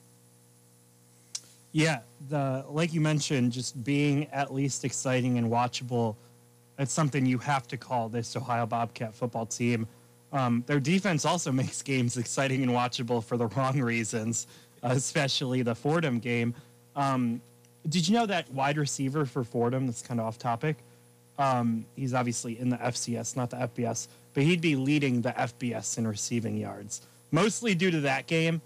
Yeah, 1.72 2.00
the 2.31 2.64
like 2.70 2.94
you 2.94 3.03
mentioned, 3.03 3.53
just 3.53 3.85
being 3.85 4.29
at 4.33 4.55
least 4.55 4.83
exciting 4.83 5.37
and 5.37 5.50
watchable. 5.50 6.16
That's 6.79 6.92
something 6.92 7.27
you 7.27 7.37
have 7.37 7.68
to 7.68 7.77
call 7.77 8.09
this 8.09 8.35
Ohio 8.35 8.64
Bobcat 8.64 9.14
football 9.14 9.44
team. 9.44 9.87
Um, 10.33 10.64
their 10.66 10.81
defense 10.81 11.27
also 11.27 11.53
makes 11.62 11.83
games 11.83 12.16
exciting 12.16 12.62
and 12.62 12.72
watchable 12.72 13.22
for 13.22 13.37
the 13.37 13.48
wrong 13.48 13.79
reasons, 13.79 14.46
especially 14.83 15.61
the 15.61 15.74
Fordham 15.74 16.18
game. 16.18 16.55
Um, 16.96 17.42
did 17.90 18.09
you 18.09 18.14
know 18.14 18.24
that 18.24 18.50
wide 18.50 18.79
receiver 18.79 19.27
for 19.27 19.44
Fordham? 19.44 19.85
That's 19.85 20.00
kind 20.00 20.18
of 20.18 20.24
off 20.24 20.38
topic. 20.38 20.79
Um, 21.38 21.85
he's 21.97 22.14
obviously 22.14 22.59
in 22.59 22.70
the 22.70 22.77
FCS, 22.77 23.37
not 23.37 23.51
the 23.51 23.57
FBS, 23.57 24.09
but 24.35 24.42
he'd 24.42 24.61
be 24.61 24.77
leading 24.77 25.20
the 25.23 25.31
FBS 25.31 25.99
in 25.99 26.07
receiving 26.07 26.57
yards, 26.57 27.03
mostly 27.31 27.75
due 27.75 27.90
to 27.90 28.01
that 28.03 28.27
game. 28.27 28.61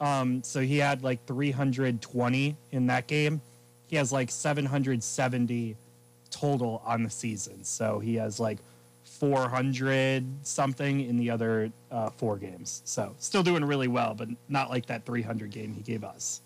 Um, 0.00 0.42
so 0.42 0.60
he 0.60 0.78
had 0.78 1.02
like 1.02 1.24
320 1.26 2.56
in 2.72 2.86
that 2.86 3.06
game. 3.06 3.40
He 3.86 3.96
has 3.96 4.12
like 4.12 4.30
770 4.30 5.76
total 6.30 6.82
on 6.84 7.02
the 7.02 7.10
season. 7.10 7.62
So 7.62 7.98
he 8.00 8.16
has 8.16 8.40
like 8.40 8.58
400 9.04 10.24
something 10.42 11.00
in 11.02 11.16
the 11.16 11.30
other 11.30 11.70
uh, 11.90 12.10
four 12.10 12.36
games. 12.38 12.82
So 12.84 13.14
still 13.18 13.44
doing 13.44 13.64
really 13.64 13.86
well, 13.88 14.14
but 14.14 14.28
not 14.48 14.70
like 14.70 14.86
that 14.86 15.04
300 15.04 15.50
game 15.50 15.72
he 15.72 15.82
gave 15.82 16.02
us. 16.02 16.40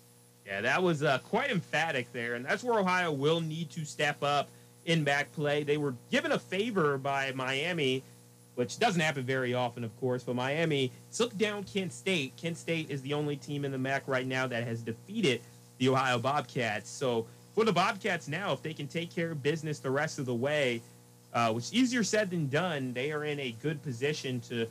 Yeah, 0.45 0.61
that 0.61 0.81
was 0.81 1.03
uh, 1.03 1.17
quite 1.19 1.49
emphatic 1.49 2.11
there, 2.13 2.35
and 2.35 2.45
that's 2.45 2.63
where 2.63 2.79
Ohio 2.79 3.11
will 3.11 3.41
need 3.41 3.69
to 3.71 3.83
step 3.83 4.23
up 4.23 4.49
in 4.87 5.03
MAC 5.03 5.31
play. 5.33 5.63
They 5.63 5.77
were 5.77 5.93
given 6.09 6.31
a 6.31 6.39
favor 6.39 6.97
by 6.97 7.31
Miami, 7.33 8.03
which 8.55 8.79
doesn't 8.79 8.99
happen 8.99 9.23
very 9.23 9.53
often, 9.53 9.83
of 9.83 9.95
course, 9.99 10.23
but 10.23 10.35
Miami 10.35 10.91
took 11.13 11.37
down 11.37 11.63
Kent 11.65 11.93
State. 11.93 12.35
Kent 12.37 12.57
State 12.57 12.89
is 12.89 13.01
the 13.03 13.13
only 13.13 13.35
team 13.35 13.65
in 13.65 13.71
the 13.71 13.77
MAC 13.77 14.07
right 14.07 14.25
now 14.25 14.47
that 14.47 14.65
has 14.65 14.81
defeated 14.81 15.41
the 15.77 15.89
Ohio 15.89 16.17
Bobcats. 16.17 16.89
So 16.89 17.27
for 17.53 17.65
the 17.65 17.73
Bobcats 17.73 18.27
now, 18.27 18.53
if 18.53 18.63
they 18.63 18.73
can 18.73 18.87
take 18.87 19.13
care 19.13 19.31
of 19.31 19.43
business 19.43 19.79
the 19.79 19.91
rest 19.91 20.17
of 20.17 20.25
the 20.25 20.33
way, 20.33 20.81
uh, 21.33 21.51
which 21.51 21.65
is 21.65 21.73
easier 21.73 22.03
said 22.03 22.31
than 22.31 22.47
done, 22.47 22.93
they 22.93 23.11
are 23.11 23.25
in 23.25 23.39
a 23.39 23.51
good 23.61 23.83
position 23.83 24.39
to 24.41 24.67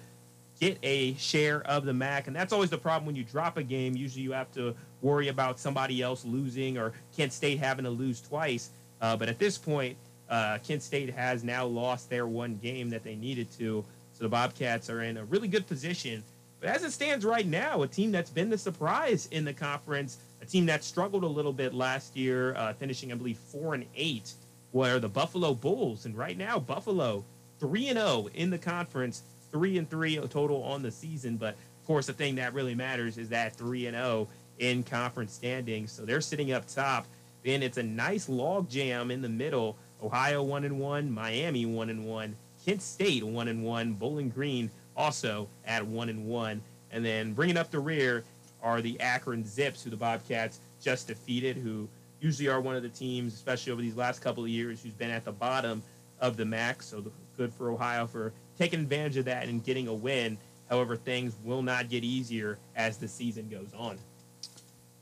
get 0.59 0.79
a 0.83 1.15
share 1.15 1.61
of 1.67 1.85
the 1.85 1.93
MAC. 1.93 2.27
And 2.27 2.35
that's 2.35 2.53
always 2.53 2.71
the 2.71 2.79
problem 2.79 3.05
when 3.07 3.15
you 3.15 3.23
drop 3.23 3.59
a 3.59 3.63
game. 3.63 3.95
Usually 3.95 4.23
you 4.23 4.33
have 4.33 4.51
to 4.53 4.75
worry 5.03 5.29
about 5.29 5.61
somebody 5.61 6.01
else 6.01 6.25
losing 6.25 6.79
or 6.79 6.95
Kent 7.15 7.35
State 7.35 7.59
having 7.59 7.85
to 7.85 7.91
lose 7.91 8.23
twice. 8.23 8.71
Uh, 9.01 9.17
but 9.17 9.29
at 9.29 9.39
this 9.39 9.59
point, 9.59 9.97
uh, 10.29 10.59
Kent 10.67 10.83
State 10.83 11.11
has 11.11 11.45
now 11.45 11.67
lost 11.67 12.11
their 12.11 12.27
one 12.27 12.57
game 12.57 12.91
that 12.91 13.05
they 13.05 13.15
needed 13.15 13.51
to. 13.59 13.85
So 14.13 14.25
the 14.25 14.29
Bobcats 14.29 14.89
are 14.91 15.03
in 15.03 15.17
a 15.19 15.25
really 15.25 15.49
good 15.49 15.67
position. 15.67 16.23
But 16.61 16.71
as 16.71 16.85
it 16.85 16.93
stands 16.93 17.25
right 17.25 17.47
now, 17.47 17.83
a 17.83 17.89
team 17.89 18.11
that's 18.11 18.31
been 18.31 18.49
the 18.49 18.59
surprise 18.59 19.29
in 19.31 19.45
the 19.45 19.53
conference, 19.53 20.19
a 20.41 20.47
team 20.47 20.67
that 20.67 20.85
struggled 20.85 21.23
a 21.23 21.29
little 21.29 21.53
bit 21.53 21.75
last 21.75 22.17
year, 22.17 22.55
uh, 22.57 22.73
finishing, 22.73 23.13
I 23.13 23.15
believe, 23.15 23.39
four 23.39 23.75
and 23.75 23.85
eight 23.95 24.33
were 24.73 24.99
the 24.99 25.09
Buffalo 25.09 25.55
Bulls. 25.55 26.07
And 26.07 26.17
right 26.17 26.37
now, 26.37 26.59
Buffalo 26.59 27.25
3 27.61 27.89
and 27.89 27.99
0 27.99 28.29
in 28.35 28.51
the 28.51 28.59
conference, 28.59 29.23
3 29.53 29.79
and 29.79 29.89
3 29.89 30.17
total 30.29 30.63
on 30.63 30.83
the 30.83 30.91
season. 30.91 31.37
But 31.37 31.55
of 31.55 31.87
course, 31.87 32.07
the 32.07 32.13
thing 32.13 32.35
that 32.37 32.55
really 32.55 32.75
matters 32.75 33.19
is 33.19 33.29
that 33.31 33.55
3 33.55 33.87
and 33.87 33.97
0 33.97 34.29
in 34.59 34.83
conference 34.83 35.33
standings. 35.33 35.93
So 35.93 36.05
they're 36.05 36.21
sitting 36.21 36.53
up 36.53 36.67
top. 36.67 37.07
Then 37.45 37.63
it's 37.63 37.79
a 37.79 37.83
nice 37.83 38.29
log 38.29 38.69
jam 38.69 39.11
in 39.11 39.23
the 39.23 39.29
middle. 39.29 39.77
Ohio 40.03 40.43
1 40.43 40.65
and 40.65 40.79
1, 40.79 41.11
Miami 41.11 41.67
1 41.67 41.91
and 41.91 42.05
1, 42.05 42.37
Kent 42.65 42.83
State 42.83 43.25
1 43.25 43.49
and 43.49 43.65
1, 43.65 43.95
Bowling 43.95 44.29
Green 44.29 44.71
also 44.97 45.49
at 45.65 45.87
1 45.87 46.09
and 46.09 46.27
1. 46.27 46.63
And 46.91 47.05
then 47.05 47.33
bringing 47.33 47.57
up 47.57 47.71
the 47.71 47.81
rear 47.81 48.25
are 48.63 48.81
the 48.81 48.99
Akron 49.01 49.45
Zips, 49.45 49.83
who 49.83 49.91
the 49.91 49.97
Bobcats 49.97 50.61
just 50.81 51.09
defeated, 51.09 51.57
who 51.57 51.89
usually 52.21 52.49
are 52.49 52.61
one 52.61 52.77
of 52.77 52.83
the 52.83 52.89
teams, 52.89 53.35
especially 53.35 53.73
over 53.73 53.83
these 53.83 53.97
last 53.97 54.21
couple 54.21 54.43
of 54.43 54.49
years, 54.49 54.83
who's 54.83 54.95
been 54.95 55.11
at 55.11 55.25
the 55.25 55.33
bottom 55.33 55.83
of 56.21 56.37
the 56.37 56.45
MAC. 56.45 56.83
So 56.83 57.05
good 57.37 57.53
for 57.53 57.71
Ohio 57.71 58.07
for 58.07 58.33
taking 58.59 58.81
advantage 58.81 59.17
of 59.17 59.27
that 59.27 59.49
and 59.49 59.63
getting 59.63 59.89
a 59.89 59.95
win. 59.95 60.39
However, 60.69 60.97
things 60.97 61.37
will 61.45 61.63
not 61.63 61.89
get 61.89 62.03
easier 62.03 62.59
as 62.75 62.97
the 62.97 63.07
season 63.07 63.49
goes 63.49 63.73
on. 63.77 63.99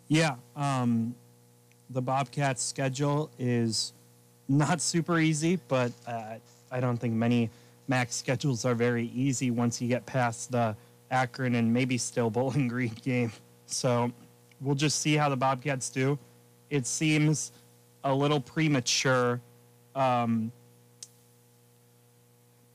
Yeah, 0.08 0.36
um, 0.54 1.14
the 1.88 2.02
Bobcats' 2.02 2.62
schedule 2.62 3.30
is 3.38 3.94
not 4.48 4.80
super 4.80 5.18
easy, 5.18 5.58
but 5.68 5.92
uh, 6.06 6.36
I 6.70 6.80
don't 6.80 6.96
think 6.96 7.14
many 7.14 7.50
MAC 7.88 8.12
schedules 8.12 8.64
are 8.64 8.74
very 8.74 9.06
easy 9.08 9.50
once 9.50 9.80
you 9.80 9.88
get 9.88 10.06
past 10.06 10.50
the 10.50 10.76
Akron 11.10 11.54
and 11.54 11.72
maybe 11.72 11.98
still 11.98 12.30
Bowling 12.30 12.68
Green 12.68 12.94
game. 13.02 13.32
So 13.66 14.12
we'll 14.60 14.74
just 14.74 15.00
see 15.00 15.14
how 15.14 15.28
the 15.28 15.36
Bobcats 15.36 15.90
do. 15.90 16.18
It 16.70 16.86
seems 16.86 17.52
a 18.02 18.14
little 18.14 18.40
premature 18.40 19.40
um, 19.94 20.52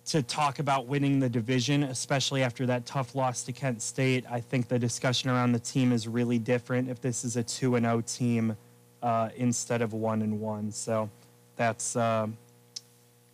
to 0.06 0.24
talk 0.24 0.58
about 0.60 0.88
winning 0.88 1.20
the 1.20 1.30
division, 1.30 1.84
especially 1.84 2.42
after 2.42 2.66
that 2.66 2.86
tough 2.86 3.14
loss 3.14 3.44
to 3.44 3.52
Kent 3.52 3.82
State. 3.82 4.26
I 4.30 4.40
think 4.40 4.68
the 4.68 4.80
discussion 4.80 5.30
around 5.30 5.52
the 5.52 5.60
team 5.60 5.92
is 5.92 6.08
really 6.08 6.40
different 6.40 6.90
if 6.90 7.00
this 7.00 7.24
is 7.24 7.38
a 7.38 7.44
2 7.44 7.76
and 7.76 7.86
0 7.86 8.02
team 8.02 8.58
uh, 9.04 9.30
instead 9.36 9.82
of 9.82 9.94
1 9.94 10.22
and 10.22 10.40
1. 10.40 10.72
So 10.72 11.10
that's. 11.60 11.96
Uh, 11.96 12.28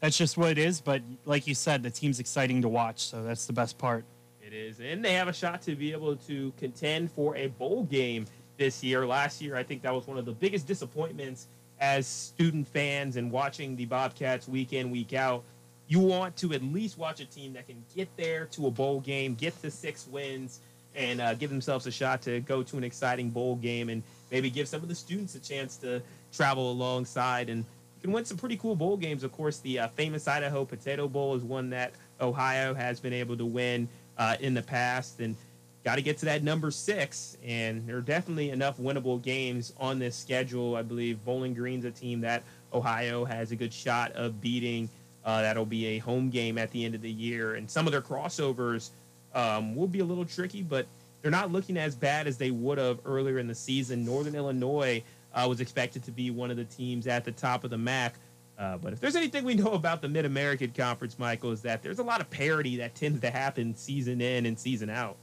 that's 0.02 0.18
just 0.18 0.38
what 0.38 0.52
it 0.52 0.58
is, 0.60 0.82
but 0.82 1.02
like 1.26 1.48
you 1.48 1.56
said, 1.56 1.82
the 1.82 1.90
team's 1.90 2.20
exciting 2.20 2.62
to 2.62 2.70
watch, 2.70 3.00
so 3.00 3.24
that's 3.24 3.48
the 3.48 3.54
best 3.54 3.78
part. 3.80 4.04
It 4.46 4.54
is, 4.54 4.80
and 4.80 5.04
they 5.04 5.14
have 5.14 5.28
a 5.28 5.34
shot 5.34 5.64
to 5.64 5.76
be 5.76 5.94
able 5.94 6.16
to 6.18 6.54
contend 6.60 7.12
for 7.12 7.36
a 7.36 7.48
bowl 7.48 7.86
game 7.86 8.26
this 8.58 8.84
year. 8.84 9.08
Last 9.08 9.42
year, 9.42 9.56
I 9.56 9.64
think 9.64 9.82
that 9.82 9.92
was 9.92 10.06
one 10.06 10.20
of 10.20 10.26
the 10.26 10.34
biggest 10.34 10.68
disappointments 10.68 11.48
as 11.80 12.06
student 12.06 12.68
fans 12.68 13.16
and 13.16 13.32
watching 13.32 13.76
the 13.76 13.86
Bobcats 13.86 14.48
week 14.48 14.74
in, 14.74 14.92
week 14.92 15.14
out. 15.14 15.44
You 15.88 16.00
want 16.00 16.36
to 16.38 16.54
at 16.54 16.62
least 16.62 16.98
watch 17.00 17.20
a 17.20 17.26
team 17.26 17.54
that 17.54 17.68
can 17.68 17.84
get 17.96 18.08
there 18.18 18.46
to 18.52 18.68
a 18.68 18.72
bowl 18.72 19.00
game, 19.00 19.34
get 19.34 19.60
to 19.62 19.72
six 19.72 20.08
wins, 20.08 20.60
and 20.96 21.20
uh, 21.20 21.34
give 21.34 21.50
themselves 21.50 21.88
a 21.88 21.92
shot 21.92 22.22
to 22.24 22.42
go 22.42 22.64
to 22.64 22.78
an 22.78 22.84
exciting 22.84 23.30
bowl 23.30 23.56
game 23.56 23.90
and 23.90 24.04
maybe 24.32 24.50
give 24.50 24.68
some 24.68 24.82
of 24.82 24.88
the 24.88 24.96
students 24.96 25.36
a 25.36 25.40
chance 25.40 25.78
to 25.78 26.02
travel 26.32 26.72
alongside 26.72 27.50
and 27.50 27.66
can 28.06 28.14
win 28.14 28.24
some 28.24 28.38
pretty 28.38 28.58
cool 28.58 28.76
bowl 28.76 28.98
games. 28.98 29.24
Of 29.24 29.32
course, 29.32 29.58
the 29.60 29.80
uh, 29.80 29.88
famous 29.90 30.28
Idaho 30.28 30.64
Potato 30.64 31.08
Bowl 31.08 31.36
is 31.36 31.44
one 31.44 31.72
that 31.72 31.94
Ohio 32.22 32.74
has 32.74 33.00
been 33.00 33.14
able 33.14 33.36
to 33.38 33.46
win 33.46 33.90
uh, 34.18 34.36
in 34.40 34.54
the 34.54 34.62
past, 34.62 35.20
and 35.20 35.36
got 35.84 35.96
to 35.96 36.02
get 36.02 36.18
to 36.20 36.26
that 36.26 36.44
number 36.44 36.70
six. 36.70 37.36
And 37.44 37.88
there 37.88 37.98
are 37.98 38.02
definitely 38.02 38.52
enough 38.52 38.78
winnable 38.78 39.22
games 39.22 39.74
on 39.78 39.98
this 39.98 40.16
schedule. 40.16 40.76
I 40.76 40.84
believe 40.84 41.24
Bowling 41.26 41.54
Green's 41.54 41.84
a 41.86 41.92
team 41.92 42.22
that 42.22 42.44
Ohio 42.74 43.26
has 43.26 43.52
a 43.52 43.56
good 43.56 43.74
shot 43.74 44.12
of 44.12 44.40
beating. 44.40 44.88
Uh, 45.24 45.42
that'll 45.42 45.66
be 45.66 45.88
a 45.88 45.98
home 45.98 46.30
game 46.30 46.60
at 46.60 46.70
the 46.72 46.86
end 46.86 46.94
of 46.94 47.02
the 47.02 47.12
year, 47.12 47.56
and 47.56 47.70
some 47.70 47.88
of 47.88 47.92
their 47.92 48.02
crossovers 48.02 48.92
um, 49.34 49.76
will 49.76 49.88
be 49.88 50.00
a 50.00 50.06
little 50.06 50.26
tricky, 50.26 50.62
but 50.62 50.86
they're 51.24 51.32
not 51.32 51.52
looking 51.52 51.76
as 51.76 51.96
bad 51.96 52.28
as 52.28 52.38
they 52.38 52.52
would 52.52 52.78
have 52.78 53.00
earlier 53.04 53.40
in 53.40 53.48
the 53.48 53.56
season. 53.56 54.06
Northern 54.06 54.36
Illinois 54.36 55.04
uh, 55.36 55.46
was 55.48 55.60
expected 55.60 56.04
to 56.04 56.12
be 56.12 56.32
one 56.32 56.50
of 56.50 56.58
the 56.58 56.64
teams 56.66 57.08
at 57.08 57.24
the 57.24 57.32
top 57.32 57.64
of 57.64 57.70
the 57.70 57.78
MAC. 57.78 58.16
Uh, 58.58 58.78
but 58.78 58.94
if 58.94 59.02
there's 59.02 59.18
anything 59.18 59.44
we 59.44 59.54
know 59.54 59.74
about 59.74 60.02
the 60.02 60.08
Mid 60.08 60.26
American 60.26 60.72
Conference, 60.72 61.20
Michael, 61.20 61.52
is 61.52 61.62
that 61.62 61.84
there's 61.84 62.00
a 62.00 62.04
lot 62.04 62.22
of 62.22 62.30
parity 62.30 62.78
that 62.78 62.96
tends 62.96 63.20
to 63.22 63.30
happen 63.30 63.76
season 63.76 64.22
in 64.22 64.46
and 64.46 64.58
season 64.58 64.90
out. 64.90 65.18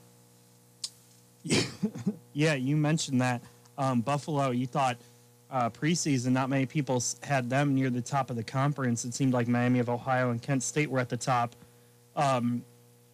yeah, 2.34 2.54
you 2.54 2.76
mentioned 2.76 3.20
that. 3.20 3.42
Um, 3.78 4.02
Buffalo, 4.02 4.50
you 4.50 4.66
thought 4.66 4.98
uh, 5.50 5.70
preseason, 5.70 6.32
not 6.32 6.50
many 6.50 6.66
people 6.66 7.02
had 7.22 7.48
them 7.48 7.74
near 7.74 7.90
the 7.90 8.02
top 8.02 8.30
of 8.30 8.36
the 8.36 8.44
conference. 8.44 9.04
It 9.04 9.14
seemed 9.14 9.32
like 9.32 9.48
Miami 9.48 9.78
of 9.78 9.88
Ohio 9.88 10.30
and 10.30 10.40
Kent 10.40 10.62
State 10.62 10.90
were 10.90 10.98
at 10.98 11.08
the 11.08 11.16
top. 11.16 11.56
Um, 12.14 12.62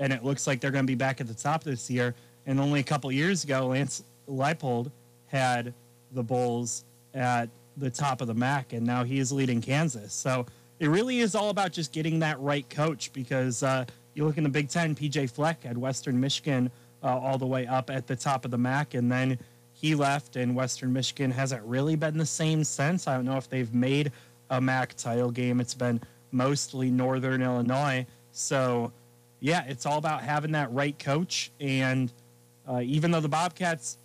and 0.01 0.12
it 0.12 0.24
looks 0.24 0.46
like 0.46 0.61
they're 0.61 0.70
going 0.70 0.84
to 0.84 0.90
be 0.90 0.96
back 0.96 1.20
at 1.20 1.28
the 1.28 1.34
top 1.34 1.62
this 1.62 1.88
year. 1.88 2.14
And 2.46 2.61
only 2.61 2.80
a 2.80 2.84
couple 2.84 3.11
years 3.12 3.44
ago, 3.44 3.68
Lance 3.68 4.03
Leipold 4.28 4.90
had 5.26 5.74
the 6.12 6.22
Bulls 6.22 6.84
at 7.18 7.50
the 7.76 7.90
top 7.90 8.20
of 8.20 8.28
the 8.28 8.34
MAC, 8.34 8.72
and 8.72 8.86
now 8.86 9.04
he 9.04 9.18
is 9.18 9.32
leading 9.32 9.60
Kansas. 9.60 10.14
So 10.14 10.46
it 10.78 10.88
really 10.88 11.18
is 11.18 11.34
all 11.34 11.50
about 11.50 11.72
just 11.72 11.92
getting 11.92 12.20
that 12.20 12.38
right 12.40 12.68
coach 12.70 13.12
because 13.12 13.62
uh, 13.62 13.84
you 14.14 14.24
look 14.24 14.38
in 14.38 14.44
the 14.44 14.48
Big 14.48 14.68
Ten, 14.68 14.94
PJ 14.94 15.30
Fleck 15.30 15.66
at 15.66 15.76
Western 15.76 16.18
Michigan 16.18 16.70
uh, 17.02 17.18
all 17.18 17.36
the 17.36 17.46
way 17.46 17.66
up 17.66 17.90
at 17.90 18.06
the 18.06 18.16
top 18.16 18.44
of 18.44 18.50
the 18.50 18.58
MAC, 18.58 18.94
and 18.94 19.10
then 19.10 19.38
he 19.72 19.94
left, 19.94 20.36
and 20.36 20.56
Western 20.56 20.92
Michigan 20.92 21.30
hasn't 21.30 21.62
really 21.64 21.96
been 21.96 22.18
the 22.18 22.26
same 22.26 22.64
since. 22.64 23.06
I 23.06 23.14
don't 23.14 23.24
know 23.24 23.36
if 23.36 23.48
they've 23.48 23.72
made 23.72 24.10
a 24.50 24.60
MAC 24.60 24.94
title 24.94 25.30
game. 25.30 25.60
It's 25.60 25.74
been 25.74 26.00
mostly 26.32 26.90
Northern 26.90 27.42
Illinois. 27.42 28.06
So, 28.32 28.92
yeah, 29.40 29.64
it's 29.66 29.86
all 29.86 29.98
about 29.98 30.22
having 30.22 30.52
that 30.52 30.72
right 30.72 30.98
coach. 30.98 31.52
And 31.60 32.12
uh, 32.68 32.80
even 32.82 33.12
though 33.12 33.20
the 33.20 33.28
Bobcats 33.28 33.98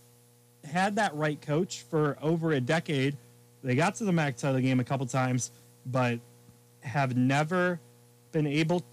had 0.64 0.95
that 0.95 1.16
right 1.16 1.41
coach 1.41 1.84
for 1.89 2.18
over 2.22 2.53
a 2.53 2.61
decade. 2.61 3.18
They 3.64 3.76
got 3.76 3.95
to 3.95 4.05
the 4.05 4.11
MAC 4.11 4.38
title 4.38 4.59
game 4.59 4.80
a 4.80 4.84
couple 4.84 5.05
times, 5.05 5.51
but 5.86 6.20
have 6.82 7.16
never 7.16 7.80
been 8.32 8.47
able 8.47 8.84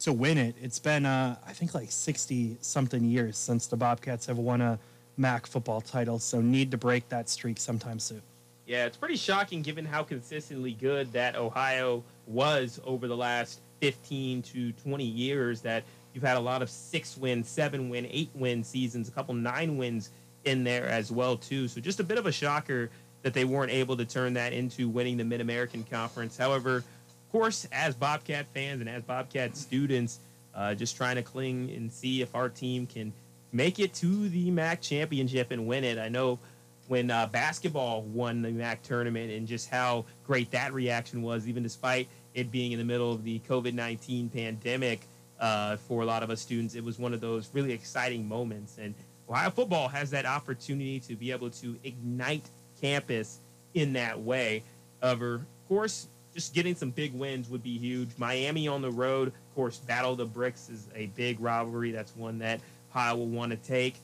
to 0.00 0.12
win 0.12 0.38
it. 0.38 0.54
It's 0.60 0.78
been, 0.78 1.06
uh, 1.06 1.36
I 1.46 1.52
think, 1.52 1.74
like 1.74 1.90
60 1.90 2.56
something 2.60 3.04
years 3.04 3.36
since 3.36 3.66
the 3.66 3.76
Bobcats 3.76 4.26
have 4.26 4.38
won 4.38 4.60
a 4.60 4.78
MAC 5.16 5.46
football 5.46 5.80
title, 5.80 6.18
so 6.18 6.40
need 6.40 6.70
to 6.72 6.76
break 6.76 7.08
that 7.08 7.28
streak 7.28 7.58
sometime 7.58 7.98
soon. 7.98 8.22
Yeah, 8.66 8.86
it's 8.86 8.96
pretty 8.96 9.16
shocking 9.16 9.62
given 9.62 9.84
how 9.84 10.02
consistently 10.02 10.72
good 10.72 11.12
that 11.12 11.36
Ohio 11.36 12.02
was 12.26 12.80
over 12.84 13.06
the 13.06 13.16
last 13.16 13.60
15 13.80 14.42
to 14.42 14.72
20 14.72 15.04
years 15.04 15.60
that 15.60 15.84
You've 16.14 16.22
had 16.22 16.36
a 16.36 16.40
lot 16.40 16.62
of 16.62 16.70
six 16.70 17.16
win, 17.18 17.42
seven 17.42 17.90
win, 17.90 18.06
eight 18.08 18.30
win 18.34 18.62
seasons, 18.62 19.08
a 19.08 19.12
couple 19.12 19.34
nine 19.34 19.76
wins 19.76 20.10
in 20.44 20.62
there 20.64 20.86
as 20.86 21.10
well 21.10 21.36
too. 21.36 21.68
So 21.68 21.80
just 21.80 22.00
a 22.00 22.04
bit 22.04 22.18
of 22.18 22.26
a 22.26 22.32
shocker 22.32 22.88
that 23.22 23.34
they 23.34 23.44
weren't 23.44 23.72
able 23.72 23.96
to 23.96 24.04
turn 24.04 24.34
that 24.34 24.52
into 24.52 24.88
winning 24.88 25.16
the 25.16 25.24
Mid 25.24 25.40
American 25.40 25.82
Conference. 25.84 26.36
However, 26.36 26.76
of 26.76 27.32
course, 27.32 27.66
as 27.72 27.94
Bobcat 27.94 28.46
fans 28.54 28.80
and 28.80 28.88
as 28.88 29.02
Bobcat 29.02 29.56
students, 29.56 30.20
uh, 30.54 30.74
just 30.74 30.96
trying 30.96 31.16
to 31.16 31.22
cling 31.22 31.70
and 31.74 31.90
see 31.90 32.22
if 32.22 32.34
our 32.34 32.48
team 32.48 32.86
can 32.86 33.12
make 33.52 33.80
it 33.80 33.92
to 33.94 34.28
the 34.28 34.50
MAC 34.50 34.80
championship 34.80 35.50
and 35.50 35.66
win 35.66 35.82
it. 35.82 35.98
I 35.98 36.08
know 36.08 36.38
when 36.86 37.10
uh, 37.10 37.26
basketball 37.26 38.02
won 38.02 38.42
the 38.42 38.50
MAC 38.50 38.82
tournament 38.82 39.32
and 39.32 39.48
just 39.48 39.68
how 39.68 40.04
great 40.26 40.50
that 40.52 40.72
reaction 40.72 41.22
was, 41.22 41.48
even 41.48 41.62
despite 41.62 42.08
it 42.34 42.52
being 42.52 42.72
in 42.72 42.78
the 42.78 42.84
middle 42.84 43.12
of 43.12 43.24
the 43.24 43.40
COVID 43.48 43.72
19 43.72 44.28
pandemic 44.28 45.00
uh, 45.40 45.76
for 45.76 46.02
a 46.02 46.04
lot 46.04 46.22
of 46.22 46.30
us 46.30 46.40
students. 46.40 46.74
It 46.74 46.84
was 46.84 46.98
one 46.98 47.12
of 47.14 47.20
those 47.20 47.50
really 47.52 47.72
exciting 47.72 48.26
moments. 48.26 48.78
And 48.78 48.94
Ohio 49.28 49.50
football 49.50 49.88
has 49.88 50.10
that 50.10 50.26
opportunity 50.26 51.00
to 51.00 51.16
be 51.16 51.30
able 51.30 51.50
to 51.50 51.76
ignite 51.84 52.48
campus 52.80 53.40
in 53.74 53.92
that 53.94 54.20
way. 54.20 54.62
Of 55.02 55.20
course, 55.68 56.08
just 56.34 56.54
getting 56.54 56.74
some 56.74 56.90
big 56.90 57.14
wins 57.14 57.48
would 57.48 57.62
be 57.62 57.78
huge. 57.78 58.10
Miami 58.18 58.68
on 58.68 58.82
the 58.82 58.90
road, 58.90 59.28
of 59.28 59.54
course, 59.54 59.78
Battle 59.78 60.16
the 60.16 60.24
Bricks 60.24 60.68
is 60.68 60.88
a 60.94 61.06
big 61.06 61.40
rivalry. 61.40 61.90
That's 61.92 62.14
one 62.16 62.38
that 62.38 62.60
Ohio 62.90 63.16
will 63.16 63.26
want 63.26 63.50
to 63.50 63.56
take. 63.56 63.96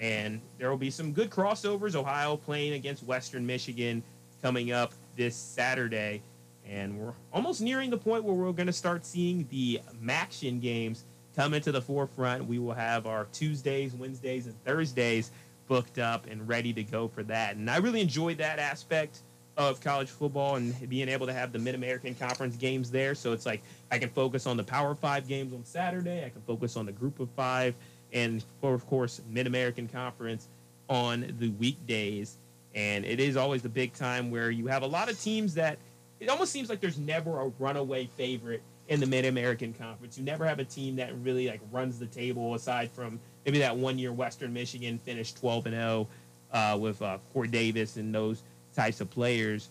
And 0.00 0.40
there 0.58 0.70
will 0.70 0.76
be 0.76 0.90
some 0.90 1.12
good 1.12 1.30
crossovers. 1.30 1.94
Ohio 1.94 2.36
playing 2.36 2.72
against 2.72 3.04
Western 3.04 3.46
Michigan 3.46 4.02
coming 4.42 4.72
up 4.72 4.92
this 5.16 5.36
Saturday. 5.36 6.20
And 6.68 6.98
we're 6.98 7.12
almost 7.32 7.60
nearing 7.60 7.90
the 7.90 7.98
point 7.98 8.24
where 8.24 8.34
we're 8.34 8.52
going 8.52 8.66
to 8.66 8.72
start 8.72 9.04
seeing 9.04 9.46
the 9.50 9.80
MACtion 10.02 10.60
games 10.60 11.04
come 11.36 11.54
into 11.54 11.72
the 11.72 11.82
forefront. 11.82 12.46
We 12.46 12.58
will 12.58 12.74
have 12.74 13.06
our 13.06 13.26
Tuesdays, 13.32 13.94
Wednesdays, 13.94 14.46
and 14.46 14.54
Thursdays 14.64 15.30
booked 15.66 15.98
up 15.98 16.26
and 16.26 16.46
ready 16.48 16.72
to 16.72 16.82
go 16.82 17.08
for 17.08 17.22
that. 17.24 17.56
And 17.56 17.70
I 17.70 17.78
really 17.78 18.00
enjoyed 18.00 18.38
that 18.38 18.58
aspect 18.58 19.20
of 19.56 19.80
college 19.80 20.08
football 20.08 20.56
and 20.56 20.88
being 20.88 21.08
able 21.08 21.26
to 21.26 21.32
have 21.32 21.52
the 21.52 21.58
Mid 21.58 21.74
American 21.74 22.14
Conference 22.14 22.56
games 22.56 22.90
there. 22.90 23.14
So 23.14 23.32
it's 23.32 23.46
like 23.46 23.62
I 23.90 23.98
can 23.98 24.10
focus 24.10 24.46
on 24.46 24.56
the 24.56 24.64
Power 24.64 24.94
Five 24.94 25.28
games 25.28 25.52
on 25.52 25.64
Saturday, 25.64 26.24
I 26.24 26.30
can 26.30 26.42
focus 26.42 26.76
on 26.76 26.86
the 26.86 26.92
Group 26.92 27.20
of 27.20 27.28
Five, 27.30 27.74
and 28.12 28.44
for, 28.60 28.74
of 28.74 28.86
course, 28.86 29.20
Mid 29.28 29.46
American 29.46 29.88
Conference 29.88 30.48
on 30.88 31.34
the 31.38 31.50
weekdays. 31.50 32.38
And 32.74 33.04
it 33.04 33.20
is 33.20 33.36
always 33.36 33.62
the 33.62 33.68
big 33.68 33.92
time 33.92 34.30
where 34.30 34.50
you 34.50 34.66
have 34.66 34.82
a 34.82 34.86
lot 34.86 35.08
of 35.08 35.20
teams 35.20 35.54
that 35.54 35.78
it 36.20 36.28
almost 36.28 36.52
seems 36.52 36.68
like 36.68 36.80
there's 36.80 36.98
never 36.98 37.40
a 37.40 37.48
runaway 37.58 38.06
favorite 38.16 38.62
in 38.88 39.00
the 39.00 39.06
Mid 39.06 39.24
American 39.24 39.72
Conference. 39.72 40.18
You 40.18 40.24
never 40.24 40.44
have 40.46 40.58
a 40.58 40.64
team 40.64 40.96
that 40.96 41.14
really 41.18 41.48
like 41.48 41.60
runs 41.72 41.98
the 41.98 42.06
table 42.06 42.54
aside 42.54 42.90
from 42.90 43.18
maybe 43.44 43.58
that 43.58 43.76
one 43.76 43.98
year 43.98 44.12
Western 44.12 44.52
Michigan 44.52 44.98
finished 44.98 45.38
12 45.38 45.66
and 45.66 45.74
0 45.74 46.08
uh, 46.52 46.78
with 46.80 47.00
uh, 47.02 47.18
Corey 47.32 47.48
Davis 47.48 47.96
and 47.96 48.14
those 48.14 48.42
types 48.74 49.00
of 49.00 49.10
players. 49.10 49.68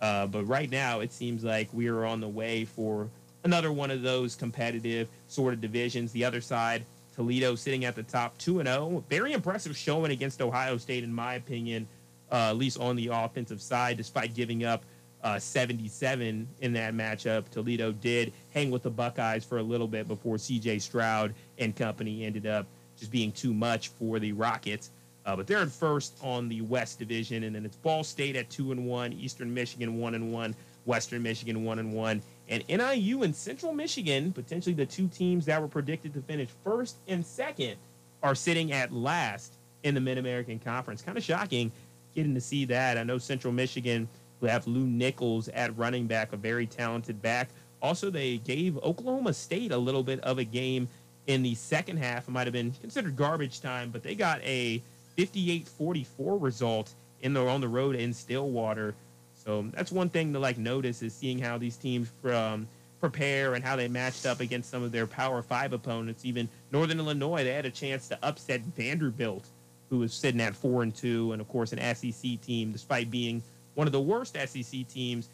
Uh, 0.00 0.26
but 0.26 0.44
right 0.44 0.70
now, 0.70 1.00
it 1.00 1.12
seems 1.12 1.42
like 1.44 1.68
we 1.72 1.88
are 1.88 2.04
on 2.04 2.20
the 2.20 2.28
way 2.28 2.64
for 2.64 3.08
another 3.44 3.72
one 3.72 3.90
of 3.90 4.02
those 4.02 4.34
competitive 4.34 5.08
sort 5.28 5.54
of 5.54 5.60
divisions. 5.60 6.12
The 6.12 6.24
other 6.24 6.40
side, 6.40 6.84
Toledo 7.14 7.54
sitting 7.54 7.84
at 7.84 7.94
the 7.94 8.02
top, 8.02 8.36
2 8.38 8.60
and 8.60 8.68
0. 8.68 9.04
Very 9.08 9.32
impressive 9.32 9.76
showing 9.76 10.12
against 10.12 10.42
Ohio 10.42 10.76
State, 10.76 11.04
in 11.04 11.12
my 11.12 11.34
opinion, 11.34 11.88
uh, 12.30 12.50
at 12.50 12.56
least 12.58 12.78
on 12.78 12.96
the 12.96 13.08
offensive 13.10 13.62
side, 13.62 13.96
despite 13.96 14.34
giving 14.34 14.64
up 14.64 14.82
uh, 15.26 15.40
77 15.40 16.46
in 16.60 16.72
that 16.72 16.94
matchup. 16.94 17.48
Toledo 17.48 17.90
did 17.90 18.32
hang 18.54 18.70
with 18.70 18.84
the 18.84 18.90
Buckeyes 18.90 19.44
for 19.44 19.58
a 19.58 19.62
little 19.62 19.88
bit 19.88 20.06
before 20.06 20.36
CJ 20.36 20.80
Stroud 20.80 21.34
and 21.58 21.74
company 21.74 22.24
ended 22.24 22.46
up 22.46 22.64
just 22.96 23.10
being 23.10 23.32
too 23.32 23.52
much 23.52 23.88
for 23.88 24.20
the 24.20 24.30
Rockets. 24.30 24.92
Uh, 25.24 25.34
but 25.34 25.48
they're 25.48 25.62
in 25.62 25.68
first 25.68 26.16
on 26.22 26.48
the 26.48 26.60
West 26.60 27.00
Division, 27.00 27.42
and 27.42 27.56
then 27.56 27.64
it's 27.64 27.74
Ball 27.74 28.04
State 28.04 28.36
at 28.36 28.48
two 28.50 28.70
and 28.70 28.86
one, 28.86 29.12
Eastern 29.14 29.52
Michigan 29.52 29.98
one 29.98 30.14
and 30.14 30.32
one, 30.32 30.54
Western 30.84 31.24
Michigan 31.24 31.64
one 31.64 31.80
and 31.80 31.92
one, 31.92 32.22
and 32.48 32.62
NIU 32.68 33.24
and 33.24 33.34
Central 33.34 33.72
Michigan, 33.72 34.32
potentially 34.32 34.76
the 34.76 34.86
two 34.86 35.08
teams 35.08 35.44
that 35.46 35.60
were 35.60 35.66
predicted 35.66 36.14
to 36.14 36.20
finish 36.20 36.50
first 36.62 36.98
and 37.08 37.26
second, 37.26 37.74
are 38.22 38.36
sitting 38.36 38.70
at 38.70 38.92
last 38.92 39.54
in 39.82 39.92
the 39.92 40.00
Mid 40.00 40.18
American 40.18 40.60
Conference. 40.60 41.02
Kind 41.02 41.18
of 41.18 41.24
shocking 41.24 41.72
getting 42.14 42.34
to 42.34 42.40
see 42.40 42.64
that. 42.66 42.96
I 42.96 43.02
know 43.02 43.18
Central 43.18 43.52
Michigan 43.52 44.08
will 44.40 44.48
have 44.48 44.66
Lew 44.66 44.86
Nichols 44.86 45.48
at 45.48 45.76
running 45.76 46.06
back, 46.06 46.32
a 46.32 46.36
very 46.36 46.66
talented 46.66 47.20
back. 47.22 47.48
Also, 47.82 48.10
they 48.10 48.38
gave 48.38 48.78
Oklahoma 48.78 49.32
State 49.32 49.72
a 49.72 49.78
little 49.78 50.02
bit 50.02 50.20
of 50.20 50.38
a 50.38 50.44
game 50.44 50.88
in 51.26 51.42
the 51.42 51.54
second 51.54 51.98
half. 51.98 52.28
It 52.28 52.30
might 52.30 52.46
have 52.46 52.52
been 52.52 52.72
considered 52.80 53.16
garbage 53.16 53.60
time, 53.60 53.90
but 53.90 54.02
they 54.02 54.14
got 54.14 54.40
a 54.42 54.82
58-44 55.16 56.06
result 56.40 56.94
in 57.22 57.32
the 57.32 57.46
on 57.46 57.60
the 57.60 57.68
road 57.68 57.96
in 57.96 58.12
Stillwater. 58.12 58.94
So 59.34 59.66
that's 59.72 59.92
one 59.92 60.08
thing 60.08 60.32
to 60.32 60.38
like 60.38 60.58
notice 60.58 61.02
is 61.02 61.14
seeing 61.14 61.38
how 61.38 61.58
these 61.58 61.76
teams 61.76 62.10
from 62.20 62.66
prepare 63.00 63.54
and 63.54 63.64
how 63.64 63.76
they 63.76 63.88
matched 63.88 64.26
up 64.26 64.40
against 64.40 64.70
some 64.70 64.82
of 64.82 64.92
their 64.92 65.06
Power 65.06 65.42
Five 65.42 65.72
opponents. 65.72 66.24
Even 66.24 66.48
Northern 66.72 66.98
Illinois, 66.98 67.44
they 67.44 67.52
had 67.52 67.66
a 67.66 67.70
chance 67.70 68.08
to 68.08 68.18
upset 68.22 68.60
Vanderbilt, 68.76 69.46
who 69.90 69.98
was 69.98 70.12
sitting 70.12 70.40
at 70.40 70.54
four 70.54 70.82
and 70.82 70.94
two, 70.94 71.32
and 71.32 71.40
of 71.40 71.48
course 71.48 71.72
an 71.72 71.94
SEC 71.94 72.40
team, 72.40 72.72
despite 72.72 73.10
being 73.10 73.42
one 73.76 73.86
of 73.86 73.92
the 73.92 74.00
worst 74.00 74.36
SEC 74.46 74.88
teams. 74.88 75.28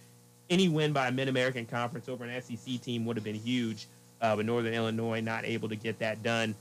Any 0.50 0.68
win 0.68 0.92
by 0.92 1.08
a 1.08 1.12
Mid 1.12 1.28
American 1.28 1.64
Conference 1.64 2.08
over 2.08 2.24
an 2.24 2.42
SEC 2.42 2.80
team 2.82 3.06
would 3.06 3.16
have 3.16 3.24
been 3.24 3.36
huge, 3.36 3.86
uh, 4.20 4.36
but 4.36 4.44
Northern 4.44 4.74
Illinois 4.74 5.20
not 5.20 5.46
able 5.46 5.68
to 5.70 5.76
get 5.76 5.98
that 6.00 6.22
done. 6.22 6.54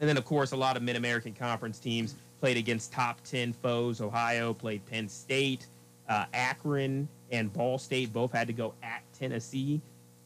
And 0.00 0.08
then, 0.08 0.16
of 0.16 0.24
course, 0.24 0.52
a 0.52 0.56
lot 0.56 0.76
of 0.76 0.82
Mid 0.82 0.94
American 0.94 1.32
Conference 1.32 1.78
teams 1.78 2.14
played 2.40 2.56
against 2.56 2.92
top 2.92 3.20
10 3.24 3.52
foes. 3.54 4.00
Ohio 4.00 4.54
played 4.54 4.84
Penn 4.86 5.08
State, 5.08 5.66
uh, 6.08 6.26
Akron, 6.32 7.08
and 7.32 7.52
Ball 7.52 7.78
State 7.78 8.12
both 8.12 8.30
had 8.32 8.46
to 8.46 8.52
go 8.52 8.74
at 8.82 9.02
Tennessee. 9.18 9.80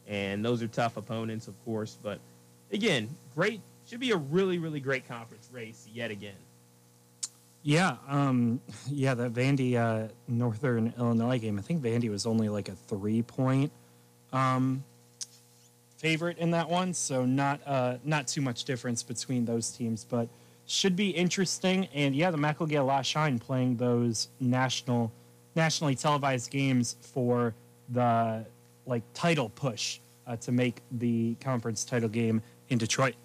And 0.07 0.43
those 0.43 0.61
are 0.61 0.67
tough 0.67 0.97
opponents, 0.97 1.47
of 1.47 1.55
course. 1.65 1.97
But 2.03 2.19
again, 2.71 3.09
great. 3.33 3.61
Should 3.87 4.01
be 4.01 4.11
a 4.11 4.17
really, 4.17 4.59
really 4.59 4.79
great 4.79 5.07
conference 5.07 5.49
race 5.51 5.87
yet 5.91 6.11
again. 6.11 6.35
Yeah, 7.63 7.95
um, 8.07 8.59
yeah, 8.87 9.13
that 9.15 9.33
Vandy 9.33 9.75
uh, 9.75 10.09
Northern 10.27 10.93
Illinois 10.97 11.39
game. 11.39 11.57
I 11.57 11.61
think 11.61 11.81
Vandy 11.81 12.09
was 12.09 12.25
only 12.25 12.49
like 12.49 12.69
a 12.69 12.75
three 12.75 13.23
point 13.23 13.71
um, 14.31 14.83
favorite 15.97 16.37
in 16.37 16.51
that 16.51 16.69
one, 16.69 16.93
so 16.93 17.25
not 17.25 17.61
uh, 17.65 17.97
not 18.03 18.27
too 18.27 18.41
much 18.41 18.65
difference 18.65 19.01
between 19.01 19.45
those 19.45 19.71
teams, 19.71 20.03
but 20.03 20.27
should 20.65 20.95
be 20.95 21.09
interesting. 21.09 21.87
And 21.93 22.15
yeah, 22.15 22.31
the 22.31 22.37
MAC 22.37 22.59
will 22.59 22.67
get 22.67 22.77
a 22.77 22.83
lot 22.83 22.99
of 22.99 23.05
shine 23.05 23.39
playing 23.39 23.77
those 23.77 24.29
national, 24.39 25.11
nationally 25.55 25.95
televised 25.95 26.51
games 26.51 26.97
for 27.01 27.53
the 27.89 28.45
like 28.85 29.03
title 29.13 29.49
push 29.49 29.99
uh, 30.27 30.35
to 30.37 30.51
make 30.51 30.81
the 30.91 31.35
conference 31.35 31.85
title 31.85 32.09
game 32.09 32.41
in 32.69 32.77
Detroit. 32.77 33.15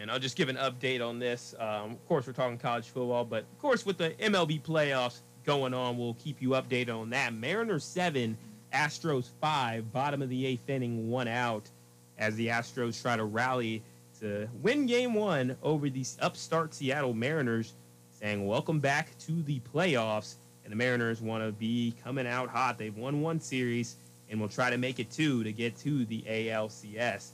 And 0.00 0.10
I'll 0.10 0.18
just 0.18 0.36
give 0.36 0.48
an 0.48 0.56
update 0.56 1.06
on 1.06 1.18
this. 1.18 1.54
Um, 1.58 1.92
of 1.92 2.06
course, 2.06 2.26
we're 2.26 2.32
talking 2.32 2.56
college 2.56 2.86
football, 2.86 3.24
but 3.24 3.40
of 3.40 3.58
course, 3.58 3.84
with 3.84 3.98
the 3.98 4.10
MLB 4.10 4.62
playoffs 4.62 5.20
going 5.44 5.74
on, 5.74 5.98
we'll 5.98 6.14
keep 6.14 6.40
you 6.40 6.50
updated 6.50 6.96
on 6.96 7.10
that. 7.10 7.34
Mariners 7.34 7.84
seven, 7.84 8.36
Astros 8.72 9.30
five, 9.40 9.92
bottom 9.92 10.22
of 10.22 10.28
the 10.28 10.46
eighth 10.46 10.68
inning, 10.68 11.10
one 11.10 11.26
out, 11.26 11.68
as 12.16 12.36
the 12.36 12.46
Astros 12.46 13.00
try 13.02 13.16
to 13.16 13.24
rally 13.24 13.82
to 14.20 14.48
win 14.62 14.86
game 14.86 15.14
one 15.14 15.56
over 15.62 15.90
the 15.90 16.04
upstart 16.20 16.74
Seattle 16.74 17.14
Mariners, 17.14 17.74
saying, 18.12 18.46
Welcome 18.46 18.78
back 18.78 19.16
to 19.26 19.42
the 19.42 19.60
playoffs. 19.74 20.34
And 20.64 20.72
the 20.72 20.76
Mariners 20.76 21.20
want 21.22 21.42
to 21.42 21.50
be 21.50 21.94
coming 22.04 22.26
out 22.26 22.50
hot. 22.50 22.78
They've 22.78 22.96
won 22.96 23.20
one 23.22 23.40
series 23.40 23.96
and 24.30 24.40
will 24.40 24.48
try 24.48 24.70
to 24.70 24.76
make 24.76 25.00
it 25.00 25.10
two 25.10 25.42
to 25.42 25.52
get 25.52 25.76
to 25.78 26.04
the 26.04 26.22
ALCS. 26.28 27.30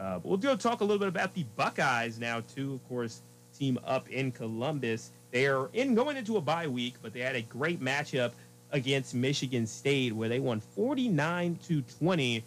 Uh, 0.00 0.18
we'll 0.22 0.38
go 0.38 0.56
talk 0.56 0.80
a 0.80 0.84
little 0.84 0.98
bit 0.98 1.08
about 1.08 1.34
the 1.34 1.44
Buckeyes 1.56 2.18
now, 2.18 2.40
too. 2.54 2.74
Of 2.74 2.88
course, 2.88 3.20
team 3.56 3.78
up 3.84 4.08
in 4.08 4.32
Columbus. 4.32 5.10
They 5.30 5.46
are 5.46 5.68
in 5.74 5.94
going 5.94 6.16
into 6.16 6.38
a 6.38 6.40
bye 6.40 6.66
week, 6.66 6.94
but 7.02 7.12
they 7.12 7.20
had 7.20 7.36
a 7.36 7.42
great 7.42 7.80
matchup 7.80 8.32
against 8.72 9.14
Michigan 9.14 9.66
State 9.66 10.14
where 10.14 10.28
they 10.28 10.40
won 10.40 10.60
49 10.60 11.58
to 11.66 11.82
20 11.82 12.44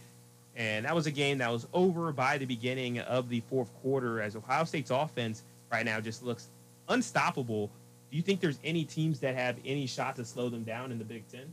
and 0.55 0.85
that 0.85 0.93
was 0.93 1.07
a 1.07 1.11
game 1.11 1.39
that 1.39 1.51
was 1.51 1.67
over 1.73 2.11
by 2.11 2.37
the 2.37 2.45
beginning 2.45 2.99
of 2.99 3.29
the 3.29 3.41
fourth 3.49 3.73
quarter 3.81 4.21
as 4.21 4.35
Ohio 4.35 4.63
State's 4.65 4.91
offense 4.91 5.43
right 5.71 5.85
now 5.85 5.99
just 5.99 6.23
looks 6.23 6.49
unstoppable. 6.89 7.71
Do 8.11 8.17
you 8.17 8.23
think 8.23 8.39
there's 8.39 8.59
any 8.63 8.83
teams 8.83 9.19
that 9.21 9.35
have 9.35 9.57
any 9.65 9.87
shot 9.87 10.15
to 10.17 10.25
slow 10.25 10.49
them 10.49 10.63
down 10.63 10.91
in 10.91 10.99
the 10.99 11.05
Big 11.05 11.23
Ten? 11.27 11.51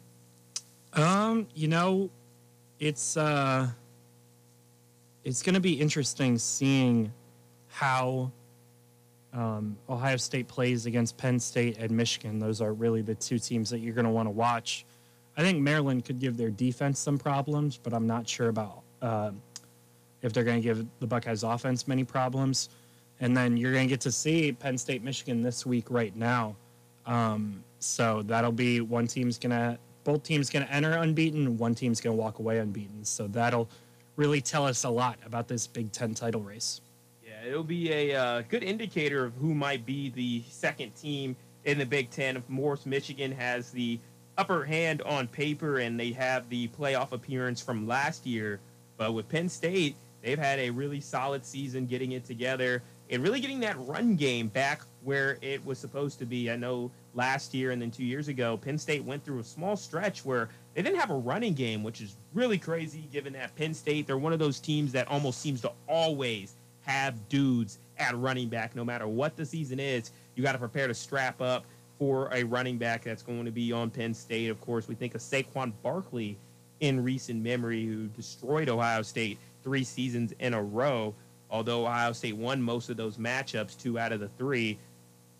Um, 0.92 1.46
you 1.54 1.68
know, 1.68 2.10
it's 2.78 3.16
uh 3.16 3.68
it's 5.24 5.42
gonna 5.42 5.60
be 5.60 5.80
interesting 5.80 6.38
seeing 6.38 7.12
how 7.68 8.30
um, 9.32 9.76
Ohio 9.88 10.16
State 10.16 10.48
plays 10.48 10.86
against 10.86 11.16
Penn 11.16 11.38
State 11.38 11.78
and 11.78 11.90
Michigan. 11.90 12.38
Those 12.38 12.60
are 12.60 12.72
really 12.72 13.02
the 13.02 13.14
two 13.14 13.38
teams 13.38 13.70
that 13.70 13.78
you're 13.78 13.94
going 13.94 14.04
to 14.04 14.10
want 14.10 14.26
to 14.26 14.30
watch. 14.30 14.84
I 15.36 15.42
think 15.42 15.60
Maryland 15.60 16.04
could 16.04 16.18
give 16.18 16.36
their 16.36 16.50
defense 16.50 16.98
some 16.98 17.16
problems, 17.16 17.78
but 17.80 17.94
I'm 17.94 18.06
not 18.06 18.28
sure 18.28 18.48
about 18.48 18.82
uh, 19.00 19.30
if 20.22 20.32
they're 20.32 20.44
going 20.44 20.60
to 20.60 20.62
give 20.62 20.86
the 20.98 21.06
Buckeyes 21.06 21.42
offense 21.42 21.86
many 21.86 22.04
problems. 22.04 22.70
And 23.20 23.36
then 23.36 23.56
you're 23.56 23.72
going 23.72 23.86
to 23.86 23.88
get 23.88 24.00
to 24.02 24.12
see 24.12 24.52
Penn 24.52 24.76
State, 24.76 25.02
Michigan 25.02 25.42
this 25.42 25.64
week 25.64 25.86
right 25.90 26.14
now. 26.16 26.56
Um, 27.06 27.62
so 27.78 28.22
that'll 28.22 28.52
be 28.52 28.80
one 28.80 29.06
team's 29.06 29.38
going 29.38 29.50
to, 29.50 29.78
both 30.04 30.22
teams 30.22 30.50
going 30.50 30.66
to 30.66 30.72
enter 30.72 30.92
unbeaten, 30.92 31.56
one 31.56 31.74
team's 31.74 32.00
going 32.00 32.16
to 32.16 32.20
walk 32.20 32.38
away 32.38 32.58
unbeaten. 32.58 33.04
So 33.04 33.28
that'll 33.28 33.68
really 34.20 34.40
tell 34.40 34.66
us 34.66 34.84
a 34.84 34.90
lot 34.90 35.18
about 35.24 35.48
this 35.48 35.66
Big 35.66 35.90
Ten 35.92 36.14
title 36.14 36.42
race. 36.42 36.80
Yeah, 37.24 37.48
it'll 37.48 37.64
be 37.64 37.90
a 37.90 38.14
uh, 38.14 38.42
good 38.48 38.62
indicator 38.62 39.24
of 39.24 39.34
who 39.34 39.54
might 39.54 39.86
be 39.86 40.10
the 40.10 40.42
second 40.48 40.94
team 40.94 41.34
in 41.64 41.78
the 41.78 41.86
Big 41.86 42.10
Ten. 42.10 42.36
Of 42.36 42.46
course, 42.54 42.86
Michigan 42.86 43.32
has 43.32 43.70
the 43.70 43.98
upper 44.38 44.64
hand 44.64 45.02
on 45.02 45.26
paper 45.26 45.78
and 45.78 45.98
they 45.98 46.12
have 46.12 46.48
the 46.48 46.68
playoff 46.68 47.12
appearance 47.12 47.60
from 47.60 47.86
last 47.86 48.26
year 48.26 48.60
but 49.00 49.14
with 49.14 49.30
Penn 49.30 49.48
State, 49.48 49.96
they've 50.22 50.38
had 50.38 50.58
a 50.58 50.68
really 50.68 51.00
solid 51.00 51.46
season 51.46 51.86
getting 51.86 52.12
it 52.12 52.26
together 52.26 52.82
and 53.08 53.22
really 53.22 53.40
getting 53.40 53.60
that 53.60 53.78
run 53.78 54.14
game 54.14 54.48
back 54.48 54.82
where 55.04 55.38
it 55.40 55.64
was 55.64 55.78
supposed 55.78 56.18
to 56.18 56.26
be. 56.26 56.50
I 56.50 56.56
know 56.56 56.90
last 57.14 57.54
year 57.54 57.70
and 57.70 57.80
then 57.80 57.90
two 57.90 58.04
years 58.04 58.28
ago, 58.28 58.56
Penn 58.56 58.78
State 58.78 59.04
went 59.04 59.24
through 59.24 59.40
a 59.40 59.44
small 59.44 59.76
stretch 59.76 60.24
where 60.24 60.48
they 60.74 60.82
didn't 60.82 60.98
have 60.98 61.10
a 61.10 61.16
running 61.16 61.54
game, 61.54 61.82
which 61.82 62.00
is 62.00 62.16
really 62.34 62.58
crazy 62.58 63.08
given 63.12 63.32
that 63.32 63.54
Penn 63.56 63.74
State, 63.74 64.06
they're 64.06 64.18
one 64.18 64.32
of 64.32 64.38
those 64.38 64.60
teams 64.60 64.92
that 64.92 65.08
almost 65.08 65.40
seems 65.40 65.60
to 65.62 65.72
always 65.88 66.54
have 66.82 67.28
dudes 67.28 67.78
at 67.98 68.16
running 68.16 68.48
back 68.48 68.74
no 68.74 68.84
matter 68.84 69.06
what 69.06 69.36
the 69.36 69.44
season 69.44 69.80
is. 69.80 70.12
You 70.34 70.42
got 70.42 70.52
to 70.52 70.58
prepare 70.58 70.88
to 70.88 70.94
strap 70.94 71.40
up 71.40 71.64
for 71.98 72.32
a 72.32 72.42
running 72.44 72.78
back 72.78 73.04
that's 73.04 73.22
going 73.22 73.44
to 73.44 73.50
be 73.50 73.72
on 73.72 73.90
Penn 73.90 74.14
State. 74.14 74.48
Of 74.48 74.60
course, 74.60 74.88
we 74.88 74.94
think 74.94 75.14
of 75.14 75.20
Saquon 75.20 75.72
Barkley 75.82 76.38
in 76.80 77.02
recent 77.04 77.42
memory 77.42 77.84
who 77.84 78.06
destroyed 78.08 78.68
Ohio 78.68 79.02
State 79.02 79.38
three 79.62 79.84
seasons 79.84 80.32
in 80.38 80.54
a 80.54 80.62
row. 80.62 81.14
Although 81.50 81.86
Ohio 81.86 82.12
State 82.12 82.36
won 82.36 82.62
most 82.62 82.88
of 82.88 82.96
those 82.96 83.18
matchups, 83.18 83.76
two 83.76 83.98
out 83.98 84.12
of 84.12 84.20
the 84.20 84.28
three, 84.38 84.78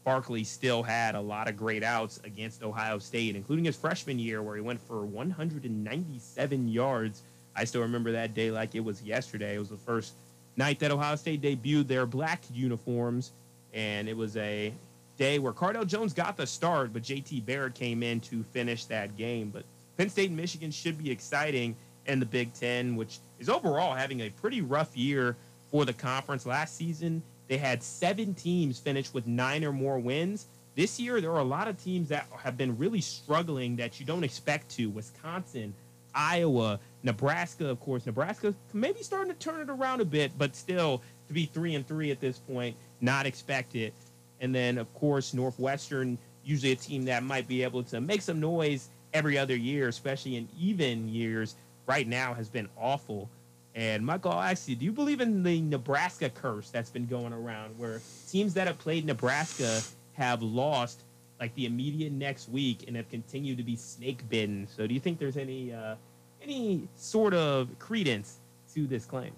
Barkley 0.05 0.45
still 0.45 0.83
had 0.83 1.15
a 1.15 1.21
lot 1.21 1.49
of 1.49 1.57
great 1.57 1.83
outs 1.83 2.21
against 2.25 2.63
Ohio 2.63 2.99
State, 2.99 3.37
including 3.37 3.65
his 3.65 3.77
freshman 3.77 4.19
year 4.19 4.43
where 4.43 4.57
he 4.57 4.63
went 4.63 4.81
for 4.81 5.05
197 5.05 6.69
yards. 6.69 7.23
I 7.55 7.65
still 7.65 7.83
remember 7.83 8.13
that 8.13 8.35
day 8.35 8.51
like 8.51 8.75
it 8.75 8.81
was 8.81 9.03
yesterday. 9.03 9.57
It 9.57 9.59
was 9.59 9.69
the 9.69 9.77
first 9.77 10.15
night 10.57 10.79
that 10.81 10.91
Ohio 10.91 11.17
State 11.17 11.43
debuted 11.43 11.87
their 11.87 12.07
black 12.07 12.43
uniforms, 12.53 13.33
and 13.75 14.09
it 14.09 14.17
was 14.17 14.37
a 14.37 14.73
day 15.19 15.39
where 15.39 15.53
Cardale 15.53 15.87
Jones 15.87 16.15
got 16.15 16.37
the 16.37 16.47
start, 16.47 16.93
but 16.93 17.03
JT 17.03 17.45
Barrett 17.45 17.75
came 17.75 18.03
in 18.03 18.21
to 18.21 18.43
finish 18.43 18.87
that 18.87 19.17
game. 19.17 19.51
But 19.51 19.65
Penn 19.99 20.09
State 20.09 20.29
and 20.29 20.37
Michigan 20.37 20.71
should 20.71 20.97
be 20.97 21.11
exciting 21.11 21.77
in 22.07 22.21
the 22.21 22.27
Big 22.27 22.55
Ten, 22.55 22.97
which 22.97 23.19
is 23.39 23.51
overall 23.51 23.95
having 23.95 24.21
a 24.21 24.31
pretty 24.31 24.63
rough 24.63 24.97
year 24.97 25.37
for 25.71 25.85
the 25.85 25.93
conference. 25.93 26.47
Last 26.47 26.77
season, 26.77 27.23
they 27.51 27.59
had 27.59 27.83
seven 27.83 28.33
teams 28.33 28.79
finish 28.79 29.13
with 29.13 29.27
nine 29.27 29.65
or 29.65 29.73
more 29.73 29.99
wins. 29.99 30.47
This 30.77 31.01
year, 31.01 31.21
there 31.21 31.33
are 31.33 31.41
a 31.41 31.45
lot 31.45 31.67
of 31.67 31.83
teams 31.83 32.09
that 32.11 32.29
have 32.39 32.57
been 32.57 32.79
really 32.79 33.01
struggling 33.01 33.75
that 33.75 33.99
you 33.99 34.07
don't 34.07 34.23
expect 34.23 34.71
to. 34.77 34.89
Wisconsin, 34.89 35.75
Iowa, 36.15 36.79
Nebraska, 37.03 37.69
of 37.69 37.81
course. 37.81 38.07
Nebraska 38.07 38.55
maybe 38.73 39.03
starting 39.03 39.33
to 39.33 39.39
turn 39.41 39.61
it 39.61 39.69
around 39.69 40.01
a 40.01 40.05
bit, 40.05 40.31
but 40.39 40.55
still 40.55 41.03
to 41.27 41.33
be 41.35 41.47
three 41.47 41.75
and 41.75 41.85
three 41.85 42.13
at 42.13 42.21
this 42.21 42.39
point, 42.39 42.77
not 43.01 43.27
expected. 43.27 43.93
And 44.41 44.55
then, 44.55 44.79
of 44.79 44.95
course, 44.95 45.35
Northwestern, 45.35 46.19
usually 46.45 46.71
a 46.71 46.77
team 46.77 47.05
that 47.07 47.25
might 47.25 47.49
be 47.49 47.65
able 47.65 47.83
to 47.83 48.01
make 48.01 48.23
some 48.23 48.39
noise 48.39 48.91
every 49.13 49.37
other 49.37 49.57
year, 49.57 49.89
especially 49.89 50.37
in 50.37 50.49
even 50.57 51.09
years. 51.09 51.57
Right 51.89 52.07
now 52.07 52.33
has 52.33 52.49
been 52.49 52.69
awful. 52.79 53.29
And 53.75 54.05
Michael, 54.05 54.33
I'll 54.33 54.43
ask 54.43 54.69
you, 54.69 54.75
do 54.75 54.85
you 54.85 54.93
believe 54.93 55.21
in 55.21 55.43
the 55.43 55.61
Nebraska 55.61 56.29
curse 56.29 56.71
that's 56.71 56.91
been 56.91 57.07
going 57.07 57.33
around 57.33 57.79
where 57.79 58.01
teams 58.29 58.55
that 58.55 58.67
have 58.67 58.79
played 58.79 59.05
Nebraska 59.05 59.81
have 60.15 60.43
lost 60.43 61.03
like 61.39 61.55
the 61.55 61.67
immediate 61.67 62.13
next 62.13 62.49
week 62.49 62.85
and 62.89 62.97
have 62.97 63.09
continued 63.09 63.59
to 63.59 63.65
be 63.65 63.77
snake 63.77 64.29
bitten? 64.29 64.67
So 64.67 64.87
do 64.87 64.95
you 64.95 65.01
think 65.01 65.19
there's 65.19 65.37
any 65.37 65.73
uh, 65.73 65.95
any 66.43 66.89
sort 66.97 67.33
of 67.33 67.69
credence 67.79 68.39
to 68.75 68.87
this 68.87 69.05
claim? 69.05 69.33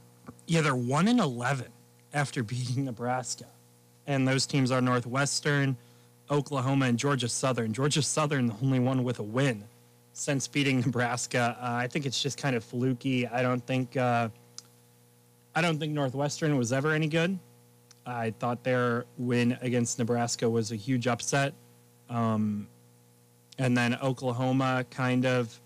Yeah, 0.47 0.63
they're 0.63 0.75
one 0.75 1.09
in 1.09 1.21
eleven 1.21 1.69
after 2.15 2.43
beating 2.43 2.87
Nebraska, 2.87 3.47
and 4.07 4.27
those 4.27 4.47
teams 4.47 4.71
are 4.71 4.81
Northwestern, 4.81 5.77
Oklahoma, 6.31 6.87
and 6.87 6.99
Georgia 6.99 7.29
Southern. 7.29 7.75
Georgia 7.75 8.03
Southern, 8.03 8.47
the 8.47 8.57
only 8.63 8.79
one 8.79 9.05
with 9.05 9.19
a 9.19 9.23
win 9.23 9.65
since 10.13 10.49
beating 10.49 10.81
Nebraska. 10.87 11.57
Uh, 11.61 11.73
I 11.73 11.87
think 11.87 12.07
it's 12.07 12.23
just 12.23 12.39
kind 12.39 12.57
of 12.57 12.65
fluky. 12.65 13.27
I 13.27 13.43
don't 13.43 13.65
think 13.67 13.97
uh, 13.97 14.29
I 15.55 15.61
don't 15.61 15.79
think 15.79 15.93
Northwestern 15.93 16.57
was 16.57 16.73
ever 16.73 16.93
any 16.93 17.09
good. 17.09 17.39
I 18.05 18.33
thought 18.39 18.65
their 18.65 19.05
win 19.19 19.57
against 19.61 19.99
Nebraska 19.99 20.49
was 20.49 20.73
a 20.73 20.77
huge 20.77 21.07
upset. 21.07 21.55
Um, 22.09 22.67
and 23.59 23.77
then 23.77 23.97
Oklahoma 24.03 24.85
kind 24.91 25.25
of 25.25 25.61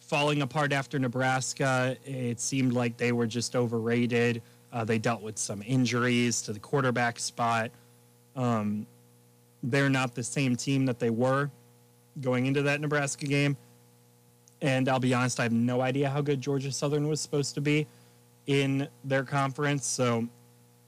falling 0.00 0.42
apart 0.42 0.72
after 0.72 0.98
Nebraska. 0.98 1.96
It 2.04 2.40
seemed 2.40 2.72
like 2.72 2.96
they 2.96 3.12
were 3.12 3.26
just 3.26 3.54
overrated. 3.54 4.42
Uh, 4.72 4.84
they 4.84 4.98
dealt 4.98 5.22
with 5.22 5.38
some 5.38 5.62
injuries 5.64 6.42
to 6.42 6.52
the 6.52 6.58
quarterback 6.58 7.18
spot. 7.18 7.70
Um, 8.34 8.86
they're 9.62 9.90
not 9.90 10.14
the 10.14 10.22
same 10.22 10.56
team 10.56 10.86
that 10.86 10.98
they 10.98 11.10
were 11.10 11.50
going 12.20 12.46
into 12.46 12.62
that 12.62 12.80
Nebraska 12.80 13.26
game. 13.26 13.56
And 14.60 14.88
I'll 14.88 14.98
be 14.98 15.14
honest, 15.14 15.38
I 15.38 15.44
have 15.44 15.52
no 15.52 15.80
idea 15.80 16.10
how 16.10 16.20
good 16.20 16.40
Georgia 16.40 16.72
Southern 16.72 17.08
was 17.08 17.20
supposed 17.20 17.54
to 17.54 17.60
be 17.60 17.86
in 18.46 18.88
their 19.04 19.22
conference. 19.22 19.86
So 19.86 20.26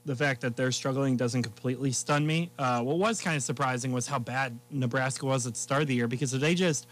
the 0.05 0.15
fact 0.15 0.41
that 0.41 0.55
they're 0.55 0.71
struggling 0.71 1.15
doesn't 1.15 1.43
completely 1.43 1.91
stun 1.91 2.25
me. 2.25 2.49
Uh, 2.57 2.81
what 2.81 2.97
was 2.97 3.21
kind 3.21 3.37
of 3.37 3.43
surprising 3.43 3.91
was 3.91 4.07
how 4.07 4.19
bad 4.19 4.57
Nebraska 4.71 5.25
was 5.25 5.45
at 5.45 5.53
the 5.53 5.59
start 5.59 5.83
of 5.83 5.87
the 5.87 5.95
year 5.95 6.07
because 6.07 6.33
if 6.33 6.41
they 6.41 6.55
just 6.55 6.87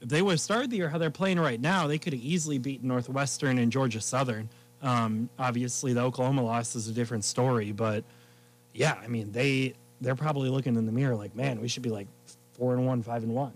if 0.00 0.08
they 0.08 0.22
would 0.22 0.32
have 0.32 0.40
started 0.40 0.70
the 0.70 0.76
year 0.76 0.88
how 0.88 0.98
they're 0.98 1.10
playing 1.10 1.40
right 1.40 1.60
now, 1.60 1.86
they 1.86 1.98
could 1.98 2.12
have 2.12 2.22
easily 2.22 2.58
beaten 2.58 2.88
Northwestern 2.88 3.58
and 3.58 3.72
Georgia 3.72 4.00
Southern. 4.00 4.48
Um, 4.82 5.28
obviously, 5.38 5.92
the 5.94 6.02
Oklahoma 6.02 6.42
loss 6.42 6.76
is 6.76 6.86
a 6.86 6.92
different 6.92 7.24
story, 7.24 7.72
but 7.72 8.04
yeah, 8.74 8.94
I 9.02 9.08
mean 9.08 9.32
they 9.32 9.74
they're 10.00 10.14
probably 10.14 10.50
looking 10.50 10.76
in 10.76 10.86
the 10.86 10.92
mirror 10.92 11.16
like, 11.16 11.34
man, 11.34 11.60
we 11.60 11.68
should 11.68 11.82
be 11.82 11.90
like 11.90 12.06
four 12.52 12.74
and 12.74 12.86
one, 12.86 13.02
five 13.02 13.22
and 13.22 13.34
one. 13.34 13.52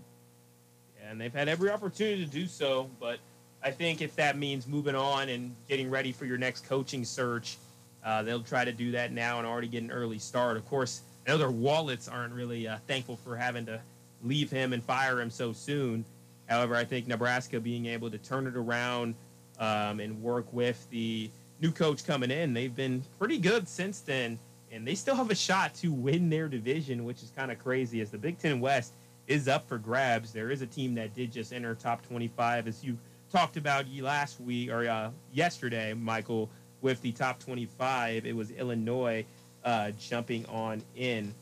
And 1.11 1.19
they've 1.19 1.33
had 1.33 1.49
every 1.49 1.69
opportunity 1.69 2.25
to 2.25 2.31
do 2.31 2.47
so. 2.47 2.89
But 2.99 3.19
I 3.61 3.69
think 3.69 4.01
if 4.01 4.15
that 4.15 4.37
means 4.37 4.65
moving 4.65 4.95
on 4.95 5.29
and 5.29 5.53
getting 5.67 5.89
ready 5.89 6.13
for 6.13 6.25
your 6.25 6.37
next 6.37 6.65
coaching 6.65 7.03
search, 7.03 7.57
uh, 8.03 8.23
they'll 8.23 8.41
try 8.41 8.65
to 8.65 8.71
do 8.71 8.91
that 8.91 9.11
now 9.11 9.37
and 9.37 9.45
already 9.45 9.67
get 9.67 9.83
an 9.83 9.91
early 9.91 10.17
start. 10.17 10.57
Of 10.57 10.65
course, 10.67 11.01
I 11.27 11.31
know 11.31 11.37
their 11.37 11.51
wallets 11.51 12.07
aren't 12.07 12.33
really 12.33 12.67
uh, 12.67 12.77
thankful 12.87 13.17
for 13.17 13.35
having 13.35 13.65
to 13.67 13.79
leave 14.23 14.49
him 14.49 14.73
and 14.73 14.81
fire 14.81 15.19
him 15.19 15.29
so 15.29 15.51
soon. 15.51 16.05
However, 16.47 16.75
I 16.75 16.85
think 16.85 17.07
Nebraska 17.07 17.59
being 17.59 17.85
able 17.87 18.09
to 18.09 18.17
turn 18.17 18.47
it 18.47 18.55
around 18.55 19.13
um, 19.59 19.99
and 19.99 20.21
work 20.23 20.51
with 20.53 20.89
the 20.89 21.29
new 21.59 21.71
coach 21.71 22.05
coming 22.05 22.31
in, 22.31 22.53
they've 22.53 22.75
been 22.75 23.03
pretty 23.19 23.37
good 23.37 23.67
since 23.67 23.99
then. 23.99 24.39
And 24.71 24.87
they 24.87 24.95
still 24.95 25.15
have 25.15 25.29
a 25.29 25.35
shot 25.35 25.75
to 25.75 25.91
win 25.91 26.29
their 26.29 26.47
division, 26.47 27.03
which 27.03 27.21
is 27.21 27.33
kind 27.35 27.51
of 27.51 27.59
crazy 27.59 27.99
as 27.99 28.09
the 28.09 28.17
Big 28.17 28.39
Ten 28.39 28.61
West 28.61 28.93
is 29.27 29.47
up 29.47 29.67
for 29.67 29.77
grabs. 29.77 30.31
There 30.33 30.51
is 30.51 30.61
a 30.61 30.67
team 30.67 30.95
that 30.95 31.13
did 31.13 31.31
just 31.31 31.53
enter 31.53 31.75
top 31.75 32.05
25, 32.07 32.67
as 32.67 32.83
you 32.83 32.97
talked 33.31 33.57
about 33.57 33.85
last 33.89 34.41
week 34.41 34.69
or 34.69 34.87
uh, 34.87 35.11
yesterday, 35.33 35.93
Michael, 35.93 36.49
with 36.81 37.01
the 37.01 37.11
top 37.11 37.39
25. 37.39 38.25
It 38.25 38.35
was 38.35 38.51
Illinois 38.51 39.25
uh, 39.63 39.91
jumping 39.99 40.45
on 40.47 40.81
in. 40.95 41.33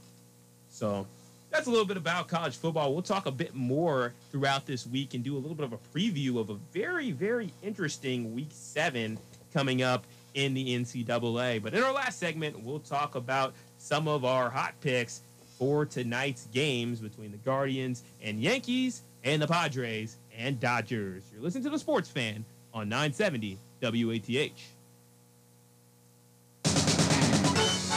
So 0.70 1.08
that's 1.50 1.68
a 1.68 1.70
little 1.70 1.86
bit 1.86 1.98
about 1.98 2.28
college 2.28 2.58
football. 2.58 2.94
We'll 2.94 3.02
talk 3.02 3.26
a 3.26 3.32
bit 3.32 3.56
more 3.56 4.14
throughout 4.32 4.66
this 4.66 4.86
week 4.86 5.14
and 5.14 5.24
do 5.24 5.36
a 5.36 5.40
little 5.40 5.56
bit 5.56 5.66
of 5.66 5.74
a 5.74 5.80
preview 5.96 6.38
of 6.38 6.50
a 6.50 6.56
very, 6.72 7.12
very 7.12 7.52
interesting 7.64 8.36
week 8.36 8.50
seven 8.52 9.18
coming 9.54 9.82
up 9.82 10.06
in 10.36 10.54
the 10.54 10.76
NCAA. 10.78 11.62
But 11.62 11.74
in 11.74 11.82
our 11.82 11.92
last 11.92 12.20
segment, 12.20 12.62
we'll 12.64 12.80
talk 12.80 13.16
about 13.16 13.54
some 13.80 14.08
of 14.08 14.26
our 14.26 14.50
hot 14.50 14.76
picks 14.82 15.22
for 15.60 15.86
tonight's 15.86 16.48
games 16.48 17.02
between 17.02 17.32
the 17.32 17.38
Guardians 17.38 18.04
and 18.24 18.40
Yankees 18.40 19.04
and 19.24 19.42
the 19.42 19.48
Padres 19.48 20.18
and 20.36 20.60
Dodgers. 20.60 21.24
You're 21.34 21.44
listening 21.44 21.66
to 21.66 21.70
the 21.70 21.78
Sports 21.78 22.10
Fan 22.10 22.46
on 22.74 22.88
970 22.88 23.60
WATH. 23.82 24.54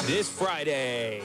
This 0.06 0.28
Friday, 0.28 1.22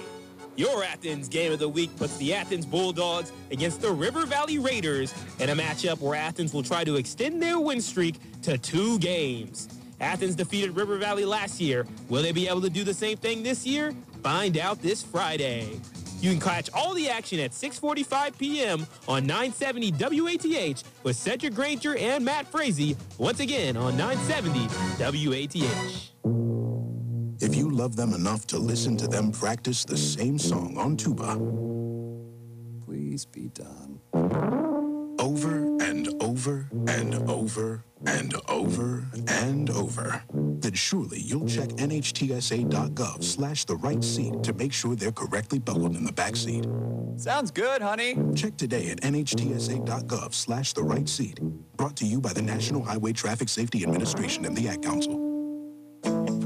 your 0.56 0.84
Athens 0.84 1.28
game 1.28 1.52
of 1.52 1.58
the 1.58 1.68
week 1.68 1.96
puts 1.98 2.16
the 2.18 2.36
Athens 2.36 2.66
Bulldogs 2.66 3.32
against 3.50 3.82
the 3.82 3.92
River 3.92 4.28
Valley 4.28 4.60
Raiders 4.60 5.14
in 5.40 5.50
a 5.50 5.56
matchup 5.56 6.00
where 6.00 6.16
Athens 6.16 6.54
will 6.54 6.62
try 6.62 6.84
to 6.84 6.96
extend 6.96 7.42
their 7.42 7.60
win 7.60 7.82
streak 7.82 8.16
to 8.44 8.60
two 8.60 9.00
games. 9.00 9.68
Athens 10.00 10.36
defeated 10.36 10.76
River 10.76 10.98
Valley 10.98 11.26
last 11.26 11.60
year. 11.60 11.88
Will 12.08 12.22
they 12.22 12.32
be 12.32 12.48
able 12.48 12.62
to 12.62 12.70
do 12.70 12.84
the 12.84 12.94
same 12.94 13.18
thing 13.18 13.42
this 13.42 13.66
year? 13.66 13.96
Find 14.22 14.58
out 14.58 14.80
this 14.84 15.02
Friday. 15.02 15.80
You 16.20 16.32
can 16.32 16.39
catch 16.39 16.70
all 16.74 16.93
the 16.93 17.09
action 17.09 17.39
at 17.39 17.51
6:45 17.51 18.38
p.m. 18.38 18.88
on 19.07 19.26
970 19.28 19.91
WATH 19.91 20.84
with 21.03 21.15
Cedric 21.15 21.53
Granger 21.53 21.95
and 21.97 22.26
Matt 22.26 22.47
Frazee 22.47 22.95
once 23.18 23.39
again 23.39 23.78
on 23.78 23.95
970 23.97 24.68
WATH. 24.99 26.11
If 27.39 27.55
you 27.55 27.70
love 27.70 27.95
them 27.95 28.13
enough 28.13 28.47
to 28.47 28.57
listen 28.57 28.97
to 28.97 29.07
them 29.07 29.32
practice 29.32 29.86
the 29.86 29.97
same 29.97 30.39
song 30.39 30.78
on 30.78 30.97
tuba 30.97 31.38
Please 32.86 33.26
be 33.26 33.49
done. 33.49 33.99
over 35.20 35.65
and 35.82 36.07
over 36.22 36.70
and 36.88 37.15
over 37.30 37.84
and 38.05 38.34
over 38.47 39.07
and 39.28 39.70
over, 39.70 40.24
then 40.62 40.74
surely 40.74 41.20
you'll 41.20 41.47
check 41.47 41.70
nhtsa.gov 41.70 43.24
slash 43.24 43.66
the 43.66 43.76
right 43.76 44.03
seat 44.03 44.43
to 44.43 44.53
make 44.53 44.74
sure 44.74 44.95
they're 44.95 45.12
correctly 45.12 45.60
buckled 45.60 45.95
in 45.95 46.03
the 46.03 46.12
back 46.12 46.36
seat. 46.36 46.66
Sounds 47.18 47.51
good, 47.51 47.82
honey. 47.82 48.16
Check 48.36 48.58
today 48.58 48.89
at 48.89 49.01
nhtsa.gov 49.01 50.34
slash 50.34 50.74
the 50.74 50.84
right 50.84 51.10
seat. 51.10 51.39
Brought 51.76 51.95
to 51.97 52.05
you 52.05 52.22
by 52.22 52.34
the 52.34 52.41
National 52.41 52.84
Highway 52.84 53.14
Traffic 53.14 53.49
Safety 53.49 53.84
Administration 53.84 54.45
and 54.45 54.55
the 54.55 54.68
Ad 54.68 54.84
Council. 54.84 55.27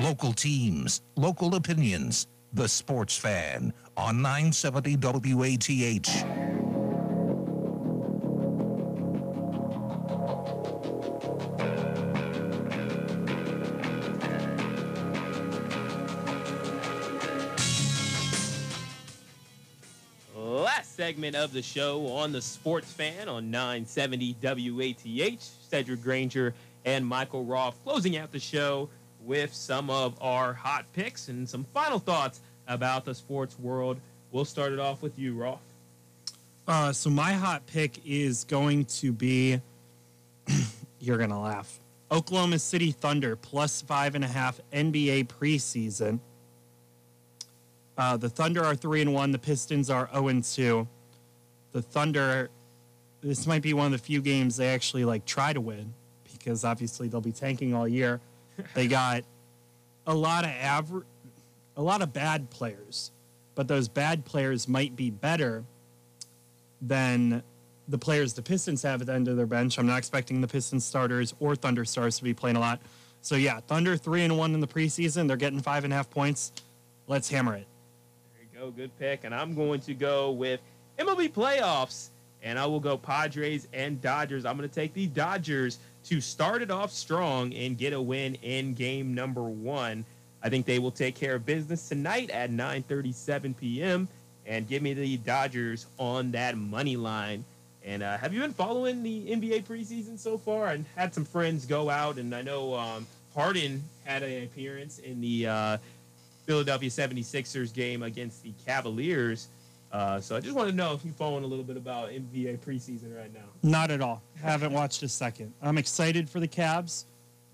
Local 0.00 0.32
teams, 0.32 1.02
local 1.16 1.56
opinions. 1.56 2.26
The 2.54 2.66
Sports 2.66 3.18
Fan 3.18 3.74
on 3.98 4.22
970 4.22 4.96
WATH. 4.96 6.24
Last 20.34 20.96
segment 20.96 21.36
of 21.36 21.52
the 21.52 21.60
show 21.60 22.06
on 22.06 22.32
the 22.32 22.40
Sports 22.40 22.90
Fan 22.90 23.28
on 23.28 23.50
970 23.50 24.36
WATH. 24.42 25.42
Cedric 25.68 26.02
Granger 26.02 26.54
and 26.86 27.06
Michael 27.06 27.44
Roth 27.44 27.76
closing 27.84 28.16
out 28.16 28.32
the 28.32 28.40
show 28.40 28.88
with 29.24 29.54
some 29.54 29.90
of 29.90 30.20
our 30.20 30.52
hot 30.52 30.86
picks 30.92 31.28
and 31.28 31.48
some 31.48 31.64
final 31.74 31.98
thoughts 31.98 32.40
about 32.68 33.04
the 33.04 33.14
sports 33.14 33.58
world. 33.58 34.00
We'll 34.32 34.44
start 34.44 34.72
it 34.72 34.78
off 34.78 35.02
with 35.02 35.18
you, 35.18 35.34
Roth. 35.34 35.60
Uh, 36.66 36.92
so 36.92 37.10
my 37.10 37.32
hot 37.32 37.66
pick 37.66 38.00
is 38.06 38.44
going 38.44 38.84
to 38.86 39.12
be. 39.12 39.60
you're 41.00 41.18
gonna 41.18 41.40
laugh. 41.40 41.80
Oklahoma 42.12 42.58
City 42.58 42.92
Thunder 42.92 43.36
plus 43.36 43.82
five 43.82 44.14
and 44.14 44.24
a 44.24 44.28
half 44.28 44.60
NBA 44.72 45.28
preseason. 45.28 46.20
Uh, 47.96 48.16
the 48.16 48.28
Thunder 48.28 48.64
are 48.64 48.74
three 48.74 49.00
and 49.00 49.12
one. 49.12 49.30
The 49.30 49.38
Pistons 49.38 49.90
are 49.90 50.08
zero 50.12 50.28
and 50.28 50.44
two. 50.44 50.88
The 51.72 51.82
Thunder. 51.82 52.50
This 53.22 53.46
might 53.46 53.62
be 53.62 53.74
one 53.74 53.86
of 53.86 53.92
the 53.92 53.98
few 53.98 54.22
games 54.22 54.56
they 54.56 54.68
actually 54.68 55.04
like 55.04 55.26
try 55.26 55.52
to 55.52 55.60
win 55.60 55.92
because 56.32 56.64
obviously 56.64 57.06
they'll 57.08 57.20
be 57.20 57.32
tanking 57.32 57.74
all 57.74 57.86
year. 57.86 58.20
They 58.74 58.88
got 58.88 59.24
a 60.06 60.14
lot 60.14 60.44
of 60.44 60.50
average, 60.50 61.06
a 61.76 61.82
lot 61.82 62.02
of 62.02 62.12
bad 62.12 62.50
players, 62.50 63.10
but 63.54 63.68
those 63.68 63.88
bad 63.88 64.24
players 64.24 64.68
might 64.68 64.96
be 64.96 65.10
better 65.10 65.64
than 66.82 67.42
the 67.88 67.98
players 67.98 68.34
the 68.34 68.42
Pistons 68.42 68.82
have 68.82 69.00
at 69.00 69.08
the 69.08 69.12
end 69.12 69.28
of 69.28 69.36
their 69.36 69.46
bench. 69.46 69.78
I'm 69.78 69.86
not 69.86 69.98
expecting 69.98 70.40
the 70.40 70.48
Pistons 70.48 70.84
starters 70.84 71.34
or 71.40 71.56
Thunder 71.56 71.84
stars 71.84 72.18
to 72.18 72.24
be 72.24 72.32
playing 72.32 72.56
a 72.56 72.60
lot. 72.60 72.80
So 73.22 73.34
yeah, 73.34 73.60
Thunder 73.60 73.96
three 73.96 74.22
and 74.22 74.38
one 74.38 74.54
in 74.54 74.60
the 74.60 74.66
preseason. 74.66 75.28
They're 75.28 75.36
getting 75.36 75.60
five 75.60 75.84
and 75.84 75.92
a 75.92 75.96
half 75.96 76.08
points. 76.08 76.52
Let's 77.06 77.28
hammer 77.28 77.54
it. 77.54 77.66
There 78.34 78.42
you 78.42 78.66
go, 78.66 78.70
good 78.70 78.96
pick. 78.98 79.24
And 79.24 79.34
I'm 79.34 79.54
going 79.54 79.80
to 79.80 79.94
go 79.94 80.30
with 80.30 80.60
MLB 80.98 81.32
playoffs, 81.32 82.08
and 82.42 82.58
I 82.58 82.66
will 82.66 82.80
go 82.80 82.96
Padres 82.96 83.66
and 83.72 84.00
Dodgers. 84.00 84.44
I'm 84.44 84.56
going 84.56 84.68
to 84.68 84.74
take 84.74 84.94
the 84.94 85.06
Dodgers 85.08 85.78
to 86.04 86.20
start 86.20 86.62
it 86.62 86.70
off 86.70 86.92
strong 86.92 87.52
and 87.54 87.76
get 87.76 87.92
a 87.92 88.00
win 88.00 88.36
in 88.42 88.74
game 88.74 89.14
number 89.14 89.42
one. 89.42 90.04
I 90.42 90.48
think 90.48 90.66
they 90.66 90.78
will 90.78 90.90
take 90.90 91.14
care 91.14 91.34
of 91.34 91.46
business 91.46 91.88
tonight 91.88 92.30
at 92.30 92.50
9:37 92.50 93.56
p.m. 93.56 94.08
and 94.46 94.66
give 94.66 94.82
me 94.82 94.94
the 94.94 95.16
Dodgers 95.18 95.86
on 95.98 96.30
that 96.32 96.56
money 96.56 96.96
line. 96.96 97.44
And 97.84 98.02
uh, 98.02 98.18
have 98.18 98.34
you 98.34 98.40
been 98.40 98.52
following 98.52 99.02
the 99.02 99.30
NBA 99.30 99.64
preseason 99.64 100.18
so 100.18 100.36
far? 100.36 100.68
And 100.68 100.84
had 100.96 101.14
some 101.14 101.24
friends 101.24 101.64
go 101.66 101.88
out, 101.88 102.18
and 102.18 102.34
I 102.34 102.42
know 102.42 102.74
um, 102.74 103.06
Harden 103.34 103.82
had 104.04 104.22
an 104.22 104.44
appearance 104.44 104.98
in 104.98 105.20
the 105.20 105.46
uh, 105.46 105.78
Philadelphia 106.46 106.90
76ers 106.90 107.72
game 107.72 108.02
against 108.02 108.42
the 108.42 108.52
Cavaliers. 108.66 109.48
Uh, 109.92 110.20
so 110.20 110.36
I 110.36 110.40
just 110.40 110.54
want 110.54 110.68
to 110.68 110.74
know 110.74 110.94
if 110.94 111.04
you're 111.04 111.12
following 111.14 111.42
a 111.42 111.46
little 111.46 111.64
bit 111.64 111.76
about 111.76 112.10
NBA 112.10 112.58
preseason 112.58 113.16
right 113.16 113.32
now. 113.34 113.40
Not 113.62 113.90
at 113.90 114.00
all. 114.00 114.22
Haven't 114.40 114.72
watched 114.72 115.02
a 115.02 115.08
second. 115.08 115.52
I'm 115.60 115.78
excited 115.78 116.30
for 116.30 116.38
the 116.38 116.46
Cavs, 116.46 117.06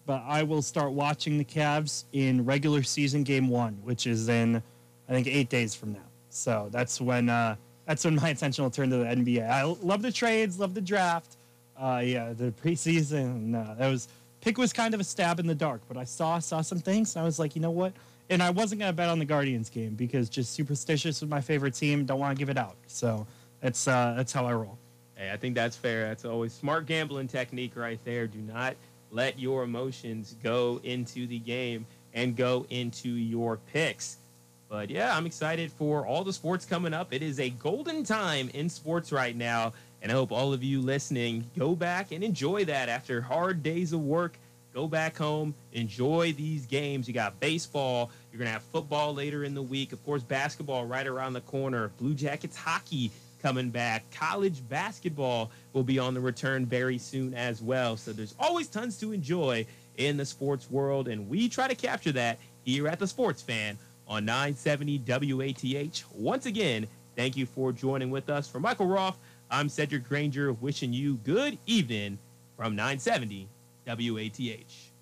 but 0.05 0.23
I 0.27 0.43
will 0.43 0.61
start 0.61 0.93
watching 0.93 1.39
the 1.39 1.45
Cavs 1.45 2.05
in 2.13 2.45
regular 2.45 2.83
season 2.83 3.23
game 3.23 3.49
one, 3.49 3.79
which 3.85 4.07
is 4.07 4.29
in 4.29 4.63
I 5.09 5.13
think 5.13 5.27
eight 5.29 5.49
days 5.49 5.75
from 5.75 5.93
now. 5.93 6.01
So 6.29 6.69
that's 6.71 7.01
when 7.01 7.29
uh, 7.31 7.57
that's 7.87 8.05
when 8.05 8.17
my 8.17 8.29
attention 8.29 8.65
will 8.65 8.71
turn 8.71 8.91
to 8.91 8.99
the 8.99 9.05
NBA. 9.05 9.49
I 9.49 9.63
love 9.63 10.03
the 10.03 10.13
trades, 10.13 10.59
love 10.59 10.75
the 10.75 10.81
draft. 10.81 11.37
Uh, 11.79 12.03
yeah, 12.05 12.33
the 12.33 12.53
preseason. 12.63 13.47
No, 13.47 13.75
that 13.79 13.89
was 13.89 14.09
pick 14.41 14.59
was 14.59 14.73
kind 14.73 14.93
of 14.95 15.01
a 15.01 15.05
stab 15.05 15.41
in 15.41 15.47
the 15.47 15.55
dark, 15.55 15.81
but 15.89 15.97
I 15.97 16.05
saw 16.05 16.39
saw 16.39 16.61
some 16.61 16.81
things. 16.81 17.17
And 17.17 17.23
I 17.23 17.25
was 17.25 17.39
like, 17.39 17.57
you 17.57 17.63
know 17.63 17.71
what? 17.71 17.93
And 18.29 18.43
I 18.43 18.51
wasn't 18.51 18.81
gonna 18.81 18.93
bet 18.93 19.09
on 19.09 19.19
the 19.19 19.25
Guardians 19.25 19.71
game 19.71 19.95
because 19.95 20.29
just 20.29 20.53
superstitious 20.53 21.21
with 21.21 21.31
my 21.31 21.41
favorite 21.41 21.75
team. 21.75 22.05
Don't 22.05 22.19
want 22.19 22.37
to 22.37 22.39
give 22.39 22.49
it 22.49 22.59
out. 22.59 22.77
So 22.87 23.27
that's 23.61 23.87
uh, 23.87 24.15
that's 24.17 24.33
how 24.33 24.47
I 24.47 24.53
roll. 24.53 24.79
Hey, 25.15 25.31
I 25.33 25.37
think 25.37 25.55
that's 25.55 25.77
fair. 25.77 26.09
That's 26.09 26.25
always 26.25 26.53
smart 26.53 26.87
gambling 26.87 27.29
technique 27.29 27.77
right 27.77 28.01
there. 28.05 28.27
Do 28.27 28.39
not 28.39 28.75
let 29.11 29.39
your 29.39 29.63
emotions 29.63 30.37
go 30.43 30.81
into 30.85 31.27
the 31.27 31.39
game 31.39 31.87
and 32.13 32.37
go 32.37 32.67
into 32.71 33.09
your 33.09 33.59
picks. 33.73 34.19
But 34.69 34.91
yeah, 34.91 35.17
I'm 35.17 35.27
excited 35.27 35.71
for 35.71 36.07
all 36.07 36.25
the 36.25 36.33
sports 36.33 36.67
coming 36.67 36.93
up. 36.93 37.13
It 37.13 37.23
is 37.23 37.39
a 37.39 37.51
golden 37.51 38.03
time 38.03 38.51
in 38.53 38.69
sports 38.69 39.13
right 39.13 39.37
now. 39.37 39.73
And 40.03 40.11
I 40.11 40.15
hope 40.15 40.33
all 40.33 40.53
of 40.53 40.63
you 40.63 40.81
listening 40.81 41.49
go 41.57 41.75
back 41.75 42.13
and 42.13 42.23
enjoy 42.25 42.65
that 42.65 42.89
after 42.89 43.21
hard 43.21 43.63
days 43.63 43.93
of 43.93 44.01
work. 44.01 44.39
Go 44.77 44.87
back 44.87 45.17
home, 45.17 45.55
enjoy 45.73 46.35
these 46.35 46.67
games. 46.67 47.09
You 47.09 47.15
got 47.15 47.41
baseball, 47.41 48.11
you're 48.31 48.39
going 48.39 48.49
to 48.49 48.53
have 48.53 48.63
football 48.63 49.15
later 49.15 49.45
in 49.45 49.55
the 49.55 49.63
week. 49.63 49.95
Of 49.95 50.05
course, 50.05 50.23
basketball 50.23 50.85
right 50.85 51.07
around 51.07 51.33
the 51.33 51.41
corner. 51.41 51.93
Blue 51.97 52.13
Jackets 52.13 52.59
hockey 52.59 53.11
coming 53.41 53.71
back. 53.71 54.05
College 54.11 54.61
basketball 54.69 55.51
will 55.73 55.83
be 55.83 55.99
on 55.99 56.13
the 56.13 56.21
return 56.21 56.67
very 56.67 56.99
soon 56.99 57.33
as 57.33 57.63
well. 57.63 57.97
So 57.97 58.13
there's 58.13 58.35
always 58.39 58.69
tons 58.69 58.99
to 58.99 59.13
enjoy 59.13 59.65
in 59.97 60.19
the 60.19 60.27
sports 60.27 60.71
world. 60.71 61.09
And 61.09 61.27
we 61.27 61.49
try 61.49 61.69
to 61.69 61.75
capture 61.75 62.13
that 62.13 62.39
here 62.67 62.87
at 62.87 62.99
the 62.99 63.07
Sports 63.07 63.41
Fan 63.41 63.79
on 64.07 64.27
970 64.27 64.99
WATH. 65.09 66.05
Once 66.15 66.45
again, 66.45 66.87
thank 67.17 67.35
you 67.35 67.47
for 67.47 67.73
joining 67.73 68.11
with 68.11 68.29
us. 68.29 68.47
For 68.47 68.61
Michael 68.61 68.89
Roth, 68.89 69.17
I'm 69.51 69.71
Cedric 69.71 70.07
Granger 70.07 70.53
wishing 70.53 70.93
you 70.93 71.15
good 71.25 71.57
evening 71.65 72.19
from 72.59 72.77
970 72.77 73.49
WATH. 73.87 74.97